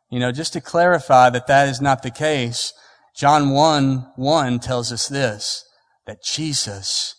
You 0.09 0.19
know, 0.19 0.31
just 0.31 0.53
to 0.53 0.61
clarify 0.61 1.29
that 1.29 1.47
that 1.47 1.67
is 1.67 1.81
not 1.81 2.01
the 2.01 2.11
case, 2.11 2.73
John 3.15 3.49
1, 3.49 4.13
1 4.15 4.59
tells 4.59 4.91
us 4.91 5.07
this, 5.07 5.65
that 6.05 6.23
Jesus 6.23 7.15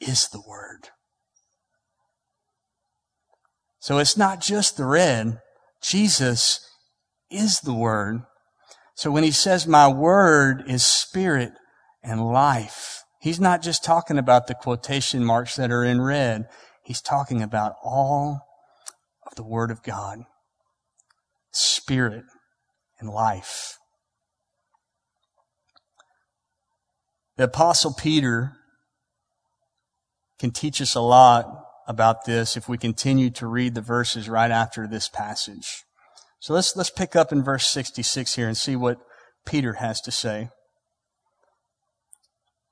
is 0.00 0.28
the 0.28 0.42
Word. 0.46 0.88
So 3.78 3.98
it's 3.98 4.16
not 4.16 4.40
just 4.40 4.76
the 4.76 4.84
red. 4.84 5.38
Jesus 5.82 6.68
is 7.30 7.60
the 7.60 7.74
Word. 7.74 8.22
So 8.94 9.10
when 9.10 9.24
he 9.24 9.30
says, 9.30 9.66
my 9.66 9.88
Word 9.88 10.64
is 10.66 10.84
spirit 10.84 11.52
and 12.02 12.26
life, 12.26 13.04
he's 13.20 13.40
not 13.40 13.62
just 13.62 13.84
talking 13.84 14.18
about 14.18 14.46
the 14.46 14.54
quotation 14.54 15.24
marks 15.24 15.56
that 15.56 15.70
are 15.70 15.84
in 15.84 16.00
red. 16.00 16.46
He's 16.82 17.00
talking 17.00 17.42
about 17.42 17.74
all 17.82 18.40
of 19.26 19.36
the 19.36 19.44
Word 19.44 19.70
of 19.70 19.82
God. 19.82 20.24
Spirit 21.56 22.24
and 23.00 23.08
life. 23.08 23.78
The 27.36 27.44
apostle 27.44 27.94
Peter 27.94 28.52
can 30.38 30.50
teach 30.50 30.80
us 30.80 30.94
a 30.94 31.00
lot 31.00 31.46
about 31.88 32.24
this 32.24 32.56
if 32.56 32.68
we 32.68 32.76
continue 32.76 33.30
to 33.30 33.46
read 33.46 33.74
the 33.74 33.80
verses 33.80 34.28
right 34.28 34.50
after 34.50 34.86
this 34.86 35.08
passage. 35.08 35.84
So 36.40 36.52
let's, 36.52 36.76
let's 36.76 36.90
pick 36.90 37.16
up 37.16 37.32
in 37.32 37.42
verse 37.42 37.66
66 37.66 38.34
here 38.34 38.48
and 38.48 38.56
see 38.56 38.76
what 38.76 38.98
Peter 39.46 39.74
has 39.74 40.00
to 40.02 40.10
say. 40.10 40.42
It 40.42 40.50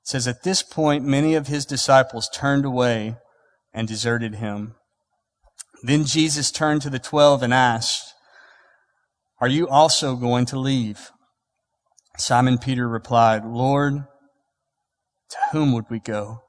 says, 0.03 0.27
At 0.27 0.43
this 0.43 0.61
point, 0.61 1.03
many 1.03 1.33
of 1.33 1.47
his 1.47 1.65
disciples 1.65 2.29
turned 2.33 2.65
away 2.65 3.17
and 3.73 3.87
deserted 3.87 4.35
him. 4.35 4.75
Then 5.83 6.05
Jesus 6.05 6.51
turned 6.51 6.81
to 6.83 6.89
the 6.89 6.99
twelve 6.99 7.43
and 7.43 7.53
asked, 7.53 8.14
Are 9.45 9.57
you 9.57 9.67
also 9.67 10.15
going 10.15 10.47
to 10.47 10.57
leave? 10.57 11.11
Simon 12.17 12.57
Peter 12.57 12.89
replied, 12.89 13.45
Lord, 13.45 13.93
to 15.29 15.37
whom 15.51 15.71
would 15.73 15.85
we 15.87 15.99
go? 15.99 16.41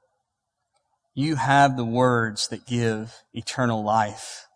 You 1.13 1.35
have 1.35 1.77
the 1.77 1.85
words 1.85 2.47
that 2.47 2.65
give 2.65 3.13
eternal 3.33 3.83
life. 3.83 4.47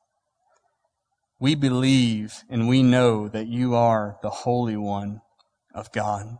We 1.39 1.53
believe 1.53 2.43
and 2.49 2.67
we 2.67 2.81
know 2.81 3.27
that 3.27 3.45
you 3.45 3.75
are 3.75 4.17
the 4.23 4.31
Holy 4.31 4.75
One 4.75 5.21
of 5.75 5.91
God. 5.91 6.39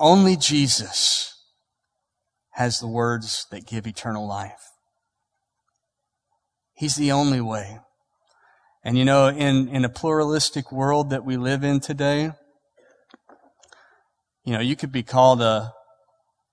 Only 0.00 0.36
Jesus 0.36 1.40
has 2.54 2.80
the 2.80 2.88
words 2.88 3.46
that 3.52 3.64
give 3.64 3.86
eternal 3.86 4.26
life. 4.26 4.72
He's 6.72 6.96
the 6.96 7.12
only 7.12 7.40
way. 7.40 7.78
And 8.84 8.98
you 8.98 9.06
know, 9.06 9.28
in, 9.28 9.68
in 9.68 9.84
a 9.86 9.88
pluralistic 9.88 10.70
world 10.70 11.08
that 11.08 11.24
we 11.24 11.38
live 11.38 11.64
in 11.64 11.80
today, 11.80 12.32
you 14.44 14.52
know, 14.52 14.60
you 14.60 14.76
could 14.76 14.92
be 14.92 15.02
called 15.02 15.40
a, 15.40 15.72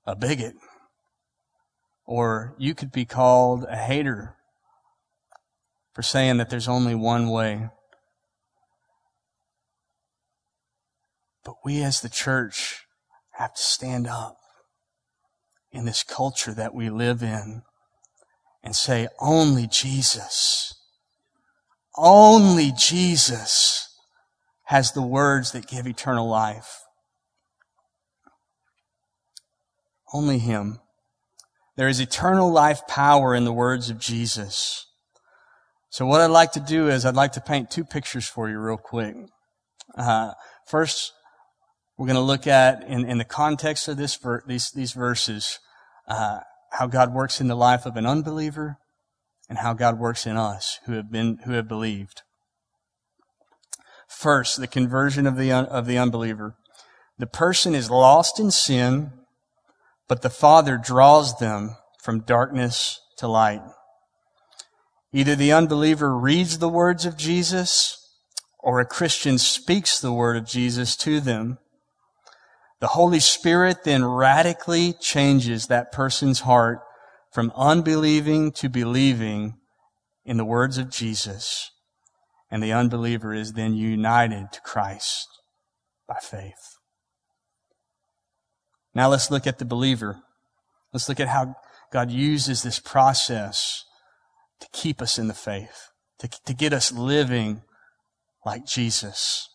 a 0.06 0.16
bigot, 0.16 0.54
or 2.06 2.56
you 2.58 2.74
could 2.74 2.94
be 2.94 3.04
called 3.04 3.66
a 3.70 3.76
hater 3.76 4.38
for 5.94 6.02
saying 6.02 6.38
that 6.38 6.50
there's 6.50 6.70
only 6.70 6.96
one 6.96 7.30
way. 7.30 7.68
But 11.44 11.56
we 11.66 11.84
as 11.84 12.00
the 12.00 12.08
church 12.08 12.86
have 13.34 13.56
to 13.56 13.62
stand 13.62 14.08
up 14.08 14.38
in 15.74 15.84
this 15.84 16.02
culture 16.02 16.54
that 16.54 16.74
we 16.74 16.90
live 16.90 17.22
in 17.22 17.64
and 18.64 18.74
say, 18.74 19.10
only 19.20 19.68
Jesus, 19.68 20.81
only 21.98 22.72
Jesus 22.78 23.88
has 24.66 24.92
the 24.92 25.02
words 25.02 25.52
that 25.52 25.68
give 25.68 25.88
eternal 25.88 26.28
life. 26.28 26.80
Only 30.14 30.40
Him. 30.40 30.80
There 31.78 31.88
is 31.88 32.00
eternal 32.00 32.52
life 32.52 32.82
power 32.88 33.34
in 33.34 33.46
the 33.46 33.54
words 33.54 33.90
of 33.90 34.00
Jesus. 34.00 34.86
So 35.90 36.06
what 36.06 36.22
I'd 36.22 36.28
like 36.28 36.54
to 36.54 36.60
do 36.60 36.90
is 36.90 37.06
I'd 37.06 37.16
like 37.16 37.34
to 37.34 37.42
paint 37.42 37.70
two 37.70 37.84
pictures 37.84 38.28
for 38.28 38.50
you 38.50 38.60
real 38.60 38.78
quick. 38.78 39.16
Uh, 39.98 40.32
first, 40.68 41.12
we're 41.98 42.08
going 42.08 42.16
to 42.16 42.22
look 42.22 42.48
at 42.48 42.84
in, 42.84 43.06
in 43.06 43.18
the 43.18 43.26
context 43.26 43.88
of 43.88 43.98
this 43.98 44.16
ver- 44.16 44.44
these 44.48 44.72
these 44.72 44.94
verses 44.94 45.60
uh, 46.08 46.40
how 46.72 46.88
God 46.88 47.14
works 47.14 47.42
in 47.42 47.48
the 47.48 47.56
life 47.56 47.86
of 47.86 47.98
an 47.98 48.06
unbeliever 48.06 48.78
and 49.52 49.60
how 49.60 49.74
God 49.74 50.00
works 50.00 50.26
in 50.26 50.36
us 50.36 50.80
who 50.88 50.94
have 50.94 51.12
been 51.12 51.38
who 51.46 51.52
have 51.52 51.68
believed. 51.68 52.24
First, 54.08 54.60
the 54.60 54.66
conversion 54.66 55.28
of 55.28 55.38
the 55.38 55.52
un- 55.52 55.68
of 55.68 55.86
the 55.86 56.00
unbeliever. 56.00 56.56
The 57.20 57.28
person 57.28 57.76
is 57.76 57.92
lost 57.92 58.40
in 58.40 58.50
sin 58.50 59.12
but 60.12 60.24
the 60.24 60.30
Father 60.30 60.78
draws 60.78 61.40
them 61.40 61.78
from 61.98 62.20
darkness 62.20 63.00
to 63.16 63.30
light. 63.30 63.62
Either 65.14 65.38
the 65.38 65.54
unbeliever 65.54 66.18
reads 66.18 66.58
the 66.58 66.68
words 66.68 67.06
of 67.06 67.16
Jesus 67.16 67.98
or 68.60 68.82
a 68.82 68.86
Christian 68.86 69.38
speaks 69.38 70.02
the 70.02 70.12
word 70.12 70.36
of 70.36 70.46
Jesus 70.46 70.98
to 70.98 71.22
them. 71.22 71.60
The 72.82 72.88
Holy 72.88 73.22
Spirit 73.22 73.86
then 73.86 74.04
radically 74.04 74.92
changes 74.92 75.68
that 75.68 75.94
person's 75.94 76.42
heart 76.42 76.82
from 77.32 77.52
unbelieving 77.56 78.52
to 78.52 78.70
believing 78.70 79.56
in 80.26 80.38
the 80.38 80.46
words 80.46 80.78
of 80.78 80.90
Jesus. 80.90 81.72
And 82.50 82.62
the 82.62 82.74
unbeliever 82.74 83.34
is 83.34 83.54
then 83.54 83.74
united 83.74 84.52
to 84.52 84.62
Christ 84.62 85.28
by 86.08 86.18
faith. 86.22 86.78
Now 88.94 89.08
let's 89.08 89.32
look 89.32 89.48
at 89.48 89.58
the 89.58 89.66
believer. 89.66 90.20
Let's 90.92 91.08
look 91.08 91.22
at 91.22 91.30
how 91.30 91.56
God 91.94 92.12
uses 92.12 92.62
this 92.62 92.80
process 92.80 93.86
to 94.60 94.68
keep 94.74 95.02
us 95.02 95.18
in 95.18 95.28
the 95.28 95.34
faith, 95.34 95.90
to, 96.20 96.30
to 96.46 96.54
get 96.54 96.74
us 96.74 96.92
living 96.92 97.62
like 98.46 98.66
Jesus. 98.66 99.48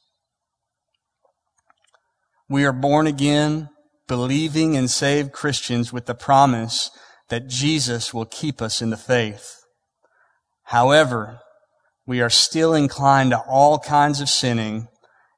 We 2.49 2.65
are 2.65 2.73
born 2.73 3.07
again, 3.07 3.69
believing 4.09 4.77
and 4.77 4.91
saved 4.91 5.33
Christians 5.33 5.93
with 5.93 6.07
the 6.07 6.15
promise 6.15 6.91
that 7.29 7.49
Jesus 7.49 8.15
will 8.15 8.25
keep 8.25 8.63
us 8.63 8.81
in 8.81 8.91
the 8.91 8.97
faith. 8.97 9.65
However, 10.65 11.41
we 12.07 12.21
are 12.21 12.31
still 12.31 12.75
inclined 12.75 13.31
to 13.33 13.39
all 13.39 13.79
kinds 13.79 14.21
of 14.21 14.29
sinning 14.29 14.89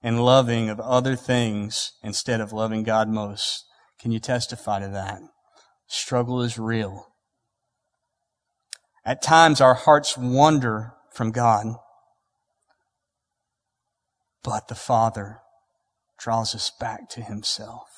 and 0.02 0.24
loving 0.24 0.68
of 0.68 0.80
other 0.80 1.16
things 1.16 1.92
instead 2.02 2.40
of 2.40 2.52
loving 2.52 2.82
God 2.82 3.08
most. 3.08 3.64
Can 3.98 4.12
you 4.12 4.20
testify 4.20 4.80
to 4.80 4.88
that? 4.88 5.20
Struggle 5.86 6.42
is 6.42 6.58
real. 6.58 7.06
At 9.04 9.22
times 9.22 9.60
our 9.60 9.74
hearts 9.74 10.18
wander 10.18 10.92
from 11.10 11.32
God, 11.32 11.66
but 14.44 14.68
the 14.68 14.74
Father 14.74 15.38
draws 16.18 16.54
us 16.54 16.70
back 16.78 17.08
to 17.10 17.22
Himself. 17.22 17.97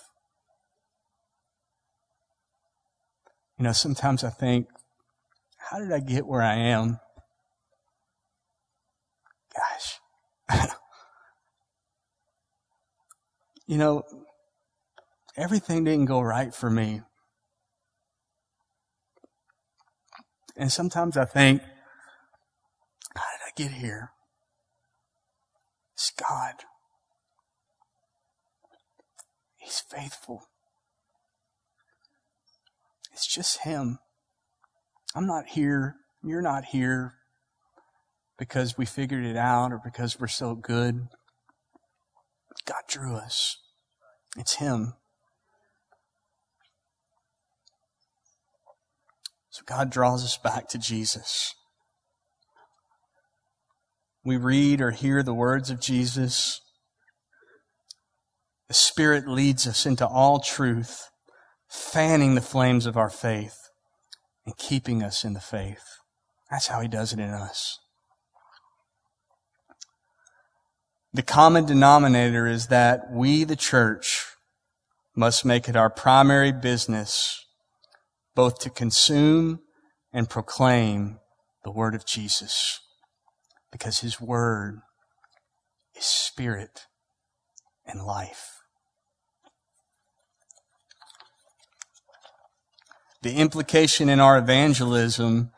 You 3.61 3.65
know, 3.65 3.73
sometimes 3.73 4.25
I 4.25 4.31
think, 4.31 4.69
how 5.59 5.81
did 5.81 5.93
I 5.93 6.01
get 6.01 6.27
where 6.27 6.41
I 6.41 6.55
am? 6.55 6.99
Gosh. 10.49 10.49
you 13.67 13.77
know, 13.77 14.03
everything 15.37 15.85
didn't 15.85 16.07
go 16.07 16.23
right 16.23 16.55
for 16.55 16.71
me. 16.71 17.03
And 20.57 20.73
sometimes 20.73 21.19
I 21.19 21.27
think, 21.27 21.61
how 23.15 23.21
did 23.21 23.47
I 23.47 23.53
get 23.55 23.73
here? 23.79 24.13
It's 25.93 26.13
God. 26.13 26.55
He's 29.59 29.81
faithful. 29.81 30.50
It's 33.13 33.27
just 33.27 33.63
Him. 33.63 33.99
I'm 35.15 35.27
not 35.27 35.47
here. 35.49 35.97
You're 36.23 36.43
not 36.43 36.67
here 36.67 37.15
because 38.39 38.79
we 38.79 38.87
figured 38.87 39.25
it 39.25 39.37
out 39.37 39.73
or 39.73 39.81
because 39.83 40.19
we're 40.19 40.29
so 40.29 40.55
good. 40.55 41.09
God 42.65 42.83
drew 42.89 43.17
us. 43.17 43.59
It's 44.37 44.55
Him. 44.57 44.95
So 49.51 49.63
God 49.67 49.91
draws 49.91 50.25
us 50.25 50.39
back 50.39 50.69
to 50.69 50.79
Jesus. 50.79 51.55
We 54.25 54.37
read 54.37 54.81
or 54.81 54.91
hear 54.91 55.23
the 55.23 55.35
words 55.35 55.71
of 55.71 55.81
Jesus. 55.81 56.61
The 58.69 58.75
Spirit 58.75 59.27
leads 59.27 59.67
us 59.67 59.85
into 59.85 60.07
all 60.07 60.39
truth, 60.39 61.10
fanning 61.71 62.35
the 62.35 62.41
flames 62.41 62.85
of 62.85 62.97
our 62.97 63.11
faith 63.11 63.57
and 64.45 64.57
keeping 64.57 65.03
us 65.03 65.25
in 65.25 65.33
the 65.33 65.41
faith. 65.41 65.85
That's 66.51 66.67
how 66.67 66.81
He 66.81 66.89
does 66.89 67.13
it 67.13 67.19
in 67.19 67.31
us. 67.31 67.79
The 71.13 71.23
common 71.23 71.65
denominator 71.65 72.47
is 72.47 72.69
that 72.69 73.11
we, 73.11 73.45
the 73.45 73.57
church, 73.57 74.27
must 75.17 75.45
make 75.45 75.69
it 75.69 75.77
our 75.77 75.91
primary 75.91 76.53
business 76.53 77.45
both 78.35 78.59
to 78.61 78.71
consume 78.71 79.61
and 80.13 80.31
proclaim 80.31 81.19
the 81.65 81.73
word 81.73 81.95
of 81.95 82.07
Jesus 82.07 82.81
because 83.73 84.01
his 84.01 84.21
word 84.21 84.81
is 85.97 86.05
spirit 86.05 86.87
and 87.85 88.05
life. 88.05 88.60
The 93.23 93.35
implication 93.35 94.09
in 94.09 94.19
our 94.19 94.39
evangelism 94.39 95.51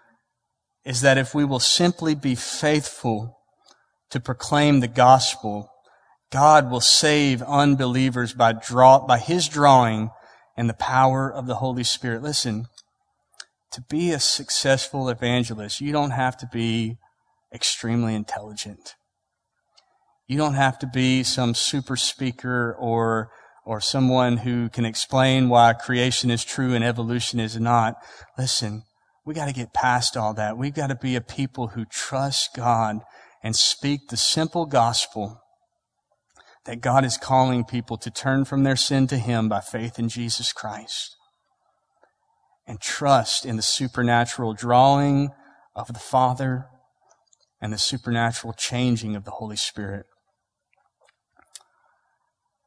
is 0.85 1.01
that 1.03 1.19
if 1.19 1.35
we 1.35 1.45
will 1.45 1.61
simply 1.61 2.15
be 2.15 2.35
faithful 2.35 3.39
to 4.11 4.19
proclaim 4.19 4.81
the 4.81 4.89
gospel, 4.89 5.69
God 6.31 6.71
will 6.71 6.81
save 6.81 7.41
unbelievers 7.43 8.33
by 8.33 8.53
draw, 8.53 9.07
by 9.07 9.19
his 9.19 9.49
drawing 9.49 10.11
and 10.57 10.69
the 10.69 10.75
power 10.75 11.33
of 11.33 11.47
the 11.47 11.57
Holy 11.57 11.85
Spirit. 11.85 12.23
Listen, 12.23 12.67
to 13.71 13.83
be 13.89 14.11
a 14.11 14.19
successful 14.19 15.09
evangelist, 15.09 15.81
you 15.81 15.93
don't 15.93 16.11
have 16.11 16.37
to 16.39 16.49
be 16.53 16.97
extremely 17.55 18.15
intelligent. 18.15 18.95
You 20.27 20.37
don't 20.37 20.55
have 20.55 20.79
to 20.81 20.87
be 20.87 21.23
some 21.23 21.55
super 21.55 21.97
speaker 21.97 22.75
or 22.79 23.31
or 23.65 23.81
someone 23.81 24.39
who 24.39 24.69
can 24.69 24.85
explain 24.85 25.49
why 25.49 25.73
creation 25.73 26.31
is 26.31 26.45
true 26.45 26.75
and 26.75 26.85
evolution 26.85 27.39
is 27.39 27.59
not. 27.59 27.95
Listen, 28.37 28.83
we 29.25 29.35
got 29.35 29.47
to 29.47 29.53
get 29.53 29.73
past 29.73 30.17
all 30.17 30.35
that. 30.35 30.59
We've 30.59 30.75
got 30.75 30.89
to 30.89 30.97
be 30.97 31.15
a 31.15 31.21
people 31.21 31.69
who 31.69 31.85
trust 31.85 32.55
God 32.57 33.01
and 33.43 33.55
speak 33.55 34.09
the 34.09 34.17
simple 34.17 34.67
gospel 34.67 35.41
that 36.65 36.81
God 36.81 37.05
is 37.05 37.17
calling 37.17 37.65
people 37.65 37.97
to 37.99 38.11
turn 38.11 38.45
from 38.45 38.63
their 38.63 38.77
sin 38.77 39.07
to 39.09 39.19
Him 39.19 39.49
by 39.49 39.61
faith 39.61 39.99
in 39.99 40.09
Jesus 40.09 40.53
Christ 40.53 41.17
and 42.67 42.81
trust 42.81 43.45
in 43.45 43.57
the 43.57 43.63
supernatural 43.63 44.55
drawing 44.55 45.31
of 45.75 45.89
the 45.93 45.99
Father 45.99 46.67
and 47.61 47.73
the 47.73 47.79
supernatural 47.79 48.53
changing 48.53 49.17
of 49.17 49.25
the 49.25 49.33
Holy 49.33 49.57
Spirit. 49.57 50.07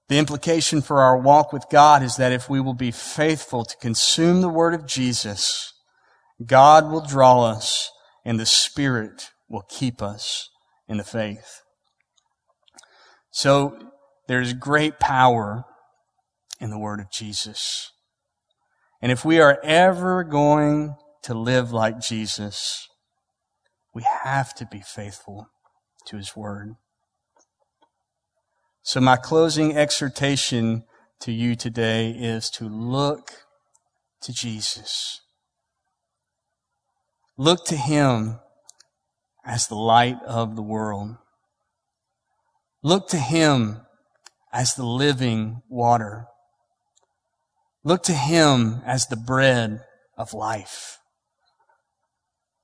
The 0.08 0.18
implication 0.20 0.82
for 0.82 1.02
our 1.02 1.18
walk 1.18 1.52
with 1.52 1.66
God 1.72 2.04
is 2.04 2.18
that 2.18 2.32
if 2.32 2.50
we 2.50 2.60
will 2.60 2.76
be 2.76 2.92
faithful 2.92 3.66
to 3.66 3.76
consume 3.78 4.42
the 4.42 4.50
Word 4.50 4.74
of 4.74 4.86
Jesus, 4.86 5.74
God 6.46 6.92
will 6.92 7.02
draw 7.02 7.44
us 7.44 7.90
and 8.24 8.40
the 8.40 8.46
Spirit 8.46 9.30
will 9.50 9.64
keep 9.70 10.02
us 10.02 10.50
in 10.88 10.98
the 10.98 11.04
faith. 11.04 11.62
So 13.32 13.78
there's 14.28 14.54
great 14.54 15.00
power 15.00 15.66
in 16.60 16.70
the 16.70 16.80
word 16.80 17.00
of 17.00 17.12
Jesus. 17.12 17.92
And 19.02 19.12
if 19.12 19.26
we 19.26 19.40
are 19.40 19.60
ever 19.64 20.24
going 20.24 20.96
to 21.24 21.34
live 21.34 21.72
like 21.72 22.00
Jesus, 22.00 22.88
we 23.94 24.06
have 24.24 24.54
to 24.56 24.66
be 24.66 24.82
faithful 24.82 25.48
to 26.08 26.18
his 26.18 26.36
word. 26.36 26.76
So 28.88 29.02
my 29.02 29.16
closing 29.16 29.76
exhortation 29.76 30.84
to 31.22 31.32
you 31.32 31.56
today 31.56 32.12
is 32.12 32.52
to 32.52 32.70
look 32.70 33.32
to 34.22 34.32
Jesus. 34.32 35.22
Look 37.36 37.66
to 37.66 37.76
him 37.76 38.40
as 39.44 39.66
the 39.66 39.76
light 39.76 40.22
of 40.28 40.56
the 40.56 40.62
world. 40.62 41.16
Look 42.84 43.08
to 43.08 43.18
him 43.18 43.82
as 44.54 44.76
the 44.76 44.86
living 44.86 45.64
water. 45.68 46.28
Look 47.84 48.04
to 48.04 48.14
him 48.14 48.84
as 48.86 49.08
the 49.08 49.18
bread 49.18 49.82
of 50.16 50.32
life. 50.32 51.00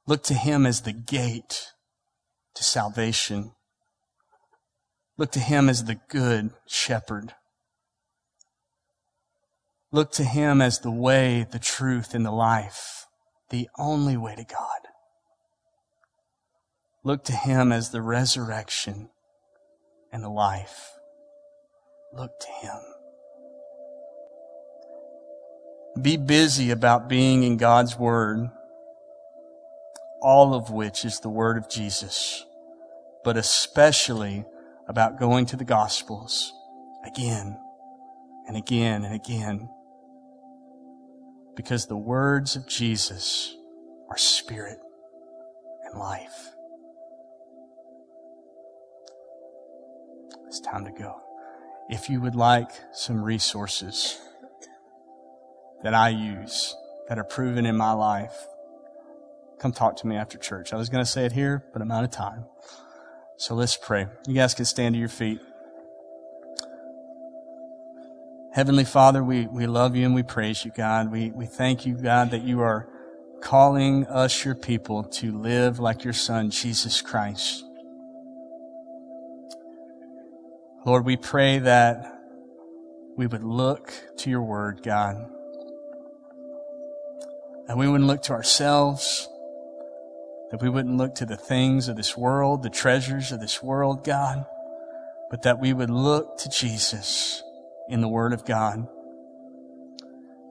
Look 0.05 0.21
to 0.25 0.35
him 0.35 0.67
as 0.67 0.81
the 0.81 0.93
gate 0.93 1.65
to 2.53 2.63
salvation. 2.63 3.53
Look 5.21 5.33
to 5.33 5.39
him 5.39 5.69
as 5.69 5.83
the 5.83 5.99
good 6.09 6.49
shepherd. 6.65 7.35
Look 9.91 10.11
to 10.13 10.23
him 10.23 10.63
as 10.63 10.79
the 10.79 10.89
way, 10.89 11.45
the 11.51 11.59
truth, 11.59 12.15
and 12.15 12.25
the 12.25 12.31
life, 12.31 13.05
the 13.51 13.69
only 13.77 14.17
way 14.17 14.33
to 14.35 14.43
God. 14.43 14.87
Look 17.03 17.23
to 17.25 17.33
him 17.33 17.71
as 17.71 17.91
the 17.91 18.01
resurrection 18.01 19.11
and 20.11 20.23
the 20.23 20.29
life. 20.29 20.89
Look 22.11 22.31
to 22.39 22.47
him. 22.67 22.79
Be 26.01 26.17
busy 26.17 26.71
about 26.71 27.07
being 27.07 27.43
in 27.43 27.57
God's 27.57 27.95
Word, 27.95 28.49
all 30.19 30.55
of 30.55 30.71
which 30.71 31.05
is 31.05 31.19
the 31.19 31.29
Word 31.29 31.57
of 31.57 31.69
Jesus, 31.69 32.43
but 33.23 33.37
especially 33.37 34.45
about 34.91 35.17
going 35.17 35.45
to 35.45 35.55
the 35.55 35.63
Gospels 35.63 36.51
again 37.05 37.57
and 38.45 38.57
again 38.57 39.05
and 39.05 39.15
again. 39.15 39.69
Because 41.55 41.85
the 41.85 41.95
words 41.95 42.57
of 42.57 42.67
Jesus 42.67 43.55
are 44.09 44.17
spirit 44.17 44.79
and 45.85 45.97
life. 45.97 46.49
It's 50.47 50.59
time 50.59 50.83
to 50.83 50.91
go. 50.91 51.21
If 51.87 52.09
you 52.09 52.19
would 52.19 52.35
like 52.35 52.71
some 52.91 53.23
resources 53.23 54.19
that 55.83 55.93
I 55.93 56.09
use 56.09 56.75
that 57.07 57.17
are 57.17 57.23
proven 57.23 57.65
in 57.65 57.77
my 57.77 57.93
life, 57.93 58.35
come 59.57 59.71
talk 59.71 59.95
to 59.97 60.07
me 60.07 60.17
after 60.17 60.37
church. 60.37 60.73
I 60.73 60.75
was 60.75 60.89
going 60.89 61.03
to 61.03 61.09
say 61.09 61.25
it 61.25 61.31
here, 61.31 61.63
but 61.71 61.81
I'm 61.81 61.91
out 61.91 62.03
of 62.03 62.11
time. 62.11 62.43
So 63.41 63.55
let's 63.55 63.75
pray. 63.75 64.05
You 64.27 64.35
guys 64.35 64.53
can 64.53 64.65
stand 64.65 64.93
to 64.93 64.99
your 64.99 65.09
feet. 65.09 65.39
Heavenly 68.53 68.83
Father, 68.83 69.23
we, 69.23 69.47
we 69.47 69.65
love 69.65 69.95
you 69.95 70.05
and 70.05 70.13
we 70.13 70.21
praise 70.21 70.63
you, 70.63 70.69
God. 70.69 71.11
We, 71.11 71.31
we 71.31 71.47
thank 71.47 71.83
you, 71.83 71.95
God, 71.95 72.29
that 72.29 72.43
you 72.43 72.61
are 72.61 72.87
calling 73.41 74.05
us, 74.05 74.45
your 74.45 74.53
people, 74.53 75.05
to 75.05 75.35
live 75.35 75.79
like 75.79 76.03
your 76.03 76.13
Son, 76.13 76.51
Jesus 76.51 77.01
Christ. 77.01 77.63
Lord, 80.85 81.03
we 81.03 81.17
pray 81.17 81.57
that 81.57 82.05
we 83.17 83.25
would 83.25 83.43
look 83.43 83.91
to 84.17 84.29
your 84.29 84.43
word, 84.43 84.83
God. 84.83 85.15
and 87.67 87.79
we 87.79 87.87
wouldn't 87.87 88.07
look 88.07 88.21
to 88.21 88.33
ourselves, 88.33 89.27
that 90.51 90.61
we 90.61 90.69
wouldn't 90.69 90.97
look 90.97 91.15
to 91.15 91.25
the 91.25 91.37
things 91.37 91.87
of 91.87 91.95
this 91.95 92.17
world, 92.17 92.61
the 92.61 92.69
treasures 92.69 93.31
of 93.31 93.39
this 93.39 93.63
world, 93.63 94.03
God, 94.03 94.45
but 95.29 95.43
that 95.43 95.59
we 95.59 95.71
would 95.71 95.89
look 95.89 96.37
to 96.39 96.49
Jesus 96.49 97.41
in 97.87 98.01
the 98.01 98.07
Word 98.07 98.33
of 98.33 98.45
God. 98.45 98.87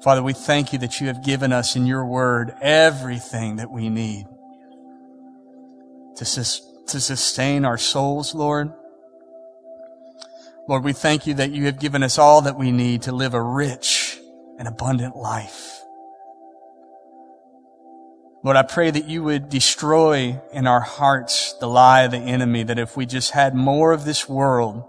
Father, 0.03 0.23
we 0.23 0.33
thank 0.33 0.73
you 0.73 0.79
that 0.79 1.01
you 1.01 1.09
have 1.09 1.23
given 1.23 1.53
us 1.53 1.77
in 1.77 1.85
your 1.85 2.07
Word 2.07 2.55
everything 2.63 3.57
that 3.57 3.71
we 3.71 3.91
need 3.91 4.25
to, 6.17 6.25
sus- 6.25 6.63
to 6.89 6.99
sustain 6.99 7.67
our 7.67 7.79
souls, 7.79 8.35
Lord. 8.35 8.73
Lord, 10.67 10.85
we 10.85 10.95
thank 10.95 11.27
you 11.27 11.35
that 11.35 11.51
you 11.51 11.67
have 11.67 11.79
given 11.79 12.03
us 12.03 12.19
all 12.19 12.43
that 12.43 12.57
we 12.57 12.71
need 12.73 13.03
to 13.03 13.13
live 13.13 13.35
a 13.35 13.43
rich 13.43 14.19
and 14.59 14.67
abundant 14.67 15.17
life. 15.17 15.80
Lord, 18.43 18.57
I 18.57 18.63
pray 18.63 18.91
that 18.91 19.07
you 19.07 19.23
would 19.25 19.51
destroy 19.51 20.41
in 20.53 20.67
our 20.67 20.81
hearts 20.81 21.55
the 21.61 21.67
lie 21.67 22.03
of 22.03 22.11
the 22.11 22.19
enemy, 22.19 22.63
that 22.63 22.79
if 22.79 22.97
we 22.97 23.05
just 23.05 23.33
had 23.33 23.55
more 23.55 23.93
of 23.93 24.05
this 24.05 24.29
world, 24.29 24.83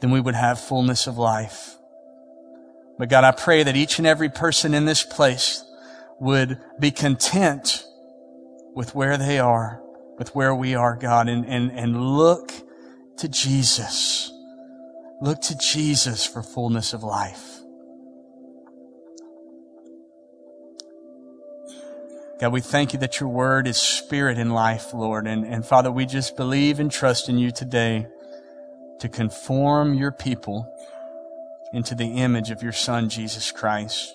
then 0.00 0.12
we 0.12 0.20
would 0.20 0.36
have 0.36 0.60
fullness 0.60 1.08
of 1.08 1.18
life. 1.18 1.76
But 2.96 3.08
God, 3.08 3.24
I 3.24 3.32
pray 3.32 3.62
that 3.64 3.76
each 3.76 3.98
and 3.98 4.06
every 4.06 4.28
person 4.28 4.72
in 4.72 4.84
this 4.84 5.02
place 5.02 5.64
would 6.20 6.60
be 6.78 6.90
content 6.90 7.84
with 8.74 8.94
where 8.94 9.16
they 9.16 9.38
are, 9.38 9.82
with 10.16 10.34
where 10.34 10.54
we 10.54 10.74
are, 10.74 10.94
God, 10.94 11.28
and, 11.28 11.44
and, 11.46 11.72
and 11.72 12.16
look 12.16 12.52
to 13.16 13.28
Jesus. 13.28 14.30
Look 15.20 15.40
to 15.42 15.58
Jesus 15.58 16.24
for 16.24 16.42
fullness 16.42 16.92
of 16.92 17.02
life. 17.02 17.59
God, 22.40 22.52
we 22.54 22.62
thank 22.62 22.94
you 22.94 22.98
that 23.00 23.20
your 23.20 23.28
word 23.28 23.66
is 23.66 23.76
spirit 23.76 24.38
and 24.38 24.54
life, 24.54 24.94
Lord. 24.94 25.26
And, 25.26 25.44
and 25.44 25.62
Father, 25.64 25.92
we 25.92 26.06
just 26.06 26.36
believe 26.36 26.80
and 26.80 26.90
trust 26.90 27.28
in 27.28 27.36
you 27.36 27.50
today 27.50 28.06
to 29.00 29.10
conform 29.10 29.92
your 29.92 30.10
people 30.10 30.66
into 31.74 31.94
the 31.94 32.06
image 32.06 32.50
of 32.50 32.62
your 32.62 32.72
Son, 32.72 33.10
Jesus 33.10 33.52
Christ. 33.52 34.14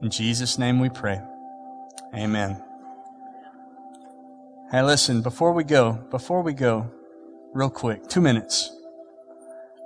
In 0.00 0.08
Jesus' 0.08 0.56
name 0.56 0.80
we 0.80 0.88
pray. 0.88 1.20
Amen. 2.14 2.62
Hey, 4.72 4.82
listen, 4.82 5.20
before 5.20 5.52
we 5.52 5.64
go, 5.64 5.92
before 6.10 6.40
we 6.40 6.54
go, 6.54 6.90
real 7.52 7.68
quick, 7.68 8.08
two 8.08 8.22
minutes. 8.22 8.74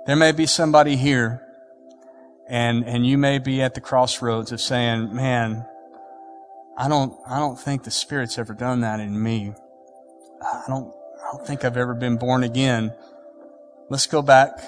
There 0.07 0.15
may 0.15 0.31
be 0.31 0.45
somebody 0.45 0.95
here 0.95 1.41
and, 2.47 2.85
and 2.85 3.05
you 3.05 3.17
may 3.17 3.39
be 3.39 3.61
at 3.61 3.73
the 3.73 3.81
crossroads 3.81 4.51
of 4.51 4.61
saying, 4.61 5.13
man, 5.13 5.65
I 6.77 6.87
don't, 6.87 7.15
I 7.27 7.39
don't 7.39 7.59
think 7.59 7.83
the 7.83 7.91
Spirit's 7.91 8.37
ever 8.37 8.53
done 8.53 8.81
that 8.81 8.99
in 8.99 9.21
me. 9.21 9.53
I 10.41 10.63
don't, 10.67 10.93
I 11.19 11.31
don't 11.31 11.47
think 11.47 11.63
I've 11.63 11.77
ever 11.77 11.93
been 11.93 12.17
born 12.17 12.43
again. 12.43 12.93
Let's 13.89 14.07
go 14.07 14.21
back 14.21 14.59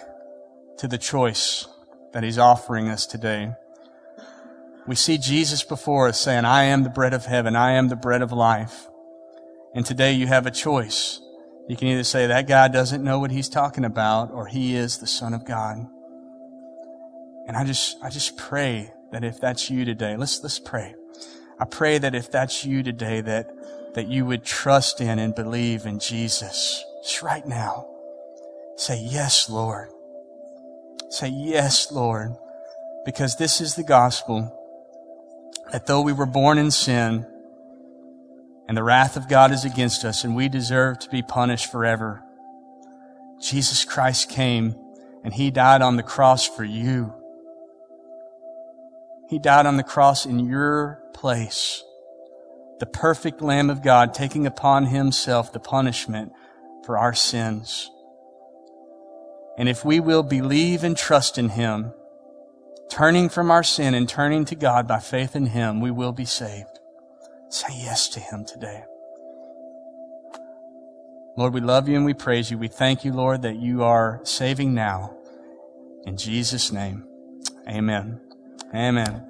to 0.78 0.88
the 0.88 0.97
choice 0.97 1.67
that 2.13 2.23
He's 2.23 2.38
offering 2.38 2.88
us 2.88 3.05
today. 3.05 3.53
We 4.88 4.95
see 4.95 5.17
Jesus 5.17 5.63
before 5.63 6.07
us 6.07 6.19
saying, 6.19 6.45
I 6.45 6.63
am 6.63 6.84
the 6.84 6.89
bread 6.89 7.13
of 7.13 7.25
heaven. 7.25 7.55
I 7.55 7.71
am 7.71 7.89
the 7.89 7.95
bread 7.95 8.21
of 8.21 8.32
life. 8.32 8.88
And 9.75 9.86
today 9.86 10.13
you 10.13 10.28
have 10.28 10.45
a 10.45 10.51
choice. 10.51 11.19
You 11.67 11.75
can 11.75 11.89
either 11.89 12.05
say 12.05 12.25
that 12.25 12.47
guy 12.47 12.69
doesn't 12.69 13.03
know 13.03 13.19
what 13.19 13.32
he's 13.32 13.49
talking 13.49 13.84
about 13.84 14.32
or 14.32 14.47
he 14.47 14.75
is 14.75 14.97
the 14.97 15.07
son 15.07 15.34
of 15.34 15.45
God. 15.45 15.86
And 17.48 17.56
I 17.56 17.64
just, 17.64 17.98
I 18.04 18.10
just 18.10 18.38
pray 18.38 18.91
that 19.12 19.24
if 19.24 19.39
that's 19.39 19.70
you 19.70 19.86
today, 19.86 20.18
let's, 20.18 20.43
let's 20.43 20.60
pray. 20.60 20.93
I 21.60 21.66
pray 21.66 21.98
that 21.98 22.14
if 22.14 22.30
that's 22.30 22.66
you 22.66 22.84
today, 22.84 23.22
that, 23.22 23.50
that 23.95 24.08
you 24.08 24.26
would 24.26 24.43
trust 24.43 25.02
in 25.02 25.18
and 25.18 25.34
believe 25.34 25.86
in 25.86 26.00
Jesus 26.00 26.84
just 27.02 27.22
right 27.24 27.45
now. 27.48 27.88
Say, 28.76 29.02
yes, 29.02 29.50
Lord. 29.50 29.89
Say, 31.10 31.30
yes, 31.30 31.91
Lord. 31.91 32.36
Because 33.06 33.38
this 33.38 33.62
is 33.62 33.76
the 33.76 33.84
gospel 33.84 34.54
that 35.72 35.88
though 35.88 36.02
we 36.02 36.14
were 36.14 36.26
born 36.26 36.58
in 36.58 36.70
sin 36.70 37.26
and 38.68 38.78
the 38.78 38.84
wrath 38.84 39.16
of 39.16 39.30
God 39.30 39.54
is 39.54 39.64
against 39.64 40.04
us 40.04 40.26
and 40.26 40.36
we 40.36 40.50
deserve 40.50 41.00
to 41.00 41.10
be 41.10 41.22
punished 41.22 41.72
forever, 41.72 42.22
Jesus 43.41 43.86
Christ 43.86 44.30
came 44.30 44.76
and 45.24 45.34
he 45.34 45.50
died 45.50 45.82
on 45.82 45.95
the 45.95 46.04
cross 46.04 46.45
for 46.48 46.66
you. 46.66 47.14
He 49.28 49.39
died 49.39 49.65
on 49.65 49.78
the 49.78 49.84
cross 49.84 50.25
in 50.25 50.39
your 50.39 51.01
place. 51.13 51.84
The 52.80 52.86
perfect 52.86 53.41
Lamb 53.41 53.69
of 53.69 53.82
God 53.82 54.13
taking 54.13 54.45
upon 54.45 54.86
himself 54.86 55.51
the 55.51 55.59
punishment 55.59 56.32
for 56.86 56.97
our 56.97 57.13
sins. 57.13 57.89
And 59.57 59.67
if 59.67 59.84
we 59.84 59.99
will 59.99 60.23
believe 60.23 60.84
and 60.84 60.95
trust 60.95 61.38
in 61.38 61.49
him, 61.49 61.93
turning 62.89 63.28
from 63.28 63.51
our 63.51 63.63
sin 63.63 63.93
and 63.93 64.07
turning 64.07 64.45
to 64.45 64.55
God 64.55 64.88
by 64.88 64.99
faith 64.99 65.36
in 65.36 65.47
him, 65.47 65.82
we 65.82 65.91
will 65.91 66.13
be 66.13 66.25
saved. 66.25 66.80
Say 67.49 67.67
yes 67.71 68.07
to 68.09 68.19
him 68.19 68.45
today. 68.45 68.84
Lord, 71.36 71.53
we 71.53 71.61
love 71.61 71.88
you 71.88 71.95
and 71.95 72.05
we 72.05 72.13
praise 72.13 72.49
you. 72.49 72.57
We 72.57 72.67
thank 72.67 73.03
you, 73.03 73.13
Lord, 73.13 73.41
that 73.43 73.57
you 73.57 73.84
are 73.84 74.21
saving 74.23 74.73
now. 74.73 75.15
In 76.05 76.17
Jesus' 76.17 76.71
name, 76.71 77.07
amen. 77.67 78.26
Amen. 78.74 79.24